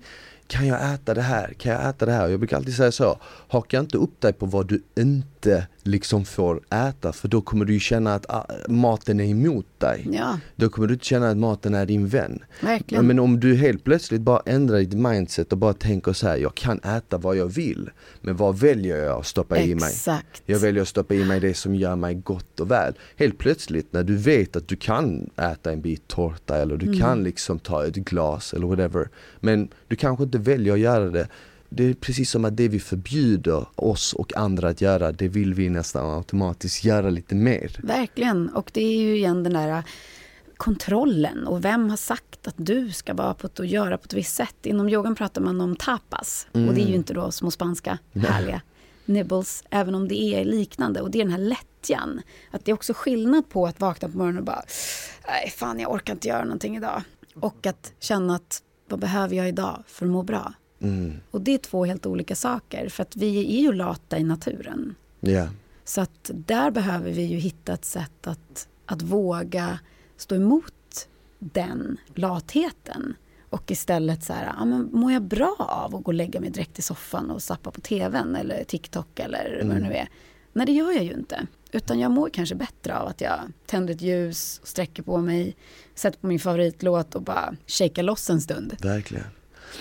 kan 0.47 0.67
jag 0.67 0.93
äta 0.93 1.13
det 1.13 1.21
här? 1.21 1.53
Kan 1.53 1.71
jag 1.71 1.89
äta 1.89 2.05
det 2.05 2.11
här? 2.11 2.27
Jag 2.27 2.39
brukar 2.39 2.57
alltid 2.57 2.75
säga 2.75 2.91
så, 2.91 3.19
haka 3.47 3.79
inte 3.79 3.97
upp 3.97 4.21
dig 4.21 4.33
på 4.33 4.45
vad 4.45 4.67
du 4.67 4.83
inte 4.95 5.67
liksom 5.83 6.25
får 6.25 6.61
äta 6.69 7.13
för 7.13 7.27
då 7.27 7.41
kommer 7.41 7.65
du 7.65 7.79
känna 7.79 8.15
att 8.15 8.25
ah, 8.29 8.45
maten 8.67 9.19
är 9.19 9.25
emot 9.25 9.65
dig. 9.77 10.07
Ja. 10.11 10.39
Då 10.55 10.69
kommer 10.69 10.87
du 10.87 10.93
inte 10.93 11.05
känna 11.05 11.29
att 11.29 11.37
maten 11.37 11.73
är 11.73 11.85
din 11.85 12.07
vän. 12.07 12.39
Verkligen. 12.61 13.07
Men 13.07 13.19
om 13.19 13.39
du 13.39 13.55
helt 13.55 13.83
plötsligt 13.83 14.21
bara 14.21 14.41
ändrar 14.45 14.77
ditt 14.77 14.93
mindset 14.93 15.51
och 15.51 15.57
bara 15.57 15.73
tänker 15.73 16.13
så 16.13 16.27
här, 16.27 16.37
jag 16.37 16.55
kan 16.55 16.79
äta 16.79 17.17
vad 17.17 17.37
jag 17.37 17.47
vill. 17.47 17.89
Men 18.21 18.35
vad 18.35 18.59
väljer 18.59 18.97
jag 18.97 19.19
att 19.19 19.27
stoppa 19.27 19.55
Exakt. 19.55 20.07
i 20.07 20.09
mig? 20.09 20.21
Jag 20.45 20.59
väljer 20.59 20.81
att 20.81 20.87
stoppa 20.87 21.13
i 21.13 21.25
mig 21.25 21.39
det 21.39 21.53
som 21.53 21.75
gör 21.75 21.95
mig 21.95 22.15
gott 22.15 22.59
och 22.59 22.71
väl. 22.71 22.93
Helt 23.15 23.37
plötsligt 23.37 23.93
när 23.93 24.03
du 24.03 24.17
vet 24.17 24.55
att 24.55 24.67
du 24.67 24.75
kan 24.75 25.29
äta 25.37 25.71
en 25.71 25.81
bit 25.81 26.07
tårta 26.07 26.57
eller 26.57 26.77
du 26.77 26.85
mm. 26.85 26.99
kan 26.99 27.23
liksom 27.23 27.59
ta 27.59 27.85
ett 27.85 27.95
glas 27.95 28.53
eller 28.53 28.67
whatever. 28.67 29.09
Men 29.39 29.69
du 29.87 29.95
kanske 29.95 30.23
inte 30.33 30.51
väljer 30.51 30.73
att 30.73 30.79
göra 30.79 31.09
det 31.09 31.27
det 31.75 31.83
är 31.83 31.93
precis 31.93 32.31
som 32.31 32.45
att 32.45 32.57
det 32.57 32.67
vi 32.67 32.79
förbjuder 32.79 33.65
oss 33.75 34.13
och 34.13 34.37
andra 34.37 34.69
att 34.69 34.81
göra, 34.81 35.11
det 35.11 35.27
vill 35.27 35.53
vi 35.53 35.69
nästan 35.69 36.17
automatiskt 36.17 36.83
göra 36.83 37.09
lite 37.09 37.35
mer. 37.35 37.71
Verkligen, 37.83 38.49
och 38.49 38.71
det 38.73 38.81
är 38.81 38.97
ju 39.01 39.15
igen 39.15 39.43
den 39.43 39.53
där 39.53 39.69
äh, 39.69 39.83
kontrollen 40.57 41.47
och 41.47 41.65
vem 41.65 41.89
har 41.89 41.97
sagt 41.97 42.47
att 42.47 42.53
du 42.57 42.91
ska 42.91 43.13
vara 43.13 43.33
på 43.33 43.47
ett 43.47 43.59
och 43.59 43.65
göra 43.65 43.97
på 43.97 44.05
ett 44.05 44.13
visst 44.13 44.35
sätt. 44.35 44.65
Inom 44.65 44.89
yogan 44.89 45.15
pratar 45.15 45.41
man 45.41 45.61
om 45.61 45.75
tapas 45.75 46.47
mm. 46.53 46.69
och 46.69 46.73
det 46.73 46.79
är 46.79 46.83
ju 46.83 46.87
mm. 46.87 46.99
inte 46.99 47.13
då 47.13 47.31
små 47.31 47.51
spanska 47.51 47.97
härliga 48.13 48.61
nibbles, 49.05 49.63
även 49.69 49.95
om 49.95 50.07
det 50.07 50.21
är 50.21 50.45
liknande. 50.45 51.01
Och 51.01 51.11
det 51.11 51.17
är 51.17 51.23
den 51.23 51.31
här 51.31 51.39
lättjan. 51.39 52.21
Att 52.51 52.65
det 52.65 52.71
är 52.71 52.73
också 52.73 52.93
skillnad 52.93 53.49
på 53.49 53.67
att 53.67 53.79
vakna 53.79 54.09
på 54.09 54.17
morgonen 54.17 54.39
och 54.39 54.45
bara, 54.45 54.63
nej 55.27 55.53
fan 55.57 55.79
jag 55.79 55.91
orkar 55.91 56.13
inte 56.13 56.27
göra 56.27 56.43
någonting 56.43 56.77
idag. 56.77 57.01
Och 57.35 57.65
att 57.65 57.93
känna 57.99 58.35
att, 58.35 58.61
vad 58.87 58.99
behöver 58.99 59.35
jag 59.35 59.47
idag 59.49 59.83
för 59.87 60.05
att 60.05 60.11
må 60.11 60.23
bra? 60.23 60.53
Mm. 60.79 61.13
Och 61.31 61.41
det 61.41 61.53
är 61.53 61.57
två 61.57 61.85
helt 61.85 62.05
olika 62.05 62.35
saker, 62.35 62.89
för 62.89 63.01
att 63.01 63.15
vi 63.15 63.57
är 63.57 63.61
ju 63.61 63.73
lata 63.73 64.17
i 64.17 64.23
naturen. 64.23 64.95
Yeah. 65.21 65.49
Så 65.83 66.01
att 66.01 66.31
där 66.33 66.71
behöver 66.71 67.11
vi 67.11 67.21
ju 67.21 67.37
hitta 67.37 67.73
ett 67.73 67.85
sätt 67.85 68.27
att, 68.27 68.67
att 68.85 69.01
våga 69.01 69.79
stå 70.17 70.35
emot 70.35 71.07
den 71.39 71.97
latheten. 72.13 73.15
Och 73.49 73.71
istället 73.71 74.23
så 74.23 74.33
här, 74.33 74.53
ja, 74.57 74.65
men 74.65 74.89
mår 74.91 75.11
jag 75.11 75.21
bra 75.21 75.55
av 75.59 75.95
att 75.95 76.03
gå 76.03 76.09
och 76.09 76.13
lägga 76.13 76.39
mig 76.39 76.49
direkt 76.49 76.79
i 76.79 76.81
soffan 76.81 77.31
och 77.31 77.41
sappa 77.41 77.71
på 77.71 77.81
tvn 77.81 78.35
eller 78.35 78.63
TikTok 78.63 79.19
eller 79.19 79.59
mm. 79.61 79.67
vad 79.67 79.77
det 79.77 79.89
nu 79.89 79.93
är. 79.93 80.09
Nej, 80.53 80.65
det 80.65 80.71
gör 80.71 80.91
jag 80.91 81.03
ju 81.03 81.13
inte. 81.13 81.47
Utan 81.73 81.99
jag 81.99 82.11
mår 82.11 82.29
kanske 82.29 82.55
bättre 82.55 82.97
av 82.97 83.07
att 83.07 83.21
jag 83.21 83.39
tänder 83.65 83.93
ett 83.93 84.01
ljus, 84.01 84.61
sträcker 84.63 85.03
på 85.03 85.17
mig, 85.17 85.55
sätter 85.95 86.19
på 86.19 86.27
min 86.27 86.39
favoritlåt 86.39 87.15
och 87.15 87.21
bara 87.21 87.55
shakar 87.67 88.03
loss 88.03 88.29
en 88.29 88.41
stund. 88.41 88.75
Verkligen. 88.81 89.25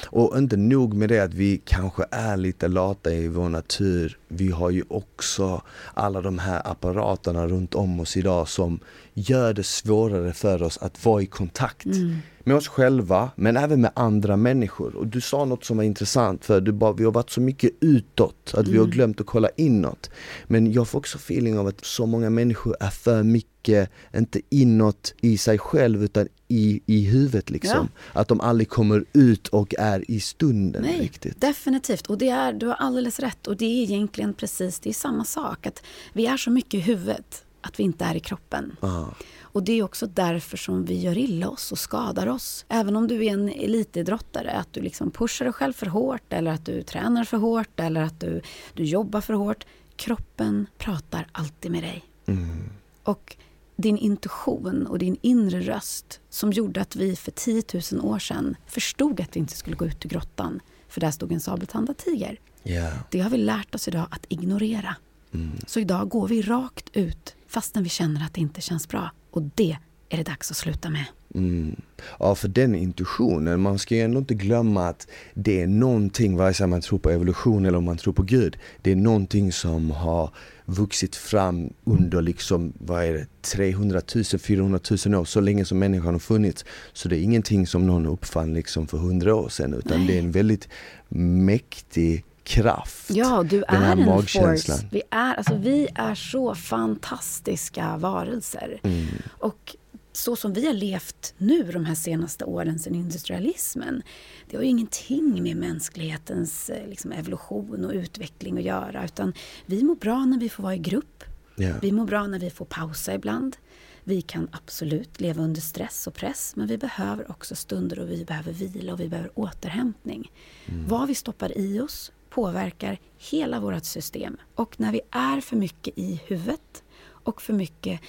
Och 0.06 0.38
inte 0.38 0.56
nog 0.56 0.94
med 0.94 1.08
det 1.08 1.18
att 1.18 1.34
vi 1.34 1.60
kanske 1.64 2.04
är 2.10 2.36
lite 2.36 2.68
lata 2.68 3.12
i 3.12 3.28
vår 3.28 3.48
natur. 3.48 4.18
Vi 4.28 4.50
har 4.50 4.70
ju 4.70 4.84
också 4.88 5.62
alla 5.94 6.20
de 6.20 6.38
här 6.38 6.70
apparaterna 6.70 7.46
runt 7.46 7.74
om 7.74 8.00
oss 8.00 8.16
idag 8.16 8.48
som 8.48 8.80
gör 9.14 9.52
det 9.52 9.62
svårare 9.62 10.32
för 10.32 10.62
oss 10.62 10.78
att 10.78 11.04
vara 11.04 11.22
i 11.22 11.26
kontakt 11.26 11.84
mm. 11.84 12.18
Med 12.44 12.56
oss 12.56 12.68
själva 12.68 13.30
men 13.36 13.56
även 13.56 13.80
med 13.80 13.90
andra 13.94 14.36
människor. 14.36 14.96
Och 14.96 15.06
du 15.06 15.20
sa 15.20 15.44
något 15.44 15.64
som 15.64 15.76
var 15.76 15.84
intressant 15.84 16.44
för 16.44 16.60
du 16.60 16.72
bara, 16.72 16.92
vi 16.92 17.04
har 17.04 17.12
varit 17.12 17.30
så 17.30 17.40
mycket 17.40 17.70
utåt 17.80 18.54
att 18.54 18.68
vi 18.68 18.76
har 18.76 18.84
mm. 18.84 18.90
glömt 18.90 19.20
att 19.20 19.26
kolla 19.26 19.48
inåt. 19.56 20.10
Men 20.46 20.72
jag 20.72 20.88
får 20.88 20.98
också 20.98 21.18
feeling 21.18 21.58
av 21.58 21.66
att 21.66 21.84
så 21.84 22.06
många 22.06 22.30
människor 22.30 22.76
är 22.80 22.90
för 22.90 23.22
mycket, 23.22 23.90
inte 24.14 24.40
inåt 24.48 25.14
i 25.20 25.38
sig 25.38 25.58
själv 25.58 26.04
utan 26.04 26.28
i, 26.48 26.80
i 26.86 27.04
huvudet 27.04 27.50
liksom. 27.50 27.88
Ja. 28.12 28.20
Att 28.20 28.28
de 28.28 28.40
aldrig 28.40 28.68
kommer 28.68 29.04
ut 29.12 29.48
och 29.48 29.74
är 29.78 30.10
i 30.10 30.20
stunden 30.20 30.82
Nej, 30.82 31.00
riktigt. 31.00 31.40
Definitivt, 31.40 32.06
och 32.06 32.18
det 32.18 32.28
är, 32.28 32.52
du 32.52 32.66
har 32.66 32.74
alldeles 32.74 33.20
rätt. 33.20 33.46
Och 33.46 33.56
det 33.56 33.64
är 33.64 33.82
egentligen 33.82 34.34
precis, 34.34 34.80
det 34.80 34.88
är 34.88 34.94
samma 34.94 35.24
sak. 35.24 35.66
Att 35.66 35.82
vi 36.12 36.26
är 36.26 36.36
så 36.36 36.50
mycket 36.50 36.74
i 36.74 36.80
huvudet 36.80 37.44
att 37.62 37.80
vi 37.80 37.82
inte 37.82 38.04
är 38.04 38.14
i 38.14 38.20
kroppen. 38.20 38.76
Aha. 38.80 39.14
Och 39.52 39.62
det 39.62 39.72
är 39.72 39.82
också 39.82 40.06
därför 40.06 40.56
som 40.56 40.84
vi 40.84 41.00
gör 41.00 41.18
illa 41.18 41.48
oss 41.48 41.72
och 41.72 41.78
skadar 41.78 42.26
oss. 42.26 42.64
Även 42.68 42.96
om 42.96 43.08
du 43.08 43.24
är 43.24 43.32
en 43.32 43.48
elitidrottare, 43.48 44.50
att 44.52 44.72
du 44.72 44.80
liksom 44.80 45.10
pushar 45.10 45.44
dig 45.44 45.52
själv 45.52 45.72
för 45.72 45.86
hårt 45.86 46.32
eller 46.32 46.50
att 46.50 46.66
du 46.66 46.82
tränar 46.82 47.24
för 47.24 47.36
hårt 47.36 47.80
eller 47.80 48.02
att 48.02 48.20
du, 48.20 48.42
du 48.74 48.84
jobbar 48.84 49.20
för 49.20 49.34
hårt. 49.34 49.64
Kroppen 49.96 50.66
pratar 50.78 51.26
alltid 51.32 51.70
med 51.70 51.82
dig. 51.82 52.04
Mm. 52.26 52.70
Och 53.02 53.36
din 53.76 53.98
intuition 53.98 54.86
och 54.86 54.98
din 54.98 55.16
inre 55.20 55.60
röst 55.60 56.20
som 56.30 56.52
gjorde 56.52 56.80
att 56.80 56.96
vi 56.96 57.16
för 57.16 57.30
10 57.30 57.62
000 57.92 58.04
år 58.04 58.18
sedan 58.18 58.56
förstod 58.66 59.20
att 59.20 59.36
vi 59.36 59.40
inte 59.40 59.56
skulle 59.56 59.76
gå 59.76 59.86
ut 59.86 60.04
i 60.04 60.08
grottan 60.08 60.60
för 60.88 61.00
där 61.00 61.10
stod 61.10 61.32
en 61.32 61.40
sabeltandad 61.40 61.96
tiger. 61.96 62.40
Yeah. 62.64 62.98
Det 63.10 63.20
har 63.20 63.30
vi 63.30 63.38
lärt 63.38 63.74
oss 63.74 63.88
idag 63.88 64.06
att 64.10 64.26
ignorera. 64.28 64.96
Mm. 65.34 65.58
Så 65.66 65.80
idag 65.80 66.08
går 66.08 66.28
vi 66.28 66.42
rakt 66.42 66.96
ut 66.96 67.34
fastän 67.46 67.82
vi 67.82 67.88
känner 67.88 68.24
att 68.24 68.34
det 68.34 68.40
inte 68.40 68.60
känns 68.60 68.88
bra. 68.88 69.10
Och 69.32 69.42
det 69.54 69.76
är 70.08 70.16
det 70.16 70.22
dags 70.22 70.50
att 70.50 70.56
sluta 70.56 70.90
med. 70.90 71.04
Mm. 71.34 71.76
Ja, 72.18 72.34
för 72.34 72.48
den 72.48 72.74
intuitionen, 72.74 73.60
man 73.60 73.78
ska 73.78 73.94
ju 73.94 74.00
ändå 74.00 74.18
inte 74.18 74.34
glömma 74.34 74.88
att 74.88 75.06
det 75.34 75.62
är 75.62 75.66
någonting, 75.66 76.36
vare 76.36 76.54
sig 76.54 76.66
man 76.66 76.80
tror 76.80 76.98
på 76.98 77.10
evolution 77.10 77.66
eller 77.66 77.78
om 77.78 77.84
man 77.84 77.96
tror 77.96 78.12
på 78.12 78.22
Gud, 78.22 78.58
det 78.82 78.92
är 78.92 78.96
någonting 78.96 79.52
som 79.52 79.90
har 79.90 80.30
vuxit 80.64 81.16
fram 81.16 81.72
under 81.84 82.22
liksom, 82.22 82.72
vad 82.78 83.04
är 83.04 83.12
det, 83.12 83.26
300 83.42 84.00
000, 84.14 84.24
400 84.24 84.80
000 85.06 85.14
år, 85.14 85.24
så 85.24 85.40
länge 85.40 85.64
som 85.64 85.78
människan 85.78 86.14
har 86.14 86.18
funnits. 86.18 86.64
Så 86.92 87.08
det 87.08 87.16
är 87.16 87.22
ingenting 87.22 87.66
som 87.66 87.86
någon 87.86 88.06
uppfann 88.06 88.54
liksom 88.54 88.86
för 88.86 88.98
100 88.98 89.34
år 89.34 89.48
sedan, 89.48 89.74
utan 89.74 89.98
Nej. 89.98 90.06
det 90.06 90.14
är 90.14 90.18
en 90.18 90.32
väldigt 90.32 90.68
mäktig 91.08 92.24
kraft. 92.44 93.10
Ja, 93.10 93.42
du 93.42 93.64
är 93.68 93.92
en 93.92 94.04
magkänslan. 94.04 94.78
force. 94.78 94.88
Vi 94.90 95.02
är, 95.10 95.34
alltså, 95.34 95.56
vi 95.56 95.88
är 95.94 96.14
så 96.14 96.54
fantastiska 96.54 97.96
varelser. 97.96 98.80
Mm. 98.82 99.06
Och 99.38 99.76
så 100.12 100.36
som 100.36 100.52
vi 100.52 100.66
har 100.66 100.74
levt 100.74 101.34
nu 101.38 101.62
de 101.62 101.84
här 101.84 101.94
senaste 101.94 102.44
åren 102.44 102.78
sedan 102.78 102.94
industrialismen, 102.94 104.02
det 104.50 104.56
har 104.56 104.62
ju 104.62 104.68
ingenting 104.68 105.42
med 105.42 105.56
mänsklighetens 105.56 106.70
eh, 106.70 106.88
liksom, 106.88 107.12
evolution 107.12 107.84
och 107.84 107.92
utveckling 107.92 108.58
att 108.58 108.64
göra. 108.64 109.04
Utan 109.04 109.32
vi 109.66 109.82
mår 109.82 109.94
bra 109.94 110.24
när 110.24 110.38
vi 110.38 110.48
får 110.48 110.62
vara 110.62 110.74
i 110.74 110.78
grupp. 110.78 111.24
Yeah. 111.56 111.80
Vi 111.80 111.92
mår 111.92 112.04
bra 112.04 112.26
när 112.26 112.38
vi 112.38 112.50
får 112.50 112.64
pausa 112.64 113.14
ibland. 113.14 113.56
Vi 114.04 114.22
kan 114.22 114.48
absolut 114.52 115.20
leva 115.20 115.42
under 115.42 115.60
stress 115.60 116.06
och 116.06 116.14
press, 116.14 116.52
men 116.56 116.66
vi 116.66 116.78
behöver 116.78 117.30
också 117.30 117.54
stunder 117.54 117.98
och 117.98 118.10
vi 118.10 118.24
behöver 118.24 118.52
vila 118.52 118.92
och 118.92 119.00
vi 119.00 119.08
behöver 119.08 119.30
återhämtning. 119.34 120.32
Mm. 120.66 120.88
Vad 120.88 121.08
vi 121.08 121.14
stoppar 121.14 121.58
i 121.58 121.80
oss 121.80 122.12
påverkar 122.34 122.98
hela 123.18 123.60
vårt 123.60 123.84
system. 123.84 124.36
Och 124.54 124.80
när 124.80 124.92
vi 124.92 125.00
är 125.10 125.40
för 125.40 125.56
mycket 125.56 125.98
i 125.98 126.20
huvudet 126.26 126.82
och 127.02 127.42
för 127.42 127.52
mycket 127.52 128.00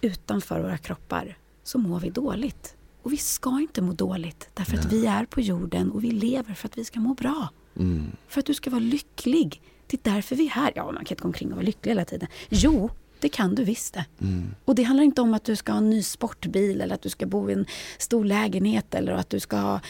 utanför 0.00 0.60
våra 0.60 0.78
kroppar 0.78 1.38
så 1.62 1.78
mår 1.78 2.00
vi 2.00 2.10
dåligt. 2.10 2.76
Och 3.02 3.12
vi 3.12 3.16
ska 3.16 3.60
inte 3.60 3.82
må 3.82 3.92
dåligt 3.92 4.48
därför 4.54 4.76
Nej. 4.76 4.86
att 4.86 4.92
vi 4.92 5.06
är 5.06 5.24
på 5.24 5.40
jorden 5.40 5.92
och 5.92 6.04
vi 6.04 6.10
lever 6.10 6.54
för 6.54 6.68
att 6.68 6.78
vi 6.78 6.84
ska 6.84 7.00
må 7.00 7.14
bra. 7.14 7.48
Mm. 7.76 8.06
För 8.28 8.40
att 8.40 8.46
du 8.46 8.54
ska 8.54 8.70
vara 8.70 8.80
lycklig. 8.80 9.62
Det 9.86 10.06
är 10.06 10.12
därför 10.12 10.36
vi 10.36 10.46
är 10.46 10.50
här. 10.50 10.72
Ja, 10.74 10.84
man 10.84 10.94
kan 10.94 11.00
inte 11.00 11.22
gå 11.22 11.28
omkring 11.28 11.48
och 11.48 11.56
vara 11.56 11.66
lycklig 11.66 11.90
hela 11.90 12.04
tiden. 12.04 12.28
Jo, 12.48 12.90
det 13.20 13.28
kan 13.28 13.54
du 13.54 13.64
visst 13.64 13.94
det. 13.94 14.04
Mm. 14.20 14.54
Och 14.64 14.74
det 14.74 14.82
handlar 14.82 15.04
inte 15.04 15.20
om 15.20 15.34
att 15.34 15.44
du 15.44 15.56
ska 15.56 15.72
ha 15.72 15.78
en 15.78 15.90
ny 15.90 16.02
sportbil 16.02 16.80
eller 16.80 16.94
att 16.94 17.02
du 17.02 17.08
ska 17.08 17.26
bo 17.26 17.50
i 17.50 17.52
en 17.52 17.66
stor 17.98 18.24
lägenhet 18.24 18.94
eller 18.94 19.12
att 19.12 19.30
du 19.30 19.40
ska 19.40 19.56
ha 19.56 19.80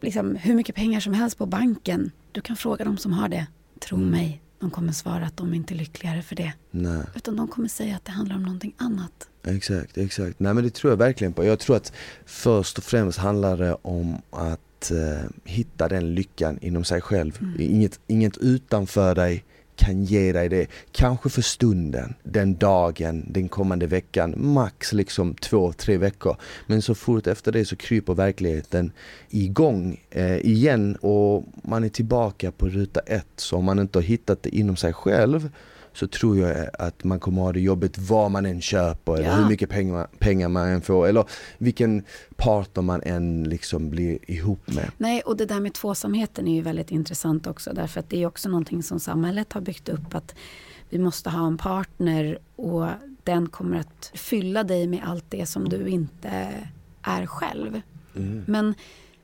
liksom, 0.00 0.36
hur 0.36 0.54
mycket 0.54 0.74
pengar 0.74 1.00
som 1.00 1.12
helst 1.12 1.38
på 1.38 1.46
banken. 1.46 2.10
Du 2.32 2.40
kan 2.40 2.56
fråga 2.56 2.84
dem 2.84 2.98
som 2.98 3.12
har 3.12 3.28
det. 3.28 3.46
Tro 3.80 3.96
mm. 3.96 4.10
mig, 4.10 4.42
de 4.60 4.70
kommer 4.70 4.92
svara 4.92 5.26
att 5.26 5.36
de 5.36 5.54
inte 5.54 5.74
är 5.74 5.76
lyckligare 5.76 6.22
för 6.22 6.36
det. 6.36 6.52
Nej. 6.70 7.02
Utan 7.14 7.36
de 7.36 7.48
kommer 7.48 7.68
säga 7.68 7.96
att 7.96 8.04
det 8.04 8.12
handlar 8.12 8.36
om 8.36 8.42
någonting 8.42 8.74
annat. 8.76 9.28
Exakt, 9.44 9.98
exakt. 9.98 10.40
Nej 10.40 10.54
men 10.54 10.64
det 10.64 10.70
tror 10.70 10.92
jag 10.92 10.96
verkligen 10.96 11.32
på. 11.32 11.44
Jag 11.44 11.58
tror 11.58 11.76
att 11.76 11.92
först 12.26 12.78
och 12.78 12.84
främst 12.84 13.18
handlar 13.18 13.56
det 13.56 13.76
om 13.82 14.16
att 14.30 14.92
uh, 14.92 15.30
hitta 15.44 15.88
den 15.88 16.14
lyckan 16.14 16.58
inom 16.62 16.84
sig 16.84 17.00
själv. 17.00 17.38
Mm. 17.40 17.60
Inget, 17.60 18.00
inget 18.06 18.36
utanför 18.36 19.14
dig 19.14 19.44
kan 19.78 20.04
ge 20.04 20.32
dig 20.32 20.48
det, 20.48 20.66
kanske 20.92 21.28
för 21.28 21.42
stunden, 21.42 22.14
den 22.22 22.56
dagen, 22.56 23.26
den 23.32 23.48
kommande 23.48 23.86
veckan, 23.86 24.34
max 24.36 24.92
liksom 24.92 25.34
två, 25.34 25.72
tre 25.72 25.96
veckor. 25.96 26.36
Men 26.66 26.82
så 26.82 26.94
fort 26.94 27.26
efter 27.26 27.52
det 27.52 27.64
så 27.64 27.76
kryper 27.76 28.14
verkligheten 28.14 28.92
igång 29.30 30.00
eh, 30.10 30.38
igen 30.38 30.96
och 30.96 31.44
man 31.62 31.84
är 31.84 31.88
tillbaka 31.88 32.52
på 32.52 32.68
ruta 32.68 33.00
ett. 33.00 33.26
Så 33.36 33.56
om 33.56 33.64
man 33.64 33.78
inte 33.78 33.98
har 33.98 34.04
hittat 34.04 34.42
det 34.42 34.56
inom 34.56 34.76
sig 34.76 34.92
själv 34.92 35.50
så 35.98 36.06
tror 36.06 36.38
jag 36.38 36.68
att 36.78 37.04
man 37.04 37.20
kommer 37.20 37.42
ha 37.42 37.52
det 37.52 37.60
jobbigt 37.60 37.98
vad 37.98 38.30
man 38.30 38.46
än 38.46 38.60
köper 38.60 39.14
eller 39.14 39.36
hur 39.36 39.48
mycket 39.48 39.70
pengar, 39.70 40.08
pengar 40.18 40.48
man 40.48 40.68
än 40.68 40.82
får 40.82 41.06
eller 41.06 41.24
vilken 41.58 42.04
partner 42.36 42.82
man 42.82 43.02
än 43.02 43.44
liksom 43.44 43.90
blir 43.90 44.30
ihop 44.30 44.60
med. 44.66 44.90
Nej, 44.96 45.20
och 45.20 45.36
det 45.36 45.46
där 45.46 45.60
med 45.60 45.74
tvåsamheten 45.74 46.48
är 46.48 46.54
ju 46.54 46.62
väldigt 46.62 46.90
intressant 46.90 47.46
också 47.46 47.72
därför 47.74 48.00
att 48.00 48.10
det 48.10 48.22
är 48.22 48.26
också 48.26 48.48
någonting 48.48 48.82
som 48.82 49.00
samhället 49.00 49.52
har 49.52 49.60
byggt 49.60 49.88
upp 49.88 50.14
att 50.14 50.34
vi 50.88 50.98
måste 50.98 51.30
ha 51.30 51.46
en 51.46 51.58
partner 51.58 52.38
och 52.56 52.86
den 53.24 53.48
kommer 53.48 53.76
att 53.76 54.10
fylla 54.14 54.64
dig 54.64 54.86
med 54.86 55.00
allt 55.04 55.24
det 55.28 55.46
som 55.46 55.68
du 55.68 55.88
inte 55.88 56.48
är 57.02 57.26
själv. 57.26 57.80
Mm. 58.16 58.44
Men 58.46 58.74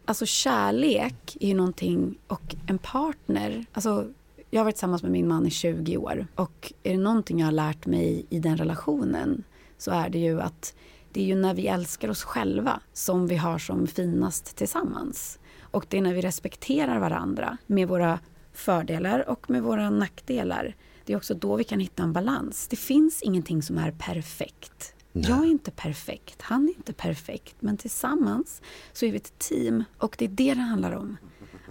alltså 0.04 0.26
kärlek 0.26 1.36
är 1.40 1.48
ju 1.48 1.54
någonting 1.54 2.18
och 2.26 2.54
en 2.66 2.78
partner, 2.78 3.64
alltså 3.72 4.06
jag 4.54 4.60
har 4.60 4.64
varit 4.64 4.74
tillsammans 4.74 5.02
med 5.02 5.12
min 5.12 5.28
man 5.28 5.46
i 5.46 5.50
20 5.50 5.96
år 5.96 6.26
och 6.34 6.72
är 6.82 6.92
det 6.92 6.98
någonting 6.98 7.38
jag 7.38 7.46
har 7.46 7.52
lärt 7.52 7.86
mig 7.86 8.26
i 8.30 8.38
den 8.38 8.56
relationen 8.56 9.44
så 9.78 9.90
är 9.90 10.08
det 10.08 10.18
ju 10.18 10.40
att 10.40 10.74
det 11.12 11.20
är 11.20 11.24
ju 11.24 11.34
när 11.34 11.54
vi 11.54 11.66
älskar 11.66 12.08
oss 12.08 12.22
själva 12.22 12.80
som 12.92 13.26
vi 13.26 13.36
har 13.36 13.58
som 13.58 13.86
finast 13.86 14.56
tillsammans. 14.56 15.38
Och 15.60 15.86
det 15.88 15.98
är 15.98 16.02
när 16.02 16.14
vi 16.14 16.20
respekterar 16.20 16.98
varandra 16.98 17.56
med 17.66 17.88
våra 17.88 18.18
fördelar 18.52 19.28
och 19.28 19.50
med 19.50 19.62
våra 19.62 19.90
nackdelar. 19.90 20.76
Det 21.04 21.12
är 21.12 21.16
också 21.16 21.34
då 21.34 21.56
vi 21.56 21.64
kan 21.64 21.80
hitta 21.80 22.02
en 22.02 22.12
balans. 22.12 22.68
Det 22.68 22.76
finns 22.76 23.22
ingenting 23.22 23.62
som 23.62 23.78
är 23.78 23.92
perfekt. 23.92 24.94
Nej. 25.12 25.24
Jag 25.28 25.38
är 25.38 25.50
inte 25.50 25.70
perfekt, 25.70 26.42
han 26.42 26.64
är 26.64 26.68
inte 26.76 26.92
perfekt, 26.92 27.56
men 27.60 27.76
tillsammans 27.76 28.62
så 28.92 29.06
är 29.06 29.10
vi 29.10 29.16
ett 29.16 29.38
team 29.38 29.84
och 29.98 30.14
det 30.18 30.24
är 30.24 30.28
det 30.28 30.54
det 30.54 30.60
handlar 30.60 30.92
om 30.92 31.16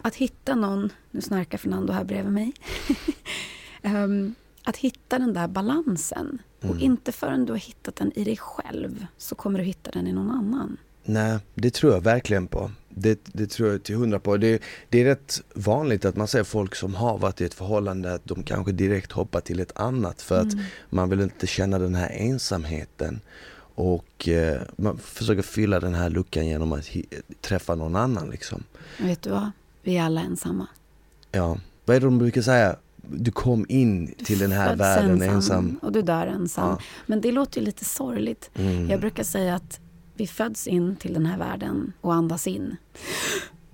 att 0.04 0.16
hitta 0.16 0.56
någon, 0.56 0.92
nu 1.12 1.22
snarkar 1.22 1.58
Fernando 1.58 1.94
här 1.94 2.04
bredvid 2.04 2.34
mig, 2.34 2.54
um, 3.82 4.36
att 4.64 4.78
hitta 4.78 5.20
den 5.20 5.34
där 5.34 5.48
balansen. 5.48 6.42
Mm. 6.62 6.76
Och 6.76 6.82
inte 6.82 7.12
förrän 7.12 7.46
du 7.46 7.52
har 7.54 7.60
hittat 7.60 7.96
den 7.96 8.12
i 8.16 8.24
dig 8.24 8.38
själv 8.38 9.06
så 9.18 9.36
kommer 9.36 9.60
du 9.60 9.66
hitta 9.66 9.92
den 9.92 10.08
i 10.08 10.14
någon 10.14 10.32
annan. 10.32 10.78
Nej, 11.04 11.40
det 11.54 11.74
tror 11.74 11.94
jag 11.94 12.02
verkligen 12.02 12.48
på. 12.48 12.72
Det, 12.90 13.20
det 13.24 13.48
tror 13.48 13.70
jag 13.72 13.84
till 13.84 13.96
hundra 13.96 14.20
på. 14.20 14.38
Det, 14.38 14.62
det, 14.90 15.02
är 15.02 15.06
rätt 15.06 15.42
vanligt 15.54 16.06
att 16.06 16.16
man 16.16 16.28
ser 16.28 16.44
folk 16.44 16.76
som 16.76 16.96
har 16.96 17.18
varit 17.18 17.42
i 17.42 17.46
ett 17.46 17.54
förhållande 17.54 18.14
att 18.14 18.26
de 18.26 18.44
kanske 18.44 18.72
direkt 18.72 19.12
hoppar 19.12 19.42
till 19.42 19.60
ett 19.60 19.78
annat 19.80 20.22
för 20.22 20.42
mm. 20.42 20.48
att 20.48 20.56
man 20.90 21.10
vill 21.10 21.22
inte 21.22 21.48
känna 21.48 21.80
den 21.80 21.96
här 21.96 22.10
ensamheten. 22.10 23.20
Och 23.76 24.28
eh, 24.28 24.62
man 24.76 24.98
försöker 24.98 25.42
fylla 25.42 25.80
den 25.80 25.94
här 25.94 26.10
luckan 26.10 26.48
genom 26.48 26.72
att 26.72 26.90
träffa 27.42 27.76
någon 27.76 27.96
annan 27.96 28.30
liksom. 28.30 28.64
Vet 29.00 29.22
du 29.22 29.30
vad? 29.30 29.52
Vi 29.84 29.98
är 29.98 30.04
alla 30.04 30.22
ensamma. 30.22 30.68
Ja. 31.32 31.58
Vad 31.86 31.96
är 31.96 32.00
det 32.00 32.08
de 32.08 32.18
brukar 32.18 32.42
säga? 32.42 32.76
Du 33.08 33.32
kom 33.32 33.66
in 33.70 34.14
till 34.26 34.40
den 34.40 34.52
här 34.52 34.76
världen 34.76 35.22
ensam. 35.22 35.36
ensam. 35.36 35.80
Och 35.82 35.92
du 35.92 36.02
dör 36.02 36.28
ensam. 36.28 36.70
Ja. 36.70 36.80
Men 37.06 37.22
det 37.22 37.32
låter 37.32 37.60
ju 37.60 37.66
lite 37.66 37.86
sorgligt. 37.86 38.50
Mm. 38.56 38.90
Jag 38.90 39.00
brukar 39.00 39.24
säga 39.24 39.56
att 39.56 39.80
vi 40.16 40.28
föds 40.28 40.68
in 40.68 40.96
till 40.96 41.14
den 41.14 41.26
här 41.26 41.38
världen 41.38 41.94
och 42.02 42.14
andas 42.14 42.48
in. 42.48 42.76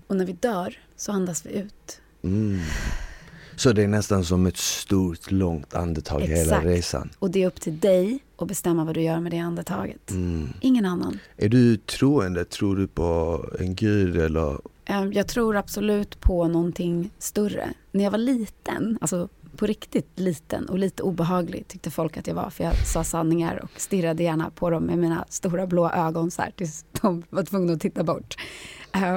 Och 0.08 0.16
när 0.16 0.26
vi 0.26 0.34
dör 0.34 0.80
så 0.96 1.12
andas 1.12 1.46
vi 1.46 1.50
ut. 1.50 2.02
Mm. 2.24 2.60
Så 3.56 3.72
det 3.72 3.84
är 3.84 3.88
nästan 3.88 4.26
som 4.26 4.46
ett 4.46 4.58
stort, 4.58 5.32
långt 5.32 5.74
andetag 5.74 6.22
Exakt. 6.22 6.40
hela 6.40 6.64
resan. 6.64 7.10
Och 7.20 7.32
det 7.32 7.44
är 7.44 7.48
upp 7.48 7.62
till 7.62 7.80
dig 7.80 8.20
att 8.38 8.48
bestämma 8.48 8.86
vad 8.86 8.96
du 8.96 9.02
gör 9.02 9.20
med 9.20 9.32
det 9.32 9.40
andetaget. 9.40 10.12
Mm. 10.12 10.50
Ingen 10.62 10.86
annan. 10.86 11.20
Är 11.38 11.50
du 11.50 11.78
troende? 11.78 12.46
Tror 12.46 12.76
du 12.76 12.88
på 12.88 13.46
en 13.60 13.76
gud 13.76 14.18
eller? 14.18 14.58
Ehm, 14.90 15.14
jag 15.14 15.28
tror 15.28 15.56
absolut 15.56 16.20
på 16.20 16.48
någonting 16.48 17.12
större. 17.18 17.74
När 17.92 18.04
jag 18.04 18.12
var 18.12 18.18
liten, 18.18 18.98
alltså 19.02 19.30
på 19.56 19.66
riktigt 19.66 20.20
liten 20.20 20.70
och 20.70 20.80
lite 20.80 21.04
obehaglig 21.04 21.68
tyckte 21.68 21.92
folk 21.92 22.18
att 22.18 22.28
jag 22.28 22.36
var 22.36 22.50
för 22.50 22.64
jag 22.64 22.88
sa 22.88 23.04
sanningar 23.04 23.60
och 23.64 23.82
stirrade 23.82 24.24
gärna 24.24 24.50
på 24.50 24.70
dem 24.70 24.84
med 24.84 24.98
mina 24.98 25.26
stora 25.30 25.68
blå 25.68 25.90
ögon 25.90 26.32
så 26.32 26.42
här 26.42 26.52
tills 26.52 26.86
de 27.02 27.24
var 27.30 27.44
tvungna 27.44 27.74
att 27.74 27.82
titta 27.82 28.04
bort. 28.04 28.36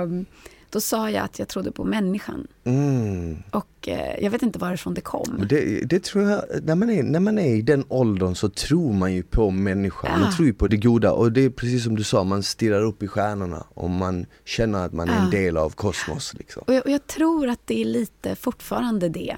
Um, 0.02 0.26
då 0.72 0.80
sa 0.80 1.10
jag 1.10 1.24
att 1.24 1.38
jag 1.38 1.48
trodde 1.48 1.72
på 1.72 1.84
människan 1.84 2.46
Mm. 2.64 3.42
och 3.50 3.88
eh, 3.88 4.22
jag 4.24 4.30
vet 4.30 4.42
inte 4.42 4.58
varifrån 4.58 4.94
det 4.94 5.00
kom. 5.00 5.44
Det, 5.48 5.80
det 5.84 6.04
tror 6.04 6.30
jag, 6.30 6.42
när 6.62 6.74
man, 6.74 6.90
är, 6.90 7.02
när 7.02 7.20
man 7.20 7.38
är 7.38 7.54
i 7.54 7.62
den 7.62 7.84
åldern 7.88 8.34
så 8.34 8.48
tror 8.48 8.92
man 8.92 9.14
ju 9.14 9.22
på 9.22 9.50
människan, 9.50 10.10
man 10.20 10.20
Ja. 10.30 10.36
tror 10.36 10.46
ju 10.46 10.54
på 10.54 10.66
det 10.68 10.76
goda 10.76 11.12
och 11.12 11.32
det 11.32 11.40
är 11.44 11.50
precis 11.50 11.84
som 11.84 11.96
du 11.96 12.04
sa, 12.04 12.24
man 12.24 12.42
stirrar 12.42 12.82
upp 12.82 13.02
i 13.02 13.08
stjärnorna 13.08 13.66
och 13.74 13.90
man 13.90 14.26
känner 14.44 14.84
att 14.86 14.92
man 14.92 15.08
är 15.08 15.16
en 15.18 15.24
Ja. 15.24 15.30
del 15.30 15.56
av 15.56 15.70
kosmos. 15.70 16.34
Liksom. 16.38 16.62
Och 16.66 16.74
jag, 16.74 16.84
och 16.86 16.90
jag 16.92 17.06
tror 17.06 17.48
att 17.48 17.60
det 17.66 17.80
är 17.80 17.84
lite 17.84 18.36
fortfarande 18.36 19.08
det. 19.08 19.36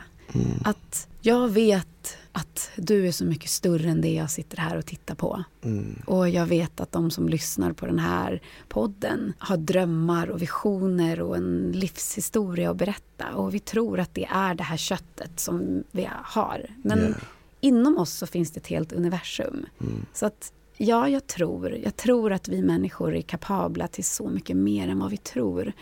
Att 0.65 1.09
jag 1.21 1.49
vet 1.49 2.17
att 2.37 2.71
du 2.77 3.07
är 3.09 3.13
så 3.13 3.25
mycket 3.25 3.51
större 3.51 3.91
än 3.91 4.01
det 4.01 4.13
jag 4.15 4.31
sitter 4.31 4.57
här 4.57 4.77
och 4.77 4.87
tittar 4.87 5.15
på. 5.15 5.45
Mm. 5.63 6.03
Och 6.07 6.29
jag 6.29 6.47
vet 6.47 6.81
att 6.81 6.93
de 6.93 7.11
som 7.11 7.29
lyssnar 7.29 7.73
på 7.73 7.87
den 7.87 7.99
här 7.99 8.43
podden 8.69 9.33
har 9.39 9.57
drömmar 9.57 10.31
och 10.31 10.43
visioner 10.43 11.21
och 11.21 11.37
en 11.37 11.73
livshistoria 11.75 12.71
att 12.71 12.77
berätta. 12.77 13.35
Och 13.35 13.55
vi 13.55 13.59
tror 13.59 14.01
att 14.01 14.15
det 14.15 14.25
är 14.31 14.55
det 14.55 14.63
här 14.65 14.77
köttet 14.77 15.41
som 15.41 15.85
vi 15.91 16.09
har. 16.25 16.67
Men 16.83 16.99
Ja. 16.99 17.15
inom 17.61 17.99
oss 17.99 18.13
så 18.13 18.27
finns 18.27 18.51
det 18.51 18.61
ett 18.61 18.67
helt 18.67 18.93
universum. 18.93 19.67
Så 20.13 20.27
att 20.27 20.53
ja, 20.77 21.09
jag 21.09 21.27
tror. 21.27 21.77
Jag 21.85 21.97
tror 21.97 22.33
att 22.33 22.49
vi 22.49 22.63
människor 22.63 23.17
är 23.17 23.23
kapabla 23.23 23.89
till 23.89 24.05
så 24.05 24.29
mycket 24.29 24.57
mer 24.57 24.89
än 24.89 24.99
vad 24.99 25.11
vi 25.11 25.17
tror. 25.17 25.73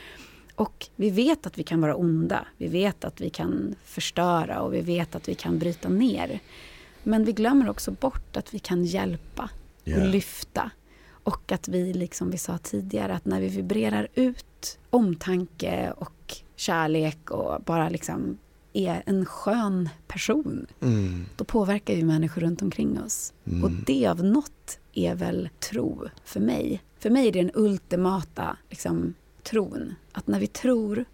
Och 0.55 0.89
vi 0.97 1.11
vet 1.11 1.47
att 1.47 1.59
vi 1.59 1.63
kan 1.63 1.81
vara 1.81 1.95
onda. 1.97 2.47
Vi 2.57 2.69
vet 2.69 3.05
att 3.05 3.21
vi 3.21 3.31
kan 3.31 3.75
förstöra 3.85 4.61
och 4.61 4.75
vi 4.75 4.81
vet 4.81 5.15
att 5.15 5.29
vi 5.29 5.35
kan 5.35 5.59
bryta 5.59 5.89
ner. 5.89 6.41
Men 7.03 7.25
vi 7.25 7.33
glömmer 7.33 7.71
också 7.71 7.91
bort 7.91 8.37
att 8.37 8.55
vi 8.55 8.59
kan 8.59 8.85
hjälpa 8.85 9.51
och 9.85 10.07
lyfta. 10.09 10.71
Och 11.25 11.53
att 11.53 11.69
vi, 11.69 11.93
liksom 11.93 12.31
vi 12.31 12.39
sa 12.39 12.59
tidigare, 12.59 13.15
att 13.15 13.25
när 13.25 13.41
vi 13.41 13.49
vibrerar 13.49 14.09
ut 14.15 14.79
omtanke 14.91 15.93
och 15.97 16.37
kärlek 16.57 17.31
och 17.31 17.63
bara 17.63 17.89
liksom 17.89 18.39
är 18.73 19.03
en 19.07 19.25
skön 19.27 19.89
person, 20.09 20.67
Mm. 20.81 21.25
då 21.37 21.45
påverkar 21.45 21.95
ju 21.95 22.05
människor 22.05 22.41
runt 22.41 22.63
omkring 22.63 23.01
oss. 23.01 23.33
Mm. 23.47 23.65
Och 23.65 23.71
det 23.71 24.07
av 24.07 24.25
något 24.25 24.79
är 24.93 25.15
väl 25.15 25.49
tro 25.71 26.09
för 26.25 26.41
mig. 26.41 26.83
För 26.99 27.11
mig 27.11 27.29
är 27.29 27.33
det 27.33 27.43
den 27.43 27.51
ultimata 27.55 28.57
liksom, 28.71 29.15
tron. 29.43 29.95
Att 30.13 30.27
när 30.27 30.41
vi 30.41 30.47
tror 30.47 31.05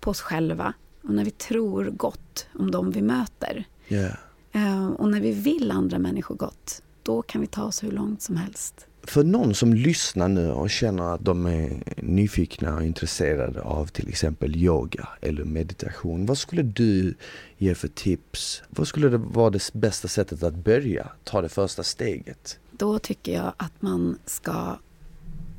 på 0.00 0.10
oss 0.10 0.20
själva 0.20 0.72
och 1.02 1.10
när 1.14 1.24
vi 1.24 1.30
tror 1.30 1.84
gott 1.84 2.46
om 2.54 2.70
de 2.70 2.90
vi 2.90 3.02
möter 3.02 3.64
Ja. 3.88 4.08
eh, 4.52 4.86
och 4.88 5.08
när 5.10 5.20
vi 5.20 5.32
vill 5.32 5.70
andra 5.70 5.98
människor 5.98 6.34
gott, 6.34 6.82
då 7.02 7.22
kan 7.22 7.40
vi 7.40 7.46
ta 7.46 7.62
oss 7.64 7.82
hur 7.84 7.90
långt 7.92 8.22
som 8.22 8.36
helst. 8.36 8.86
För 9.02 9.24
någon 9.24 9.54
som 9.54 9.74
lyssnar 9.74 10.28
nu 10.28 10.50
och 10.50 10.70
känner 10.70 11.14
att 11.14 11.24
de 11.24 11.46
är 11.46 11.82
nyfikna 11.96 12.74
och 12.74 12.82
intresserade 12.82 13.60
av 13.62 13.86
till 13.86 14.08
exempel 14.08 14.56
yoga 14.56 15.08
eller 15.20 15.44
meditation. 15.44 16.26
Vad 16.26 16.38
skulle 16.38 16.62
du 16.62 17.14
ge 17.58 17.74
för 17.74 17.88
tips? 17.88 18.62
Vad 18.68 18.88
skulle 18.88 19.08
det 19.08 19.16
vara 19.18 19.50
det 19.50 19.70
bästa 19.72 20.08
sättet 20.08 20.42
att 20.42 20.54
börja? 20.54 21.08
Ta 21.24 21.42
det 21.42 21.48
första 21.48 21.82
steget? 21.82 22.58
Då 22.70 22.98
tycker 22.98 23.32
jag 23.34 23.52
att 23.56 23.82
man 23.82 24.18
ska 24.26 24.78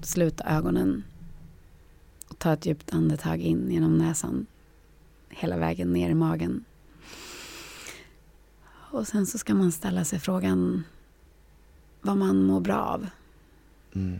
sluta 0.01 0.43
ögonen 0.43 1.03
ta 2.39 2.53
ett 2.53 2.65
djupt 2.65 2.93
andetag 2.93 3.41
in 3.41 3.71
genom 3.71 3.97
näsan 3.97 4.45
hela 5.29 5.57
vägen 5.57 5.93
ner 5.93 6.09
i 6.09 6.13
magen. 6.13 6.65
Och 8.91 9.07
sen 9.07 9.25
så 9.25 9.37
ska 9.37 9.53
man 9.53 9.71
ställa 9.71 10.05
sig 10.05 10.19
frågan 10.19 10.83
vad 12.01 12.17
man 12.17 12.43
mår 12.43 12.59
bra 12.59 12.81
av 12.81 13.07
Mm. 13.93 14.19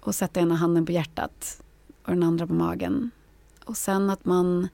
och 0.00 0.14
sätta 0.14 0.40
ena 0.40 0.54
handen 0.54 0.86
på 0.86 0.92
hjärtat 0.92 1.62
och 2.02 2.12
den 2.12 2.22
andra 2.22 2.46
på 2.46 2.52
magen. 2.52 3.10
Och 3.64 3.76
sen 3.76 4.10
att 4.10 4.24
man 4.24 4.68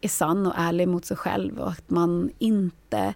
är 0.00 0.08
sann 0.08 0.46
och 0.46 0.52
ärlig 0.56 0.88
mot 0.88 1.04
sig 1.04 1.16
själv 1.16 1.58
och 1.58 1.70
att 1.70 1.90
man 1.90 2.30
inte 2.38 3.14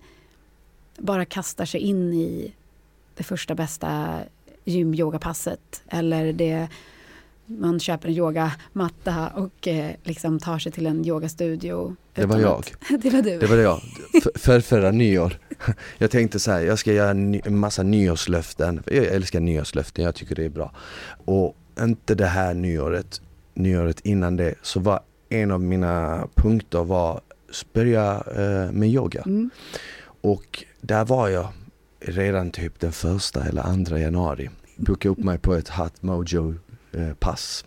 bara 0.99 1.25
kastar 1.25 1.65
sig 1.65 1.81
in 1.81 2.15
i 2.15 2.55
det 3.15 3.23
första 3.23 3.55
bästa 3.55 4.21
gym-yogapasset 4.65 5.83
eller 5.87 6.33
det 6.33 6.69
man 7.49 7.81
köper 7.81 8.09
en 8.09 8.15
yogamatta 8.15 9.29
och 9.29 9.69
eh, 9.69 9.91
liksom 10.03 10.39
tar 10.39 10.59
sig 10.59 10.73
till 10.73 10.87
en 10.87 11.07
yogastudio. 11.07 11.97
Det 12.15 12.27
var 12.27 12.39
jag. 12.39 12.59
Att, 12.59 13.03
det 13.03 13.11
var 13.11 13.23
du. 13.23 13.39
Det 13.39 13.47
var 13.47 13.57
jag. 13.57 13.81
För, 14.23 14.39
för 14.39 14.61
förra 14.61 14.91
nyår. 14.91 15.39
Jag 15.99 16.11
tänkte 16.11 16.39
så 16.39 16.51
här, 16.51 16.61
jag 16.61 16.79
ska 16.79 16.93
göra 16.93 17.11
en 17.11 17.59
massa 17.59 17.83
nyårslöften. 17.83 18.83
Jag 18.87 19.05
älskar 19.05 19.41
nyårslöften, 19.41 20.05
jag 20.05 20.15
tycker 20.15 20.35
det 20.35 20.45
är 20.45 20.49
bra. 20.49 20.73
Och 21.25 21.57
inte 21.81 22.15
det 22.15 22.27
här 22.27 22.55
nyåret, 22.55 23.21
nyåret 23.55 24.01
innan 24.01 24.37
det, 24.37 24.55
så 24.63 24.81
var 24.81 25.01
en 25.29 25.51
av 25.51 25.61
mina 25.61 26.29
punkter 26.35 26.85
var 26.85 27.21
börja 27.73 28.23
eh, 28.37 28.73
med 28.73 28.89
yoga. 28.89 29.23
Mm. 29.27 29.51
Och 30.21 30.65
där 30.81 31.05
var 31.05 31.29
jag 31.29 31.49
redan 32.01 32.51
typ 32.51 32.81
den 32.81 32.93
första 32.93 33.45
eller 33.45 33.63
andra 33.63 33.99
januari. 33.99 34.51
Bokade 34.77 35.13
upp 35.13 35.19
mig 35.19 35.39
på 35.39 35.55
ett 35.55 35.69
Hot 35.69 36.03
Mojo 36.03 36.55
pass. 37.19 37.65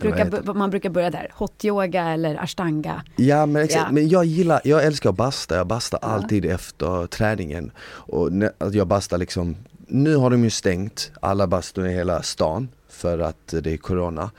Eller 0.00 0.10
vad 0.10 0.30
Brukar, 0.30 0.54
man 0.54 0.70
brukar 0.70 0.90
börja 0.90 1.10
där, 1.10 1.30
hot-yoga 1.34 2.04
eller 2.08 2.34
ashtanga. 2.42 3.02
Ja 3.16 3.46
men 3.46 3.62
exakt, 3.62 3.84
Ja. 3.86 3.92
men 3.92 4.08
jag 4.08 4.24
gillar, 4.24 4.60
jag 4.64 4.84
älskar 4.84 5.10
att 5.10 5.16
basta, 5.16 5.56
jag 5.56 5.66
bastar 5.66 5.98
Ja. 6.02 6.08
alltid 6.08 6.44
efter 6.44 7.06
träningen. 7.06 7.70
Och 7.88 8.32
när, 8.32 8.50
jag 8.72 8.86
bastar 8.86 9.18
liksom, 9.18 9.56
nu 9.86 10.16
har 10.16 10.30
de 10.30 10.44
ju 10.44 10.50
stängt 10.50 11.12
alla 11.22 11.46
bastur 11.46 11.86
i 11.86 11.92
hela 11.92 12.22
stan 12.22 12.68
för 12.88 13.18
att 13.18 13.54
det 13.62 13.72
är 13.72 13.76
corona. 13.76 14.30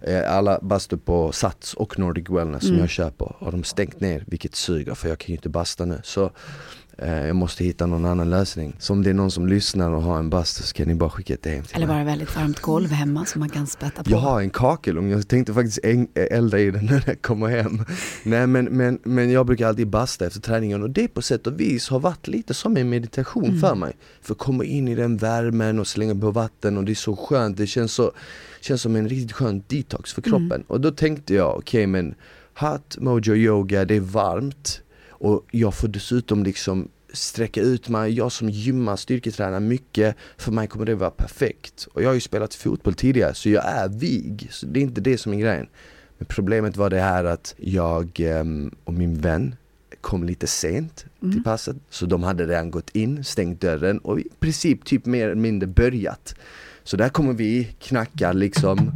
Eh, 0.00 0.36
Alla 0.36 0.58
bastur 0.62 0.96
på 0.96 1.32
Sats 1.32 1.74
och 1.74 1.98
Nordic 1.98 2.28
Wellness 2.30 2.60
som 2.62 2.70
Mm. 2.70 2.80
jag 2.80 2.88
köper 2.90 3.32
har 3.38 3.52
de 3.52 3.64
stängt 3.64 4.00
ner 4.00 4.24
vilket 4.26 4.54
suger 4.54 4.94
för 4.94 5.08
jag 5.08 5.18
kan 5.18 5.26
ju 5.28 5.34
inte 5.34 5.48
basta 5.48 5.84
nu. 5.84 6.00
Så 6.04 6.24
eh, 6.24 6.30
jag 6.98 7.36
måste 7.36 7.64
hitta 7.64 7.86
någon 7.86 8.04
annan 8.04 8.30
lösning. 8.30 8.76
Så 8.78 8.92
om 8.92 9.02
det 9.02 9.10
är 9.10 9.14
någon 9.14 9.30
som 9.30 9.46
lyssnar 9.46 9.90
och 9.90 10.02
har 10.02 10.18
en 10.18 10.30
bastu 10.30 10.62
så 10.62 10.74
kan 10.74 10.88
ni 10.88 10.94
bara 10.94 11.10
skicka 11.10 11.34
ett 11.34 11.42
DM 11.42 11.64
till 11.64 11.76
Eller 11.76 11.86
bara 11.86 12.04
väldigt 12.04 12.36
varmt 12.36 12.60
golv 12.60 12.88
hemma 12.90 13.24
som 13.24 13.40
man 13.40 13.48
kan 13.48 13.66
spätta 13.66 14.04
på. 14.04 14.10
Jag 14.10 14.18
har 14.18 14.40
en 14.40 14.50
kakelugn, 14.50 15.10
jag 15.10 15.28
tänkte 15.28 15.54
faktiskt 15.54 15.78
äng- 15.78 16.08
elda 16.14 16.58
i 16.58 16.70
den 16.70 16.86
när 16.90 17.02
jag 17.06 17.22
kommer 17.22 17.48
hem. 17.48 17.84
Nej 18.22 18.46
men, 18.46 18.64
men, 18.64 18.98
men 19.02 19.30
jag 19.30 19.46
brukar 19.46 19.68
alltid 19.68 19.88
basta 19.88 20.26
efter 20.26 20.40
träningen 20.40 20.82
och 20.82 20.90
det 20.90 21.08
på 21.08 21.22
sätt 21.22 21.46
och 21.46 21.60
vis 21.60 21.88
har 21.88 22.00
varit 22.00 22.28
lite 22.28 22.54
som 22.54 22.76
en 22.76 22.88
meditation 22.90 23.44
Mm. 23.44 23.60
för 23.60 23.74
mig. 23.74 23.92
För 24.22 24.34
att 24.34 24.38
komma 24.38 24.64
in 24.64 24.88
i 24.88 24.94
den 24.94 25.16
värmen 25.16 25.78
och 25.78 25.86
slänga 25.86 26.14
på 26.14 26.30
vatten 26.30 26.76
och 26.78 26.84
det 26.84 26.92
är 26.92 26.94
så 26.94 27.16
skönt, 27.16 27.56
det 27.56 27.66
känns, 27.66 27.92
så, 27.92 28.12
känns 28.60 28.82
som 28.82 28.96
en 28.96 29.08
riktigt 29.08 29.32
skön 29.32 29.62
detox 29.68 30.12
för 30.12 30.22
kroppen. 30.22 30.52
Mm. 30.52 30.64
Och 30.66 30.80
då 30.80 30.90
tänkte 30.90 31.34
jag, 31.34 31.56
okej 31.58 31.86
men 31.86 32.14
Hot 32.60 32.96
Mojo 32.98 33.34
Yoga, 33.36 33.84
det 33.84 33.96
är 33.96 34.00
varmt 34.00 34.80
och 35.20 35.46
jag 35.50 35.74
får 35.74 35.88
dessutom 35.88 36.44
liksom 36.44 36.88
sträcka 37.12 37.60
ut 37.60 37.88
mig, 37.88 38.12
jag 38.12 38.32
som 38.32 38.50
gymmar, 38.50 38.96
styrketränar 38.96 39.60
mycket, 39.60 40.16
för 40.36 40.52
mig 40.52 40.66
kommer 40.66 40.86
det 40.86 40.94
vara 40.94 41.10
perfekt. 41.10 41.88
Och 41.92 42.02
jag 42.02 42.08
har 42.08 42.14
ju 42.14 42.20
spelat 42.20 42.54
fotboll 42.54 42.94
tidigare 42.94 43.34
så 43.34 43.48
jag 43.48 43.64
är 43.66 43.88
vig, 43.88 44.48
så 44.50 44.66
det 44.66 44.80
är 44.80 44.82
inte 44.82 45.00
det 45.00 45.18
som 45.18 45.34
är 45.34 45.38
grejen. 45.38 45.66
Men 46.18 46.26
problemet 46.26 46.76
var 46.76 46.90
det 46.90 47.00
här 47.00 47.24
att 47.24 47.54
jag 47.58 48.20
ehm, 48.20 48.74
och 48.84 48.92
min 48.94 49.20
vän 49.20 49.54
kom 50.00 50.24
lite 50.24 50.46
sent 50.46 50.96
till 51.20 51.28
Mm. 51.30 51.42
passet, 51.42 51.76
så 51.90 52.06
de 52.06 52.22
hade 52.22 52.46
redan 52.46 52.70
gått 52.70 52.90
in, 52.90 53.24
stängt 53.24 53.60
dörren 53.60 53.98
och 53.98 54.20
i 54.20 54.28
princip 54.40 54.84
typ 54.84 55.06
mer 55.06 55.24
eller 55.24 55.34
mindre 55.34 55.66
börjat. 55.66 56.34
Så 56.84 56.96
där 56.96 57.08
kommer 57.08 57.32
vi, 57.32 57.64
knackar 57.78 58.34
liksom 58.34 58.92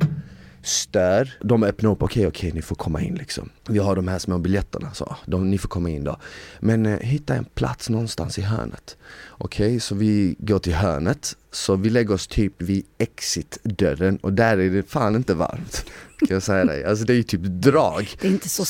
stör. 0.65 1.39
De 1.41 1.63
öppnar 1.63 1.91
upp, 1.91 2.03
okej 2.03 2.27
okej 2.27 2.53
ni 2.53 2.63
får 2.63 2.77
komma 2.77 3.01
in 3.03 3.15
liksom. 3.15 3.51
Vi 3.69 3.79
har 3.79 3.97
de 3.97 4.09
här 4.09 4.19
små 4.19 4.39
biljetterna, 4.39 4.95
så 4.95 5.17
de, 5.27 5.51
ni 5.51 5.59
får 5.59 5.69
komma 5.69 5.91
in 5.91 6.05
då. 6.05 6.17
Men 6.61 6.87
eh, 6.87 6.99
hitta 6.99 7.35
en 7.35 7.45
plats 7.45 7.91
någonstans 7.91 8.39
i 8.39 8.43
hörnet. 8.43 8.97
Okej, 9.29 9.81
så 9.81 9.95
vi 9.95 10.37
går 10.39 10.59
till 10.59 10.75
hörnet, 10.75 11.37
så 11.53 11.77
vi 11.77 11.91
lägger 11.91 12.15
oss 12.15 12.27
typ 12.27 12.63
vid 12.63 12.85
exit-dörren 12.99 14.17
och 14.17 14.33
där 14.33 14.59
är 14.59 14.71
det 14.71 14.83
fan 14.83 15.17
inte 15.17 15.35
varmt. 15.35 15.85
Kan 16.19 16.35
jag 16.35 16.43
säga 16.43 16.65
dig. 16.65 16.85
Alltså 16.85 17.05
det 17.05 17.13
är 17.13 17.17
ju 17.17 17.23
typ 17.23 17.41
drag. 17.43 18.09
Det 18.21 18.29
är 18.29 18.33
inte 18.33 18.49
så 18.49 18.65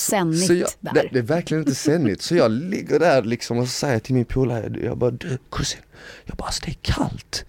jag, 0.55 0.69
där. 0.81 0.93
det, 0.93 1.09
det 1.13 1.19
är 1.19 1.23
verkligen 1.23 1.63
inte 1.63 1.75
sändigt. 1.75 2.23
Så 2.23 2.37
jag 2.37 2.51
ligger 2.51 2.99
där 2.99 3.23
liksom 3.23 3.59
och 3.59 3.69
säger 3.69 3.99
till 3.99 4.15
min 4.15 4.25
polare, 4.25 4.81
jag 4.85 4.99
bara 4.99 5.11
du 5.11 5.39
kusin, 5.51 5.81
jag 6.25 6.37
bara 6.37 6.47
alltså 6.47 6.63
det 6.65 6.71
är 6.71 6.79
kallt. 6.83 7.45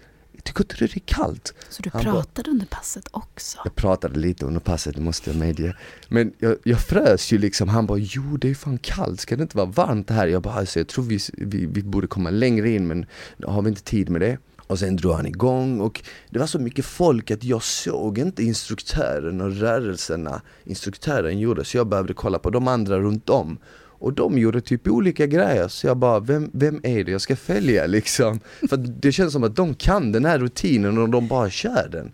Tycker 0.45 0.63
inte 0.63 0.75
du 0.75 0.87
det 0.87 0.97
är 0.97 0.99
kallt? 0.99 1.53
Så 1.69 1.81
du 1.81 1.89
Han 1.93 2.03
pratade 2.03 2.51
under 2.51 2.65
passet 2.65 3.07
också? 3.11 3.57
Jag 3.63 3.75
pratade 3.75 4.19
lite 4.19 4.45
under 4.45 4.59
passet, 4.59 4.97
måste 4.97 5.29
jag 5.29 5.39
medge. 5.39 5.75
Men 6.07 6.33
jag, 6.39 6.57
jag 6.63 6.79
frös 6.79 7.31
ju 7.31 7.37
liksom, 7.37 7.69
han 7.69 7.85
bara 7.85 7.97
jo 7.97 8.37
det 8.37 8.49
är 8.49 8.55
fan 8.55 8.77
kallt, 8.77 9.19
ska 9.19 9.35
det 9.35 9.43
inte 9.43 9.57
vara 9.57 9.67
varmt 9.67 10.09
här? 10.09 10.27
Jag 10.27 10.41
bara 10.41 10.53
alltså, 10.53 10.79
jag 10.79 10.87
tror 10.87 11.05
vi, 11.05 11.19
vi, 11.33 11.65
vi 11.65 11.83
borde 11.83 12.07
komma 12.07 12.29
längre 12.29 12.69
in 12.69 12.87
men 12.87 13.05
har 13.43 13.61
vi 13.61 13.69
inte 13.69 13.83
tid 13.83 14.09
med 14.09 14.21
det? 14.21 14.37
Och 14.67 14.79
sen 14.79 14.95
drog 14.95 15.13
han 15.13 15.25
igång 15.25 15.79
och 15.79 16.03
det 16.29 16.39
var 16.39 16.47
så 16.47 16.59
mycket 16.59 16.85
folk 16.85 17.31
att 17.31 17.43
jag 17.43 17.63
såg 17.63 18.17
inte 18.17 18.43
instruktören 18.43 19.41
och 19.41 19.55
rörelserna 19.55 20.41
instruktören 20.63 21.39
gjorde 21.39 21.65
så 21.65 21.77
jag 21.77 21.87
behövde 21.87 22.13
kolla 22.13 22.39
på 22.39 22.49
de 22.49 22.67
andra 22.67 22.99
runt 22.99 23.29
om. 23.29 23.57
Och 24.06 24.14
de 24.14 24.38
gjorde 24.38 24.62
typ 24.62 24.88
olika 24.88 25.26
grejer 25.28 25.68
så 25.68 25.88
jag 25.88 25.97
bara, 25.97 26.20
vem, 26.20 26.49
vem 26.53 26.80
är 26.84 27.03
det 27.03 27.12
jag 27.12 27.22
ska 27.22 27.36
följa 27.36 27.86
liksom? 27.88 28.39
För 28.70 28.78
det 28.78 29.12
känns 29.12 29.34
som 29.34 29.43
att 29.43 29.56
de 29.56 29.74
kan 29.74 30.12
den 30.12 30.26
här 30.26 30.39
rutinen 30.39 30.97
och 30.97 31.10
de 31.10 31.28
bara 31.28 31.49
kör 31.49 31.88
den. 31.91 32.12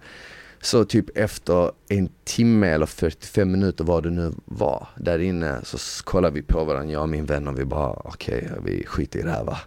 Så 0.62 0.86
typ 0.86 1.18
efter 1.18 1.72
en 1.90 2.10
timme 2.24 2.68
eller 2.68 2.86
45 2.86 3.52
minuter 3.52 3.84
vad 3.84 4.04
det 4.04 4.10
nu 4.10 4.32
var 4.46 4.88
där 4.98 5.20
inne 5.20 5.60
så 5.64 6.04
kollade 6.04 6.34
vi 6.34 6.42
på 6.42 6.64
varandra, 6.64 6.94
jag 6.94 7.02
och 7.02 7.10
min 7.10 7.26
vän 7.26 7.48
och 7.48 7.60
vi 7.60 7.66
bara 7.66 7.92
okej, 7.92 8.50
okay, 8.52 8.60
vi 8.66 8.86
skiter 8.86 9.20
i 9.20 9.22
det 9.22 9.32
här 9.32 9.44
va. 9.44 9.58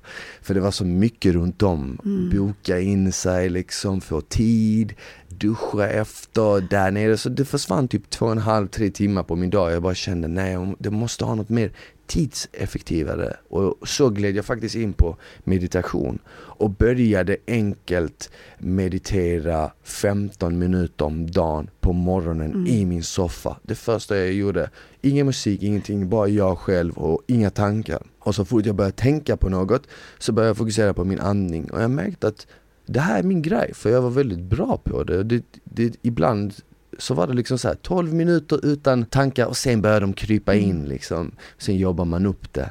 För 0.42 0.54
det 0.54 0.60
var 0.60 0.70
så 0.70 0.84
mycket 0.84 1.34
runt 1.34 1.62
om, 1.62 1.98
mm. 2.04 2.30
boka 2.30 2.80
in 2.80 3.12
sig 3.12 3.48
liksom, 3.48 4.00
få 4.00 4.20
tid, 4.20 4.94
duscha 5.28 5.88
efter, 5.88 6.60
där 6.60 6.90
nere. 6.90 7.16
Så 7.16 7.28
det 7.28 7.44
försvann 7.44 7.88
typ 7.88 8.10
två 8.10 8.26
och 8.26 8.32
en 8.32 8.38
halv, 8.38 8.68
tre 8.68 8.90
timmar 8.90 9.22
på 9.22 9.36
min 9.36 9.50
dag. 9.50 9.72
Jag 9.72 9.82
bara 9.82 9.94
kände 9.94 10.28
nej, 10.28 10.74
det 10.78 10.90
måste 10.90 11.24
ha 11.24 11.34
något 11.34 11.48
mer 11.48 11.72
tidseffektivare 12.06 13.36
och 13.48 13.88
så 13.88 14.08
gled 14.10 14.36
jag 14.36 14.44
faktiskt 14.44 14.74
in 14.74 14.92
på 14.92 15.16
meditation 15.44 16.18
och 16.28 16.70
började 16.70 17.36
enkelt 17.46 18.30
meditera 18.58 19.70
15 19.82 20.58
minuter 20.58 21.04
om 21.04 21.30
dagen 21.30 21.70
på 21.80 21.92
morgonen 21.92 22.52
mm. 22.52 22.66
i 22.66 22.86
min 22.86 23.02
soffa. 23.02 23.56
Det 23.62 23.74
första 23.74 24.16
jag 24.16 24.32
gjorde, 24.32 24.70
ingen 25.02 25.26
musik, 25.26 25.62
ingenting, 25.62 26.08
bara 26.08 26.28
jag 26.28 26.58
själv 26.58 26.98
och 26.98 27.22
inga 27.26 27.50
tankar. 27.50 28.02
Och 28.18 28.34
så 28.34 28.44
fort 28.44 28.66
jag 28.66 28.76
började 28.76 28.96
tänka 28.96 29.36
på 29.36 29.48
något 29.48 29.86
så 30.18 30.32
började 30.32 30.48
jag 30.48 30.56
fokusera 30.56 30.94
på 30.94 31.04
min 31.04 31.20
andning 31.20 31.70
och 31.70 31.82
jag 31.82 31.90
märkte 31.90 32.28
att 32.28 32.46
det 32.86 33.00
här 33.00 33.18
är 33.18 33.22
min 33.22 33.42
grej, 33.42 33.74
för 33.74 33.90
jag 33.90 34.02
var 34.02 34.10
väldigt 34.10 34.40
bra 34.40 34.80
på 34.84 35.04
det. 35.04 35.22
det, 35.22 35.44
det 35.64 35.96
ibland 36.02 36.54
så 36.98 37.14
var 37.14 37.26
det 37.26 37.34
liksom 37.34 37.58
så 37.58 37.68
här 37.68 37.74
12 37.74 38.14
minuter 38.14 38.66
utan 38.66 39.04
tankar 39.04 39.46
och 39.46 39.56
sen 39.56 39.82
börjar 39.82 40.00
de 40.00 40.12
krypa 40.12 40.54
mm. 40.54 40.70
in 40.70 40.84
liksom. 40.84 41.32
Sen 41.58 41.76
jobbar 41.76 42.04
man 42.04 42.26
upp 42.26 42.52
det. 42.52 42.70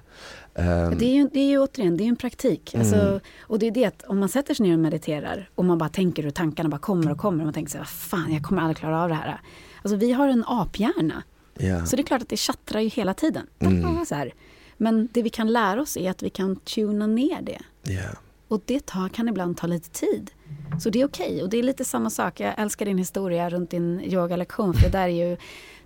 Um, 0.56 0.98
det, 0.98 1.06
är 1.06 1.14
ju, 1.14 1.30
det 1.34 1.40
är 1.40 1.50
ju 1.50 1.60
återigen, 1.60 1.98
det 1.98 2.04
är 2.04 2.08
en 2.08 2.16
praktik. 2.16 2.76
Alltså, 2.76 2.96
mm. 2.96 3.20
och 3.42 3.60
det 3.60 3.68
är 3.68 3.72
det 3.72 3.86
att 3.86 4.04
om 4.04 4.20
man 4.20 4.30
sätter 4.30 4.54
sig 4.54 4.66
ner 4.66 4.74
och 4.74 4.80
mediterar 4.80 5.50
och 5.56 5.66
man 5.66 5.78
bara 5.78 5.90
tänker 5.90 6.24
hur 6.24 6.32
tankarna 6.32 6.70
bara 6.70 6.80
kommer 6.80 7.12
och 7.12 7.18
kommer 7.18 7.40
och 7.40 7.46
man 7.46 7.54
tänker 7.54 7.72
så 7.72 7.78
här, 7.78 7.86
fan 7.86 8.34
jag 8.34 8.44
kommer 8.44 8.62
aldrig 8.62 8.78
klara 8.78 9.04
av 9.04 9.10
det 9.10 9.16
här. 9.16 9.42
Alltså 9.82 9.96
vi 9.96 10.12
har 10.12 10.28
en 10.28 10.44
aphjärna. 10.48 11.24
Yeah. 11.60 11.86
Så 11.86 11.96
det 11.96 12.02
är 12.02 12.04
klart 12.04 12.22
att 12.22 12.30
det 12.30 12.38
tjattrar 12.38 12.80
ju 12.80 12.90
hela 12.90 13.14
tiden. 13.14 13.48
Mm. 13.60 14.06
Så 14.06 14.16
här. 14.16 14.34
Men 14.78 15.10
det 15.12 15.22
vi 15.22 15.30
kan 15.30 15.52
lära 15.54 15.82
oss 15.82 15.98
är 15.98 16.10
att 16.10 16.24
vi 16.24 16.30
kan 16.30 16.56
tuna 16.56 17.08
ner 17.08 17.42
det. 17.42 17.92
Yeah. 17.92 18.16
Och 18.54 18.62
det 18.66 18.86
tar, 18.86 19.10
kan 19.10 19.30
ibland 19.30 19.58
ta 19.58 19.68
lite 19.68 19.90
tid. 19.90 20.32
Så 20.80 20.90
det 20.90 21.02
är 21.02 21.06
okej. 21.06 21.28
Okay. 21.28 21.42
Och 21.42 21.50
det 21.50 21.60
är 21.60 21.64
lite 21.64 21.86
samma 21.86 22.10
sak. 22.10 22.40
Jag 22.40 22.54
älskar 22.58 22.86
din 22.86 22.98
historia 22.98 23.50
runt 23.50 23.70
din 23.70 24.02
yogalektion. 24.02 24.74
För 24.74 24.82
det 24.82 24.90
där 24.90 25.04
är 25.04 25.28
ju, 25.28 25.38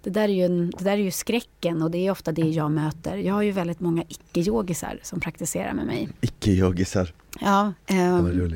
det 0.04 0.10
där 0.10 0.30
är 0.30 0.34
ju, 0.34 0.48
det 0.66 0.84
där 0.84 0.92
är 0.92 0.98
ju 0.98 1.12
skräcken 1.12 1.82
och 1.82 1.92
det 1.92 2.08
är 2.08 2.12
ofta 2.12 2.32
det 2.32 2.42
jag 2.42 2.72
möter. 2.72 3.18
Jag 3.18 3.34
har 3.34 3.42
ju 3.42 3.52
väldigt 3.52 3.80
många 3.80 4.04
icke-yogisar 4.08 5.00
som 5.04 5.20
praktiserar 5.20 5.74
med 5.74 5.86
mig. 5.86 6.10
Icke-yogisar? 6.22 7.14
Ja. 7.40 7.74
Um, 7.92 8.56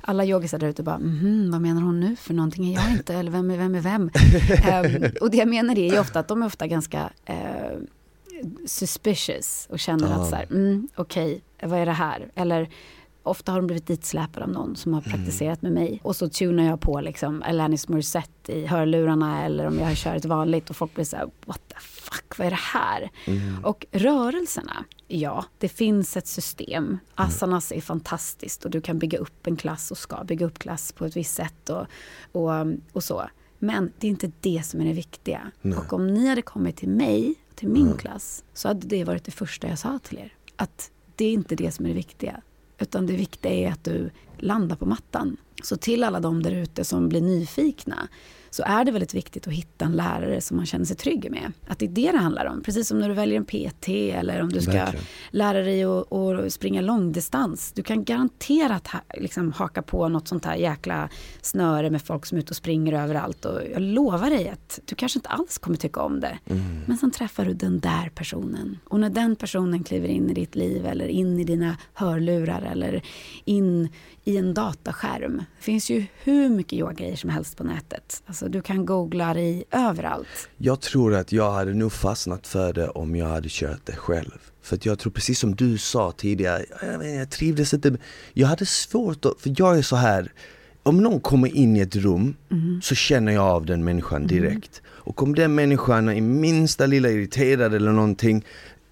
alla 0.00 0.24
yogisar 0.24 0.58
där 0.58 0.68
ute 0.68 0.82
bara, 0.82 0.96
mm, 0.96 1.50
vad 1.50 1.60
menar 1.60 1.82
hon 1.82 2.00
nu 2.00 2.16
för 2.16 2.34
någonting? 2.34 2.74
Är 2.74 2.74
jag 2.74 2.90
inte? 2.90 3.14
Eller 3.14 3.30
vem 3.30 3.50
är 3.50 3.56
vem? 3.56 3.74
Är 3.74 3.80
vem? 3.80 4.02
um, 4.02 5.10
och 5.20 5.30
det 5.30 5.36
jag 5.36 5.48
menar 5.48 5.78
är 5.78 5.92
ju 5.92 5.98
ofta 5.98 6.20
att 6.20 6.28
de 6.28 6.42
är 6.42 6.46
ofta 6.46 6.66
ganska 6.66 7.10
uh, 7.30 7.78
suspicious 8.66 9.66
och 9.70 9.78
känner 9.78 10.12
ah. 10.12 10.14
att 10.14 10.30
så 10.30 10.36
här, 10.36 10.46
mm, 10.50 10.88
okej, 10.94 11.40
okay, 11.56 11.68
vad 11.68 11.78
är 11.78 11.86
det 11.86 11.92
här? 11.92 12.30
Eller 12.34 12.68
Ofta 13.22 13.52
har 13.52 13.58
de 13.58 13.66
blivit 13.66 13.86
ditsläpade 13.86 14.44
av 14.44 14.52
någon 14.52 14.76
som 14.76 14.94
har 14.94 15.00
mm. 15.00 15.12
praktiserat 15.12 15.62
med 15.62 15.72
mig. 15.72 16.00
Och 16.02 16.16
så 16.16 16.28
tunar 16.28 16.64
jag 16.64 16.80
på 16.80 17.00
liksom 17.00 17.42
Alanis 17.42 17.88
Morissette 17.88 18.52
i 18.52 18.66
hörlurarna 18.66 19.44
eller 19.44 19.66
om 19.66 19.78
jag 19.78 19.96
kör 19.96 20.14
ett 20.14 20.24
vanligt 20.24 20.70
och 20.70 20.76
folk 20.76 20.94
blir 20.94 21.04
så 21.04 21.16
här, 21.16 21.30
what 21.46 21.60
the 21.68 21.80
fuck, 21.80 22.38
vad 22.38 22.46
är 22.46 22.50
det 22.50 22.56
här? 22.56 23.10
Mm. 23.24 23.64
Och 23.64 23.86
rörelserna, 23.90 24.84
ja, 25.08 25.44
det 25.58 25.68
finns 25.68 26.16
ett 26.16 26.26
system. 26.26 26.84
Mm. 26.84 26.98
Asanas 27.14 27.72
är 27.72 27.80
fantastiskt 27.80 28.64
och 28.64 28.70
du 28.70 28.80
kan 28.80 28.98
bygga 28.98 29.18
upp 29.18 29.46
en 29.46 29.56
klass 29.56 29.90
och 29.90 29.98
ska 29.98 30.24
bygga 30.24 30.46
upp 30.46 30.58
klass 30.58 30.92
på 30.92 31.04
ett 31.04 31.16
visst 31.16 31.34
sätt 31.34 31.68
och, 31.70 31.86
och, 32.32 32.50
och 32.92 33.04
så. 33.04 33.24
Men 33.58 33.92
det 33.98 34.06
är 34.06 34.10
inte 34.10 34.32
det 34.40 34.62
som 34.66 34.80
är 34.80 34.84
det 34.84 34.92
viktiga. 34.92 35.50
Nej. 35.60 35.78
Och 35.78 35.92
om 35.92 36.06
ni 36.06 36.28
hade 36.28 36.42
kommit 36.42 36.76
till 36.76 36.88
mig, 36.88 37.34
till 37.54 37.68
min 37.68 37.86
mm. 37.86 37.98
klass, 37.98 38.44
så 38.54 38.68
hade 38.68 38.86
det 38.86 39.04
varit 39.04 39.24
det 39.24 39.30
första 39.30 39.68
jag 39.68 39.78
sa 39.78 39.98
till 39.98 40.18
er. 40.18 40.34
Att 40.56 40.90
det 41.16 41.24
är 41.24 41.32
inte 41.32 41.56
det 41.56 41.72
som 41.72 41.84
är 41.84 41.88
det 41.88 41.94
viktiga. 41.94 42.42
Utan 42.82 43.06
det 43.06 43.12
viktiga 43.12 43.52
är 43.52 43.72
att 43.72 43.84
du 43.84 44.10
landar 44.38 44.76
på 44.76 44.86
mattan. 44.86 45.36
Så 45.62 45.76
till 45.76 46.04
alla 46.04 46.20
de 46.20 46.42
där 46.42 46.52
ute 46.52 46.84
som 46.84 47.08
blir 47.08 47.20
nyfikna 47.20 48.08
så 48.54 48.62
är 48.66 48.84
det 48.84 48.90
väldigt 48.92 49.14
viktigt 49.14 49.46
att 49.46 49.52
hitta 49.52 49.84
en 49.84 49.92
lärare 49.92 50.40
som 50.40 50.56
man 50.56 50.66
känner 50.66 50.84
sig 50.84 50.96
trygg 50.96 51.30
med. 51.30 51.52
Att 51.68 51.78
det 51.78 51.86
är 51.86 51.88
det 51.88 52.12
det 52.12 52.18
handlar 52.18 52.46
om. 52.46 52.62
Precis 52.62 52.88
som 52.88 52.98
när 52.98 53.08
du 53.08 53.14
väljer 53.14 53.36
en 53.36 53.44
PT 53.44 53.88
eller 53.88 54.40
om 54.40 54.48
du 54.48 54.60
ska 54.60 54.72
Verkligen. 54.72 55.04
lära 55.30 55.62
dig 55.62 55.84
att, 55.84 56.12
att 56.12 56.52
springa 56.52 56.80
långdistans. 56.80 57.72
Du 57.72 57.82
kan 57.82 58.04
garanterat 58.04 58.86
ha, 58.86 59.00
liksom, 59.14 59.52
haka 59.52 59.82
på 59.82 60.08
något 60.08 60.28
sånt 60.28 60.44
här 60.44 60.56
jäkla 60.56 61.08
snöre 61.42 61.90
med 61.90 62.02
folk 62.02 62.26
som 62.26 62.38
är 62.38 62.42
ute 62.42 62.50
och 62.50 62.56
springer 62.56 62.92
överallt. 62.92 63.44
Och 63.44 63.60
jag 63.72 63.82
lovar 63.82 64.30
dig 64.30 64.48
att 64.48 64.80
du 64.84 64.94
kanske 64.94 65.18
inte 65.18 65.28
alls 65.28 65.58
kommer 65.58 65.76
tycka 65.76 66.02
om 66.02 66.20
det. 66.20 66.38
Mm. 66.46 66.80
Men 66.86 66.98
sen 66.98 67.10
träffar 67.10 67.44
du 67.44 67.54
den 67.54 67.80
där 67.80 68.10
personen. 68.14 68.78
Och 68.84 69.00
när 69.00 69.10
den 69.10 69.36
personen 69.36 69.84
kliver 69.84 70.08
in 70.08 70.30
i 70.30 70.34
ditt 70.34 70.54
liv 70.54 70.86
eller 70.86 71.08
in 71.08 71.38
i 71.38 71.44
dina 71.44 71.76
hörlurar 71.94 72.62
eller 72.72 73.02
in 73.44 73.88
i 74.24 74.36
en 74.36 74.54
dataskärm. 74.54 75.36
Det 75.36 75.64
finns 75.64 75.90
ju 75.90 76.06
hur 76.22 76.48
mycket 76.48 76.72
yogagrejer 76.72 77.16
som 77.16 77.30
helst 77.30 77.56
på 77.56 77.64
nätet. 77.64 78.22
Alltså 78.26 78.41
du 78.48 78.62
kan 78.62 78.86
googla 78.86 79.34
dig 79.34 79.64
överallt. 79.70 80.48
Jag 80.56 80.80
tror 80.80 81.14
att 81.14 81.32
jag 81.32 81.52
hade 81.52 81.74
nog 81.74 81.92
fastnat 81.92 82.46
för 82.46 82.72
det 82.72 82.88
om 82.88 83.16
jag 83.16 83.26
hade 83.26 83.48
kört 83.50 83.80
det 83.84 83.96
själv. 83.96 84.38
För 84.62 84.76
att 84.76 84.86
jag 84.86 84.98
tror 84.98 85.12
precis 85.12 85.38
som 85.38 85.54
du 85.54 85.78
sa 85.78 86.12
tidigare, 86.12 86.64
jag, 86.82 87.14
jag 87.14 87.30
trivdes 87.30 87.74
inte. 87.74 87.96
Jag 88.32 88.48
hade 88.48 88.66
svårt 88.66 89.24
att, 89.24 89.40
för 89.40 89.54
jag 89.56 89.78
är 89.78 89.82
så 89.82 89.96
här 89.96 90.32
om 90.82 91.02
någon 91.02 91.20
kommer 91.20 91.56
in 91.56 91.76
i 91.76 91.80
ett 91.80 91.96
rum 91.96 92.34
mm. 92.50 92.80
så 92.82 92.94
känner 92.94 93.32
jag 93.32 93.44
av 93.44 93.66
den 93.66 93.84
människan 93.84 94.16
mm. 94.16 94.28
direkt. 94.28 94.80
Mm. 94.84 94.90
Och 95.04 95.22
om 95.22 95.34
den 95.34 95.54
människan 95.54 96.08
är 96.08 96.20
minsta 96.20 96.86
lilla 96.86 97.10
irriterad 97.10 97.74
eller 97.74 97.92
någonting, 97.92 98.44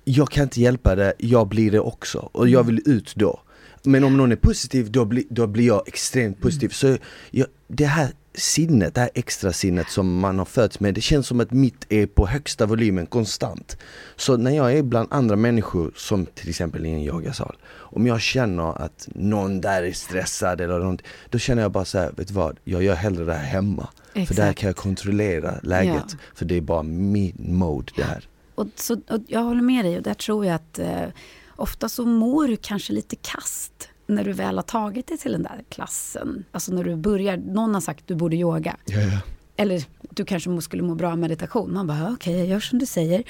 jag 0.05 0.31
kan 0.31 0.43
inte 0.43 0.61
hjälpa 0.61 0.95
det, 0.95 1.13
jag 1.19 1.49
blir 1.49 1.71
det 1.71 1.81
också. 1.81 2.29
Och 2.33 2.49
jag 2.49 2.61
mm. 2.61 2.75
vill 2.75 2.95
ut 2.95 3.13
då. 3.17 3.41
Men 3.83 4.05
om 4.05 4.17
någon 4.17 4.33
är 4.33 4.37
positiv, 4.37 4.91
då, 4.91 5.05
bli, 5.05 5.27
då 5.31 5.47
blir 5.47 5.67
jag 5.67 5.89
extremt 5.89 6.41
positiv. 6.41 6.67
Mm. 6.83 6.99
Så 6.99 7.05
jag, 7.31 7.47
det 7.69 7.87
här 7.87 8.13
sinnet, 8.35 8.95
det 8.95 9.01
här 9.01 9.11
extra 9.15 9.53
sinnet 9.53 9.91
som 9.91 10.19
man 10.19 10.39
har 10.39 10.45
fötts 10.45 10.81
med, 10.81 10.95
det 10.95 11.01
känns 11.01 11.27
som 11.27 11.41
att 11.41 11.51
mitt 11.51 11.87
är 11.89 12.07
på 12.07 12.27
högsta 12.27 12.67
volymen 12.67 13.07
konstant. 13.07 13.77
Så 14.17 14.37
när 14.37 14.51
jag 14.51 14.73
är 14.73 14.83
bland 14.83 15.09
andra 15.13 15.37
människor, 15.37 15.93
som 15.97 16.27
till 16.27 16.49
exempel 16.49 16.87
i 16.87 16.89
en 16.89 17.03
yogasal, 17.03 17.57
om 17.73 18.07
jag 18.07 18.21
känner 18.21 18.83
att 18.83 19.09
någon 19.15 19.61
där 19.61 19.83
är 19.83 19.93
stressad 19.93 20.61
eller 20.61 20.79
något, 20.79 21.03
då 21.31 21.39
känner 21.39 21.63
jag 21.63 21.73
bara 21.73 21.85
så 21.85 21.99
här, 21.99 22.13
vet 22.17 22.29
du 22.29 22.35
vad, 22.35 22.59
jag 22.65 22.83
gör 22.83 22.95
hellre 22.95 23.25
det 23.25 23.35
här 23.35 23.45
hemma. 23.45 23.89
Exakt. 24.13 24.29
För 24.29 24.35
där 24.35 24.53
kan 24.53 24.67
jag 24.67 24.77
kontrollera 24.77 25.55
läget, 25.63 26.05
ja. 26.09 26.19
för 26.35 26.45
det 26.45 26.57
är 26.57 26.61
bara 26.61 26.83
min 26.83 27.35
mode 27.39 27.93
det 27.97 28.03
här. 28.03 28.29
Och, 28.55 28.67
så, 28.75 28.95
och 28.95 29.21
jag 29.27 29.41
håller 29.41 29.63
med 29.63 29.85
dig 29.85 29.97
och 29.97 30.03
där 30.03 30.15
tror 30.15 30.47
jag 30.47 30.55
att 30.55 30.79
eh, 30.79 31.09
ofta 31.57 31.89
så 31.89 32.07
mår 32.07 32.49
du 32.49 32.57
kanske 32.57 32.93
lite 32.93 33.17
kast 33.17 33.90
när 34.11 34.25
du 34.25 34.33
väl 34.33 34.57
har 34.57 34.63
tagit 34.63 35.07
dig 35.07 35.19
till 35.19 35.33
den 35.33 35.43
där 35.43 35.65
klassen. 35.69 36.45
Alltså 36.53 36.73
när 36.73 36.85
du 36.85 36.97
börjar, 36.97 37.37
någon 37.37 37.75
har 37.75 37.81
sagt 37.81 38.07
du 38.07 38.15
borde 38.15 38.37
yoga. 38.37 38.77
Ja, 38.87 39.01
ja. 39.01 39.21
Eller 39.57 39.85
du 40.11 40.25
kanske 40.25 40.61
skulle 40.61 40.83
må 40.83 40.95
bra 40.95 41.11
av 41.11 41.19
meditation. 41.19 41.73
Man 41.73 41.87
bara, 41.87 42.03
okej, 42.03 42.15
okay, 42.15 42.37
jag 42.37 42.47
gör 42.47 42.61
som 42.61 42.79
du 42.79 42.87
säger. 42.87 43.25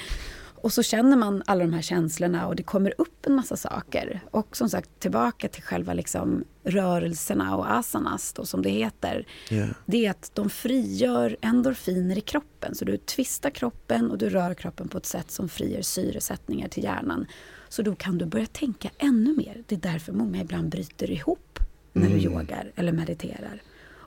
Och 0.61 0.73
så 0.73 0.83
känner 0.83 1.17
man 1.17 1.43
alla 1.45 1.61
de 1.61 1.73
här 1.73 1.81
känslorna 1.81 2.47
och 2.47 2.55
det 2.55 2.63
kommer 2.63 2.93
upp 2.97 3.25
en 3.25 3.35
massa 3.35 3.57
saker. 3.57 4.21
Och 4.31 4.57
som 4.57 4.69
sagt, 4.69 4.89
tillbaka 4.99 5.47
till 5.47 5.63
själva 5.63 5.93
liksom 5.93 6.43
rörelserna 6.63 7.57
och 7.57 7.71
asanas 7.71 8.33
då, 8.33 8.45
som 8.45 8.61
det 8.61 8.69
heter. 8.69 9.25
Yeah. 9.49 9.69
Det 9.85 10.05
är 10.05 10.11
att 10.11 10.31
de 10.33 10.49
frigör 10.49 11.37
endorfiner 11.41 12.17
i 12.17 12.21
kroppen. 12.21 12.75
Så 12.75 12.85
du 12.85 12.97
tvistar 12.97 13.49
kroppen 13.49 14.11
och 14.11 14.17
du 14.17 14.29
rör 14.29 14.53
kroppen 14.53 14.87
på 14.87 14.97
ett 14.97 15.05
sätt 15.05 15.31
som 15.31 15.49
frigör 15.49 15.81
syresättningar 15.81 16.67
till 16.67 16.83
hjärnan. 16.83 17.25
Så 17.69 17.81
då 17.81 17.95
kan 17.95 18.17
du 18.17 18.25
börja 18.25 18.45
tänka 18.45 18.89
ännu 18.97 19.35
mer. 19.37 19.63
Det 19.67 19.75
är 19.75 19.91
därför 19.91 20.13
många 20.13 20.41
ibland 20.41 20.69
bryter 20.69 21.11
ihop 21.11 21.59
när 21.93 22.05
mm. 22.05 22.17
du 22.17 22.23
yogar 22.23 22.71
eller 22.75 22.91
mediterar. 22.91 23.61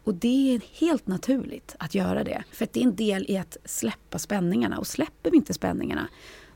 Och 0.04 0.14
det 0.14 0.54
är 0.54 0.60
helt 0.72 1.06
naturligt 1.06 1.76
att 1.78 1.94
göra 1.94 2.24
det. 2.24 2.44
För 2.52 2.68
det 2.72 2.80
är 2.80 2.84
en 2.84 2.96
del 2.96 3.26
i 3.28 3.38
att 3.38 3.56
släppa 3.64 4.18
spänningarna. 4.18 4.78
Och 4.78 4.86
släpper 4.86 5.30
vi 5.30 5.36
inte 5.36 5.54
spänningarna, 5.54 6.08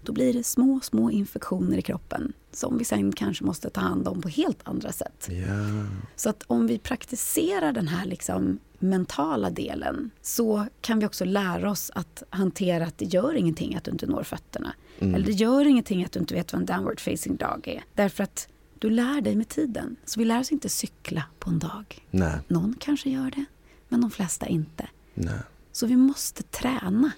då 0.02 0.12
blir 0.12 0.32
det 0.32 0.44
små, 0.44 0.80
små 0.82 1.10
infektioner 1.10 1.78
i 1.78 1.82
kroppen 1.82 2.32
som 2.52 2.78
vi 2.78 2.84
sen 2.84 3.12
kanske 3.12 3.44
måste 3.44 3.70
ta 3.70 3.80
hand 3.80 4.08
om 4.08 4.22
på 4.22 4.28
helt 4.28 4.58
andra 4.68 4.92
sätt. 4.92 5.28
Ja. 5.30 5.86
Så 6.16 6.30
att 6.30 6.42
om 6.46 6.66
vi 6.66 6.78
praktiserar 6.78 7.72
den 7.72 7.88
här 7.88 8.06
liksom 8.06 8.58
mentala 8.78 9.50
delen 9.50 10.10
så 10.22 10.66
kan 10.80 10.98
vi 10.98 11.06
också 11.06 11.24
lära 11.24 11.70
oss 11.70 11.90
att 11.94 12.22
hantera 12.30 12.86
att 12.86 12.98
det 12.98 13.04
gör 13.04 13.34
ingenting 13.34 13.74
att 13.74 13.84
du 13.84 13.90
inte 13.90 14.06
når 14.06 14.22
fötterna. 14.22 14.72
Mm. 14.98 15.14
Eller 15.14 15.26
det 15.26 15.32
gör 15.32 15.64
ingenting 15.66 16.04
att 16.04 16.12
du 16.12 16.20
inte 16.20 16.34
vet 16.34 16.52
vad 16.52 16.60
en 16.60 16.66
downward 16.66 17.00
facing 17.00 17.36
dog 17.36 17.68
är. 17.68 17.84
Därför 17.94 18.24
att 18.24 18.48
du 18.78 18.90
lär 18.90 19.20
dig 19.20 19.36
med 19.36 19.48
tiden. 19.48 19.96
Så 20.04 20.20
vi 20.20 20.24
lär 20.24 20.40
oss 20.40 20.52
inte 20.52 20.68
cykla 20.68 21.24
på 21.38 21.50
en 21.50 21.58
dag. 21.58 22.06
Nej, 22.10 22.38
Någon 22.48 22.74
kanske 22.78 23.10
gör 23.10 23.30
det, 23.30 23.44
men 23.88 24.00
de 24.00 24.10
flesta 24.10 24.46
inte. 24.46 24.88
nej. 25.14 25.38
Så 25.78 25.86
vi 25.86 25.96
måste 25.96 26.42
träna. 26.42 27.12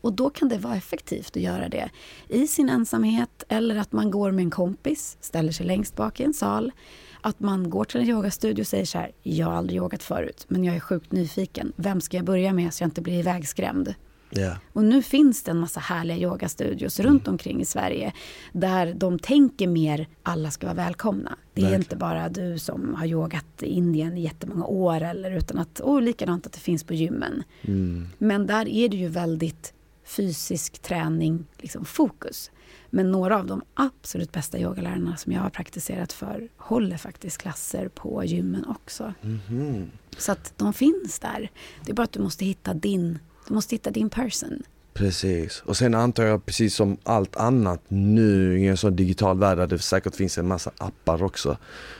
Och 0.00 0.12
då 0.12 0.30
kan 0.30 0.48
det 0.48 0.58
vara 0.58 0.76
effektivt 0.76 1.36
att 1.36 1.42
göra 1.42 1.68
det 1.68 1.90
i 2.28 2.46
sin 2.46 2.68
ensamhet 2.68 3.44
eller 3.48 3.76
att 3.76 3.92
man 3.92 4.10
går 4.10 4.30
med 4.30 4.42
en 4.42 4.50
kompis, 4.50 5.16
ställer 5.20 5.52
sig 5.52 5.66
längst 5.66 5.96
bak 5.96 6.20
i 6.20 6.24
en 6.24 6.34
sal. 6.34 6.72
Att 7.20 7.40
man 7.40 7.70
går 7.70 7.84
till 7.84 8.00
en 8.00 8.08
yogastudio 8.08 8.62
och 8.62 8.66
säger 8.66 8.84
så 8.84 8.98
här, 8.98 9.12
jag 9.22 9.46
har 9.46 9.54
aldrig 9.54 9.76
yogat 9.76 10.02
förut, 10.02 10.44
men 10.48 10.64
jag 10.64 10.76
är 10.76 10.80
sjukt 10.80 11.12
nyfiken. 11.12 11.72
Vem 11.76 12.00
ska 12.00 12.16
jag 12.16 12.26
börja 12.26 12.52
med 12.52 12.74
så 12.74 12.82
jag 12.82 12.86
inte 12.86 13.02
blir 13.02 13.18
ivägskrämd? 13.18 13.94
Ja. 14.34 14.56
Och 14.72 14.84
nu 14.84 15.02
finns 15.02 15.42
det 15.42 15.50
en 15.50 15.58
massa 15.58 15.80
härliga 15.80 16.16
yogastudios 16.16 17.00
runt 17.00 17.28
omkring 17.28 17.60
i 17.60 17.64
Sverige 17.64 18.12
där 18.52 18.94
de 18.94 19.18
tänker 19.18 19.66
mer 19.66 20.08
alla 20.22 20.50
ska 20.50 20.66
vara 20.66 20.76
välkomna. 20.76 21.36
Det 21.54 21.60
är 21.60 21.62
Verkligen. 21.62 21.80
inte 21.80 21.96
bara 21.96 22.28
du 22.28 22.58
som 22.58 22.94
har 22.94 23.06
yogat 23.06 23.62
i 23.62 23.66
Indien 23.66 24.18
i 24.18 24.22
jättemånga 24.22 24.66
år 24.66 25.00
eller 25.00 25.30
utan 25.30 25.58
att, 25.58 25.80
och 25.80 26.02
likadant 26.02 26.46
att 26.46 26.52
det 26.52 26.60
finns 26.60 26.84
på 26.84 26.94
gymmen. 26.94 27.42
Mm. 27.62 28.08
Men 28.18 28.46
där 28.46 28.68
är 28.68 28.88
det 28.88 28.96
ju 28.96 29.08
väldigt 29.08 29.72
fysisk 30.04 30.78
träning, 30.78 31.46
liksom 31.58 31.84
fokus. 31.84 32.50
Men 32.90 33.10
några 33.12 33.38
av 33.38 33.46
de 33.46 33.62
absolut 33.74 34.32
bästa 34.32 34.58
yogalärarna 34.58 35.16
som 35.16 35.32
jag 35.32 35.40
har 35.40 35.50
praktiserat 35.50 36.12
för 36.12 36.48
håller 36.56 36.96
faktiskt 36.96 37.38
klasser 37.38 37.88
på 37.88 38.24
gymmen 38.24 38.64
också. 38.64 39.14
Mhm. 39.20 39.90
Så 40.18 40.32
att 40.32 40.52
de 40.56 40.72
finns 40.72 41.18
där. 41.18 41.50
Det 41.84 41.90
är 41.90 41.94
bara 41.94 42.02
att 42.02 42.12
du 42.12 42.22
måste 42.22 42.44
hitta 42.44 42.74
din, 42.74 43.18
du 43.48 43.54
måste 43.54 43.74
hitta 43.74 43.90
din 43.90 44.10
person. 44.10 44.62
Precis. 44.94 45.62
Och 45.66 45.76
sen 45.76 45.94
antar 45.94 46.24
jag 46.24 46.46
precis 46.46 46.74
som 46.74 46.96
allt 47.02 47.36
annat 47.36 47.80
nu 47.88 48.60
i 48.60 48.66
en 48.66 48.76
sån 48.76 48.96
digital 48.96 49.38
värld 49.38 49.58
där 49.58 49.66
det 49.66 49.78
säkert 49.78 50.16
finns 50.16 50.38
en 50.38 50.48
massa 50.48 50.70
appar 50.78 51.22
också. 51.22 51.56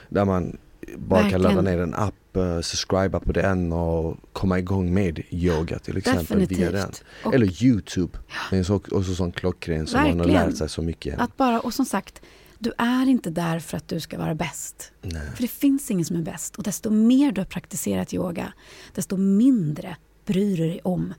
Där 0.08 0.24
man 0.24 0.56
bara 0.96 1.20
kan 1.20 1.30
Verkligen. 1.30 1.56
ladda 1.56 1.70
ner 1.70 1.78
en 1.82 1.94
app, 1.94 2.14
uh, 2.36 2.60
subscriba 2.60 3.20
på 3.20 3.32
den 3.32 3.72
och 3.72 4.16
komma 4.32 4.58
igång 4.58 4.94
med 4.94 5.22
yoga 5.30 5.78
till 5.78 5.96
exempel 5.96 6.46
via 6.46 6.70
den. 6.70 6.72
Definitivt. 6.72 7.04
Och 7.24 7.34
Eller 7.34 7.64
Youtube. 7.64 8.18
Det 8.50 8.58
är 8.58 8.62
så, 8.62 8.74
också 8.74 9.14
sån 9.14 9.32
klockren 9.32 9.86
som 9.86 10.00
man 10.00 10.10
har 10.10 10.16
Verkligen. 10.16 10.46
lärt 10.46 10.56
sig 10.56 10.68
så 10.68 10.82
mycket. 10.82 11.18
att 11.18 11.36
bara, 11.36 11.60
och 11.60 11.74
som 11.74 11.86
sagt, 11.86 12.20
du 12.58 12.72
är 12.78 13.08
inte 13.08 13.30
där 13.30 13.58
för 13.58 13.76
att 13.76 13.88
du 13.88 14.00
ska 14.00 14.18
vara 14.18 14.34
bäst. 14.34 14.92
Nej. 15.02 15.22
För 15.34 15.42
det 15.42 15.48
finns 15.48 15.90
ingen 15.90 16.04
som 16.04 16.16
är 16.16 16.22
bäst. 16.22 16.56
Och 16.56 16.62
desto 16.62 16.90
mer 16.90 17.32
du 17.32 17.40
har 17.40 17.46
praktiserat 17.46 18.14
yoga, 18.14 18.52
desto 18.94 19.16
mindre 19.16 19.96
bryr 20.24 20.56
du 20.56 20.66
dig 20.66 20.80
om 20.84 21.14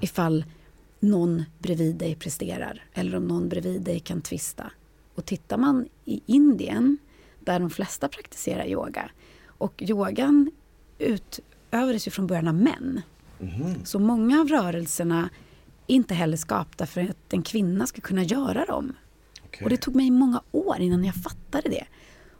ifall 0.00 0.44
någon 1.00 1.44
bredvid 1.58 1.96
dig 1.96 2.14
presterar. 2.14 2.84
Eller 2.94 3.16
om 3.16 3.28
någon 3.28 3.48
bredvid 3.48 3.82
dig 3.82 4.00
kan 4.00 4.20
twista. 4.20 4.72
Och 5.14 5.24
tittar 5.24 5.56
man 5.56 5.88
i 6.04 6.20
Indien, 6.26 6.98
där 7.40 7.60
de 7.60 7.70
flesta 7.70 8.08
praktiserar 8.08 8.66
yoga. 8.66 9.10
Och 9.46 9.82
yogan 9.82 10.50
utövades 10.98 12.06
ju 12.06 12.10
från 12.10 12.26
början 12.26 12.48
av 12.48 12.54
män. 12.54 13.02
Mhm. 13.38 13.84
Så 13.84 13.98
många 13.98 14.40
av 14.40 14.48
rörelserna 14.48 15.30
är 15.86 15.94
inte 15.94 16.14
heller 16.14 16.36
skapta 16.36 16.86
för 16.86 17.00
att 17.00 17.32
en 17.32 17.42
kvinna 17.42 17.86
ska 17.86 18.00
kunna 18.00 18.22
göra 18.22 18.64
dem. 18.64 18.92
Okej. 19.44 19.64
Och 19.64 19.70
det 19.70 19.76
tog 19.76 19.94
mig 19.96 20.10
många 20.10 20.42
år 20.52 20.76
innan 20.80 21.04
jag 21.04 21.14
fattade 21.14 21.68
det. 21.68 21.84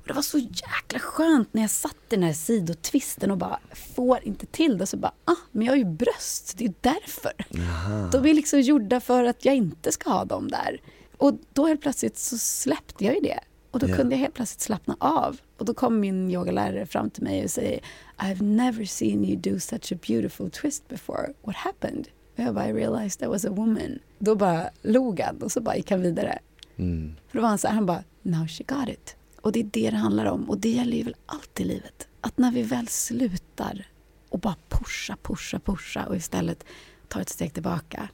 Och 0.01 0.07
det 0.07 0.13
var 0.13 0.23
så 0.23 0.39
jäkla 0.39 0.99
skönt 0.99 1.55
när 1.55 1.63
jag 1.63 1.71
satt 1.71 1.95
i 1.95 1.97
den 2.09 2.23
här 2.23 2.33
sidotvisten 2.33 3.31
och 3.31 3.39
bara 3.39 3.59
får 3.97 4.19
inte 4.25 4.47
till 4.47 4.79
det. 4.79 4.87
Så 4.87 4.97
bara, 4.97 5.13
ah, 5.25 5.35
men 5.51 5.67
jag 5.67 5.73
har 5.73 5.79
ju 5.79 5.85
bröst, 5.85 6.55
det 6.59 6.65
är 6.65 6.75
därför. 6.81 7.33
Aha. 7.59 8.09
De 8.13 8.27
är 8.27 8.35
liksom 8.35 8.61
gjorda 8.61 9.01
för 9.01 9.25
att 9.25 9.45
jag 9.45 9.55
inte 9.55 9.93
ska 9.93 10.11
ha 10.11 10.25
dem 10.25 10.49
där. 10.51 10.81
Och 11.17 11.35
då 11.53 11.67
helt 11.67 11.81
plötsligt 11.81 12.19
så 12.19 12.39
släppte 12.39 13.05
jag 13.05 13.15
ju 13.15 13.21
det. 13.21 13.41
Och 13.71 13.79
då 13.79 13.89
Ja. 13.89 13.97
kunde 13.97 14.15
jag 14.15 14.21
helt 14.21 14.35
plötsligt 14.35 14.61
slappna 14.61 14.97
av. 15.01 15.41
Och 15.59 15.65
då 15.65 15.75
kom 15.75 16.01
min 16.01 16.31
yogalärare 16.31 16.87
fram 16.87 17.11
till 17.11 17.23
mig 17.23 17.45
och 17.45 17.51
säger 17.51 17.81
I've 18.19 18.43
never 18.43 18.85
seen 18.85 19.25
you 19.25 19.37
do 19.37 19.61
such 19.61 19.93
a 19.93 19.97
beautiful 20.09 20.51
twist 20.51 20.89
before. 20.89 21.33
What 21.43 21.57
happened? 21.57 22.09
Och 22.37 22.41
jag 22.45 22.55
bara, 22.55 22.69
I 22.69 22.73
realized 22.73 23.23
I 23.23 23.27
was 23.27 23.45
a 23.45 23.51
woman. 23.51 23.99
Då 24.19 24.35
bara 24.35 24.71
log 24.83 25.21
han 25.21 25.43
och 25.43 25.53
så 25.53 25.61
bara 25.61 25.77
gick 25.77 25.91
han 25.91 26.03
vidare. 26.03 26.39
Mm. 26.77 27.15
För 27.29 27.39
då 27.39 27.43
var 27.43 27.49
han 27.49 27.59
så 27.59 27.67
här, 27.69 27.75
han 27.75 27.87
bara, 27.87 28.05
now 28.23 28.47
she 28.47 28.65
got 28.65 28.89
it. 28.89 29.17
Och 29.43 29.53
det 29.53 29.61
är 29.61 29.65
det 29.73 29.91
det 29.91 29.97
handlar 29.97 30.25
om. 30.27 30.51
Och 30.51 30.59
det 30.59 30.69
gäller 30.71 30.97
ju 30.97 31.03
väl 31.03 31.17
allt 31.27 31.61
i 31.61 31.65
livet. 31.65 32.09
Att 32.21 32.39
när 32.39 32.53
vi 32.53 32.63
väl 32.63 32.89
slutar 32.89 33.87
och 34.29 34.39
bara 34.39 34.57
pusha, 34.69 35.17
pusha, 35.23 35.59
pusha 35.65 36.05
och 36.07 36.17
istället 36.17 36.65
tar 37.09 37.21
ett 37.21 37.29
steg 37.29 37.55
tillbaka, 37.55 38.09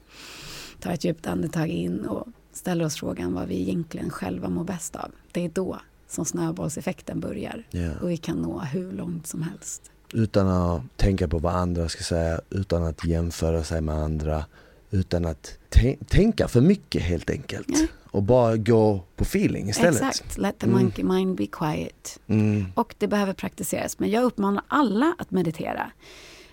tar 0.79 0.91
ett 0.91 1.03
djupt 1.03 1.27
andetag 1.27 1.67
in 1.69 1.99
och 2.05 2.27
ställer 2.53 2.85
oss 2.85 2.95
frågan 2.95 3.33
vad 3.33 3.47
vi 3.47 3.61
egentligen 3.61 4.09
själva 4.09 4.49
mår 4.49 4.63
bäst 4.63 4.95
av. 4.95 5.11
Det 5.31 5.45
är 5.45 5.49
då 5.49 5.79
som 6.07 6.25
snöbollseffekten 6.25 7.19
börjar 7.19 7.63
Ja. 7.69 7.91
och 8.01 8.09
vi 8.09 8.17
kan 8.17 8.37
nå 8.37 8.59
hur 8.59 8.91
långt 8.91 9.27
som 9.27 9.41
helst. 9.41 9.91
Utan 10.13 10.47
att 10.47 10.81
tänka 10.95 11.27
på 11.27 11.39
vad 11.39 11.55
andra 11.55 11.89
ska 11.89 12.03
säga, 12.03 12.41
utan 12.49 12.83
att 12.83 13.05
jämföra 13.05 13.63
sig 13.63 13.81
med 13.81 13.95
andra, 13.95 14.45
utan 14.91 15.25
att 15.25 15.57
tän- 15.69 16.05
tänka 16.05 16.47
för 16.47 16.61
mycket 16.61 17.01
helt 17.03 17.29
enkelt. 17.29 17.67
Ja. 17.69 17.87
Och 18.11 18.23
bara 18.23 18.57
gå 18.57 19.03
på 19.15 19.23
feeling 19.23 19.69
istället. 19.69 20.01
Exakt, 20.01 20.37
let 20.37 20.59
the 20.59 20.65
Mm. 20.67 20.81
monkey 20.81 21.03
mind 21.05 21.35
be 21.37 21.47
quiet. 21.47 22.19
Mm. 22.27 22.65
Och 22.75 22.95
det 22.97 23.07
behöver 23.07 23.33
praktiseras. 23.33 23.99
Men 23.99 24.09
jag 24.09 24.23
uppmanar 24.23 24.63
alla 24.67 25.15
att 25.17 25.31
meditera. 25.31 25.91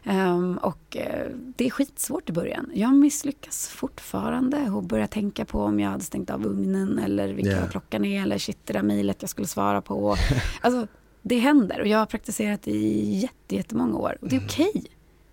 Ehm, 0.04 0.58
och 0.62 0.96
eh, 0.96 1.30
det 1.56 1.66
är 1.66 1.70
skitsvårt 1.70 2.28
i 2.30 2.32
början. 2.32 2.70
Jag 2.74 2.94
misslyckas 2.94 3.68
fortfarande 3.68 4.70
och 4.70 4.82
börjar 4.82 5.06
tänka 5.06 5.44
på 5.44 5.60
om 5.62 5.80
jag 5.80 5.90
hade 5.90 6.04
stängt 6.04 6.30
av 6.30 6.46
ugnen 6.46 6.98
eller 6.98 7.28
vilken 7.28 7.52
Ja. 7.60 7.66
klockan 7.70 8.04
är 8.04 8.22
eller 8.22 8.38
shit, 8.38 8.58
det 8.64 8.72
där 8.72 8.82
mejlet 8.82 9.16
jag 9.20 9.30
skulle 9.30 9.46
svara 9.48 9.82
på. 9.82 10.16
alltså, 10.60 10.86
det 11.22 11.38
händer 11.38 11.80
och 11.80 11.86
jag 11.86 11.98
har 11.98 12.06
praktiserat 12.06 12.68
i 12.68 13.10
jätte, 13.14 13.56
jättemånga 13.56 13.96
år. 13.98 14.16
Och 14.20 14.28
det 14.28 14.36
är 14.36 14.44
okej. 14.46 14.84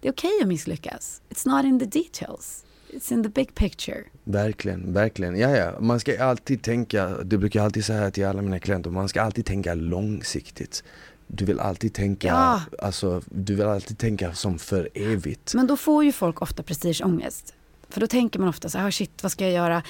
Det 0.02 0.08
är 0.08 0.12
okej 0.12 0.32
att 0.42 0.48
misslyckas. 0.48 1.22
It's 1.30 1.48
not 1.56 1.66
in 1.66 1.80
the 1.80 1.86
details. 2.00 2.66
It's 2.94 3.14
in 3.14 3.24
the 3.24 3.30
big 3.30 3.56
picture. 3.56 4.04
Verkligen, 4.24 4.94
verkligen. 4.94 5.40
Ja, 5.40 5.50
ja. 5.50 5.80
Man 5.80 6.00
ska 6.00 6.24
alltid 6.24 6.62
tänka, 6.64 7.08
det 7.24 7.38
brukar 7.38 7.60
jag 7.60 7.66
alltid 7.66 7.86
säga 7.86 8.12
till 8.12 8.26
alla 8.26 8.42
mina 8.42 8.60
klienter, 8.60 8.90
man 8.90 9.10
ska 9.10 9.22
alltid 9.22 9.46
tänka 9.46 9.74
långsiktigt. 9.74 10.84
Du 11.28 11.46
vill 11.46 11.60
alltid 11.60 11.94
tänka, 11.94 12.28
Ja. 12.28 12.62
alltså, 12.80 13.22
du 13.26 13.56
vill 13.56 13.66
alltid 13.66 13.98
tänka 13.98 14.34
som 14.34 14.60
för 14.60 14.90
evigt. 14.94 15.54
Men 15.54 15.68
då 15.68 15.78
får 15.78 16.04
ju 16.04 16.12
folk 16.12 16.42
ofta 16.42 16.64
prestigeångest. 16.64 17.54
För 17.90 18.02
då 18.02 18.08
tänker 18.08 18.40
man 18.40 18.50
ofta 18.50 18.70
så 18.70 18.78
här, 18.78 18.88
"Ah, 18.88 18.92
shit 18.92 19.24
vad 19.24 19.32
ska 19.32 19.44
jag 19.44 19.54
göra? 19.54 19.84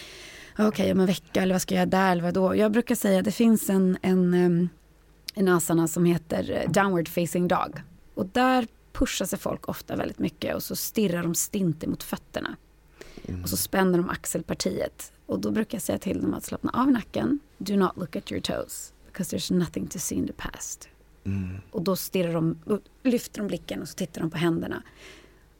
Okej, 0.57 0.91
om 0.91 0.99
en 0.99 1.05
vecka 1.05 1.41
eller 1.41 1.53
vad 1.53 1.61
ska 1.61 1.75
jag 1.75 1.79
göra 1.79 1.89
där 1.89 2.11
eller 2.11 2.23
vad 2.23 2.33
då? 2.33 2.55
Jag 2.55 2.71
brukar 2.71 2.95
säga 2.95 3.19
att 3.19 3.25
det 3.25 3.31
finns 3.31 3.69
en, 3.69 3.97
en, 4.01 4.69
en 5.35 5.47
asana 5.47 5.87
som 5.87 6.05
heter 6.05 6.51
eh, 6.65 6.71
downward 6.71 7.07
facing 7.07 7.47
dog. 7.47 7.81
Och 8.13 8.25
där 8.25 8.67
pushar 8.93 9.25
sig 9.25 9.39
folk 9.39 9.69
ofta 9.69 9.95
väldigt 9.95 10.19
mycket 10.19 10.55
och 10.55 10.63
så 10.63 10.75
stirrar 10.75 11.23
de 11.23 11.35
stint 11.35 11.83
emot 11.83 12.03
fötterna. 12.03 12.55
Och 13.43 13.49
så 13.49 13.57
spänner 13.57 13.97
de 13.97 14.09
axelpartiet. 14.09 15.11
Och 15.25 15.39
då 15.39 15.51
brukar 15.51 15.75
jag 15.75 15.81
säga 15.83 15.97
till 15.97 16.21
dem 16.21 16.33
att 16.33 16.43
slappna 16.45 16.71
av 16.73 16.91
nacken. 16.91 17.39
Do 17.57 17.75
not 17.75 17.97
look 17.97 18.15
at 18.15 18.31
your 18.31 18.41
toes. 18.41 18.93
Because 19.07 19.35
there's 19.37 19.53
nothing 19.53 19.87
to 19.87 19.99
see 19.99 20.15
in 20.15 20.27
the 20.27 20.33
past. 20.33 20.89
Mm. 21.23 21.57
Och 21.71 21.81
då 21.81 21.95
stirrar 21.95 22.33
de, 22.33 22.57
lyfter 23.03 23.41
de 23.41 23.47
blicken 23.47 23.81
och 23.81 23.87
så 23.89 23.95
tittar 23.95 24.21
de 24.21 24.29
på 24.31 24.37
händerna. 24.37 24.83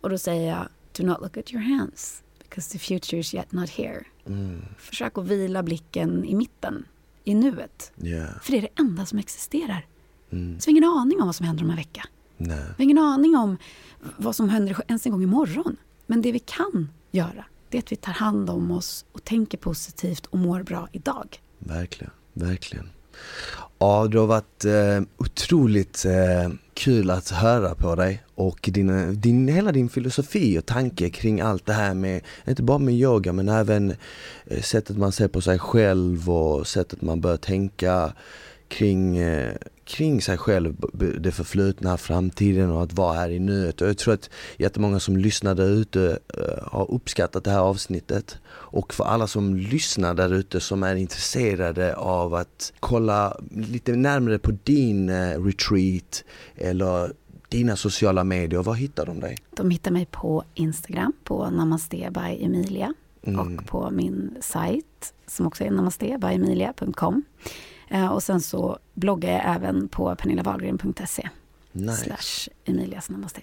Och 0.01 0.09
då 0.09 0.17
säger 0.17 0.49
jag, 0.49 0.67
do 0.97 1.03
not 1.05 1.21
look 1.21 1.37
at 1.37 1.53
your 1.53 1.63
hands. 1.63 2.23
Because 2.43 2.71
the 2.71 2.79
future 2.79 3.19
is 3.19 3.33
yet 3.33 3.51
not 3.51 3.69
here. 3.69 4.03
Mm. 4.25 4.61
Försök 4.77 5.17
att 5.17 5.25
vila 5.27 5.63
blicken 5.63 6.25
i 6.25 6.35
mitten, 6.35 6.85
i 7.23 7.35
nuet. 7.35 7.91
Ja, 7.95 8.25
För 8.43 8.51
det 8.51 8.57
är 8.57 8.61
det 8.61 8.79
enda 8.81 9.05
som 9.05 9.19
existerar. 9.19 9.85
mm. 10.29 10.59
Så 10.59 10.65
vi 10.65 10.71
har 10.71 10.77
ingen 10.77 10.89
aning 10.99 11.19
om 11.21 11.25
vad 11.27 11.35
som 11.35 11.45
händer 11.45 11.63
om 11.63 11.69
en 11.69 11.75
vecka. 11.75 12.03
nej, 12.37 12.57
Vi 12.57 12.73
har 12.77 12.83
ingen 12.83 12.97
aning 12.97 13.35
om 13.35 13.57
vad 14.17 14.35
som 14.35 14.49
händer 14.49 14.81
ens 14.87 15.05
en 15.05 15.11
gång 15.11 15.23
imorgon. 15.23 15.77
Men 16.07 16.21
det 16.21 16.31
vi 16.31 16.39
kan 16.39 16.89
göra, 17.11 17.45
det 17.69 17.77
är 17.77 17.81
att 17.81 17.91
vi 17.91 17.95
tar 17.95 18.13
hand 18.13 18.49
om 18.49 18.71
oss 18.71 19.05
och 19.11 19.23
tänker 19.23 19.57
positivt 19.57 20.25
och 20.25 20.39
mår 20.39 20.63
bra 20.63 20.87
idag. 20.91 21.39
verkligen, 21.59 22.11
verkligen. 22.33 22.89
Ja, 23.79 24.07
det 24.11 24.19
har 24.19 24.27
varit 24.27 24.65
eh, 24.65 25.01
otroligt 25.17 26.05
eh, 26.05 26.53
kul 26.73 27.09
att 27.09 27.29
höra 27.29 27.75
på 27.75 27.95
dig 27.95 28.23
och 28.35 28.69
din, 28.73 29.21
din, 29.21 29.47
hela 29.47 29.71
din 29.71 29.89
filosofi 29.89 30.59
och 30.59 30.65
tanke 30.65 31.09
kring 31.09 31.41
allt 31.41 31.65
det 31.65 31.73
här 31.73 31.93
med, 31.93 32.21
inte 32.47 32.63
bara 32.63 32.77
med 32.77 32.93
yoga 32.93 33.33
men 33.33 33.49
även 33.49 33.95
eh, 34.45 34.61
sättet 34.61 34.97
man 34.97 35.11
ser 35.11 35.27
på 35.27 35.41
sig 35.41 35.59
själv 35.59 36.29
och 36.29 36.67
sättet 36.67 37.01
man 37.01 37.21
bör 37.21 37.37
tänka 37.37 38.13
kring, 38.67 39.17
eh, 39.17 39.53
kring 39.91 40.21
sig 40.21 40.37
själv, 40.37 40.75
det 41.19 41.31
förflutna, 41.31 41.97
framtiden 41.97 42.71
och 42.71 42.83
att 42.83 42.93
vara 42.93 43.13
här 43.13 43.29
i 43.29 43.39
nuet. 43.39 43.81
Och 43.81 43.87
jag 43.87 43.97
tror 43.97 44.13
att 44.13 44.29
jättemånga 44.57 44.99
som 44.99 45.17
lyssnar 45.17 45.55
där 45.55 45.69
ute 45.69 46.19
eh, 46.37 46.67
har 46.71 46.91
uppskattat 46.91 47.43
det 47.43 47.51
här 47.51 47.59
avsnittet. 47.59 48.37
Och 48.47 48.93
för 48.93 49.03
alla 49.03 49.27
som 49.27 49.55
lyssnar 49.55 50.13
där 50.13 50.33
ute 50.33 50.59
som 50.59 50.83
är 50.83 50.95
intresserade 50.95 51.95
av 51.95 52.33
att 52.33 52.73
kolla 52.79 53.37
lite 53.51 53.95
närmare 53.95 54.39
på 54.39 54.51
din 54.63 55.09
eh, 55.09 55.43
retreat 55.43 56.23
eller 56.55 57.13
dina 57.49 57.75
sociala 57.75 58.23
medier, 58.23 58.63
var 58.63 58.73
hittar 58.73 59.05
de 59.05 59.19
dig? 59.19 59.37
De 59.55 59.69
hittar 59.69 59.91
mig 59.91 60.07
på 60.11 60.43
Instagram 60.53 61.13
på 61.23 61.49
Namaste 61.49 62.11
by 62.11 62.45
Emilia 62.45 62.93
mm. 63.23 63.39
och 63.39 63.65
på 63.65 63.89
min 63.91 64.37
sajt 64.41 65.13
som 65.27 65.47
också 65.47 65.63
är 65.63 65.71
namastebyemilia.com. 65.71 67.23
Eh, 67.91 68.07
och 68.07 68.23
sen 68.23 68.41
så 68.41 68.79
bloggar 68.93 69.31
jag 69.31 69.55
även 69.55 69.87
på 69.87 70.15
pernillawahlgren.se 70.15 71.29
nice. 71.71 72.03
slash 72.03 72.53
Emilias 72.65 73.09
Namaste. 73.09 73.41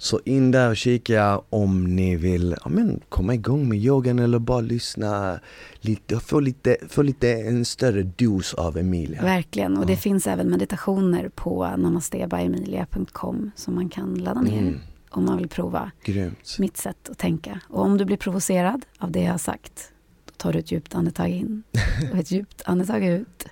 Så 0.00 0.20
in 0.24 0.50
där 0.50 0.70
och 0.70 0.76
kika 0.76 1.40
om 1.50 1.96
ni 1.96 2.16
vill 2.16 2.56
ja, 2.64 2.68
men, 2.70 3.00
komma 3.08 3.34
igång 3.34 3.68
med 3.68 3.78
yogan 3.78 4.18
eller 4.18 4.38
bara 4.38 4.60
lyssna 4.60 5.40
lite, 5.80 6.20
få 6.20 6.40
lite, 6.40 6.76
få 6.88 7.02
lite 7.02 7.32
en 7.32 7.64
större 7.64 8.02
dos 8.02 8.54
av 8.54 8.78
Emilia. 8.78 9.22
Verkligen, 9.22 9.76
och 9.76 9.82
ja. 9.82 9.86
det 9.86 9.96
finns 9.96 10.26
även 10.26 10.50
meditationer 10.50 11.28
på 11.28 11.76
namastebyemilia.com 11.76 13.50
som 13.54 13.74
man 13.74 13.88
kan 13.88 14.14
ladda 14.14 14.40
ner 14.40 14.58
mm. 14.58 14.80
om 15.10 15.24
man 15.24 15.38
vill 15.38 15.48
prova 15.48 15.90
Grymt. 16.04 16.56
mitt 16.58 16.76
sätt 16.76 17.08
att 17.10 17.18
tänka. 17.18 17.60
Och 17.68 17.82
om 17.82 17.98
du 17.98 18.04
blir 18.04 18.16
provocerad 18.16 18.84
av 18.98 19.10
det 19.10 19.22
jag 19.22 19.30
har 19.30 19.38
sagt, 19.38 19.92
tar 20.38 20.52
du 20.52 20.58
ett 20.58 20.72
djupt 20.72 20.94
andetag 20.94 21.30
in 21.30 21.62
och 22.12 22.18
ett 22.18 22.30
djupt 22.30 22.62
andetag 22.64 23.04
ut. 23.04 23.46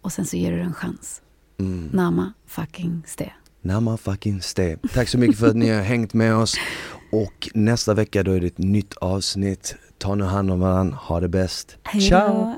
Och 0.00 0.12
sen 0.12 0.26
så 0.26 0.36
ger 0.36 0.50
du 0.50 0.56
det 0.56 0.64
en 0.64 0.74
chans. 0.74 1.22
Mm. 1.58 1.88
Nama 1.92 2.32
fucking 2.46 3.02
ste. 3.06 3.32
Nama 3.62 3.96
fucking 3.96 4.42
ste. 4.42 4.76
Tack 4.94 5.08
så 5.08 5.18
mycket 5.18 5.38
för 5.38 5.48
att 5.48 5.56
ni 5.56 5.68
har 5.68 5.82
hängt 5.82 6.14
med 6.14 6.36
oss. 6.36 6.54
Och 7.12 7.48
nästa 7.54 7.94
vecka 7.94 8.22
då 8.22 8.32
är 8.32 8.40
det 8.40 8.46
ett 8.46 8.58
nytt 8.58 8.94
avsnitt. 8.94 9.74
Ta 9.98 10.14
nu 10.14 10.24
hand 10.24 10.50
om 10.50 10.60
varandra, 10.60 10.96
ha 10.96 11.20
det 11.20 11.28
bäst. 11.28 11.76
Ciao! 12.08 12.56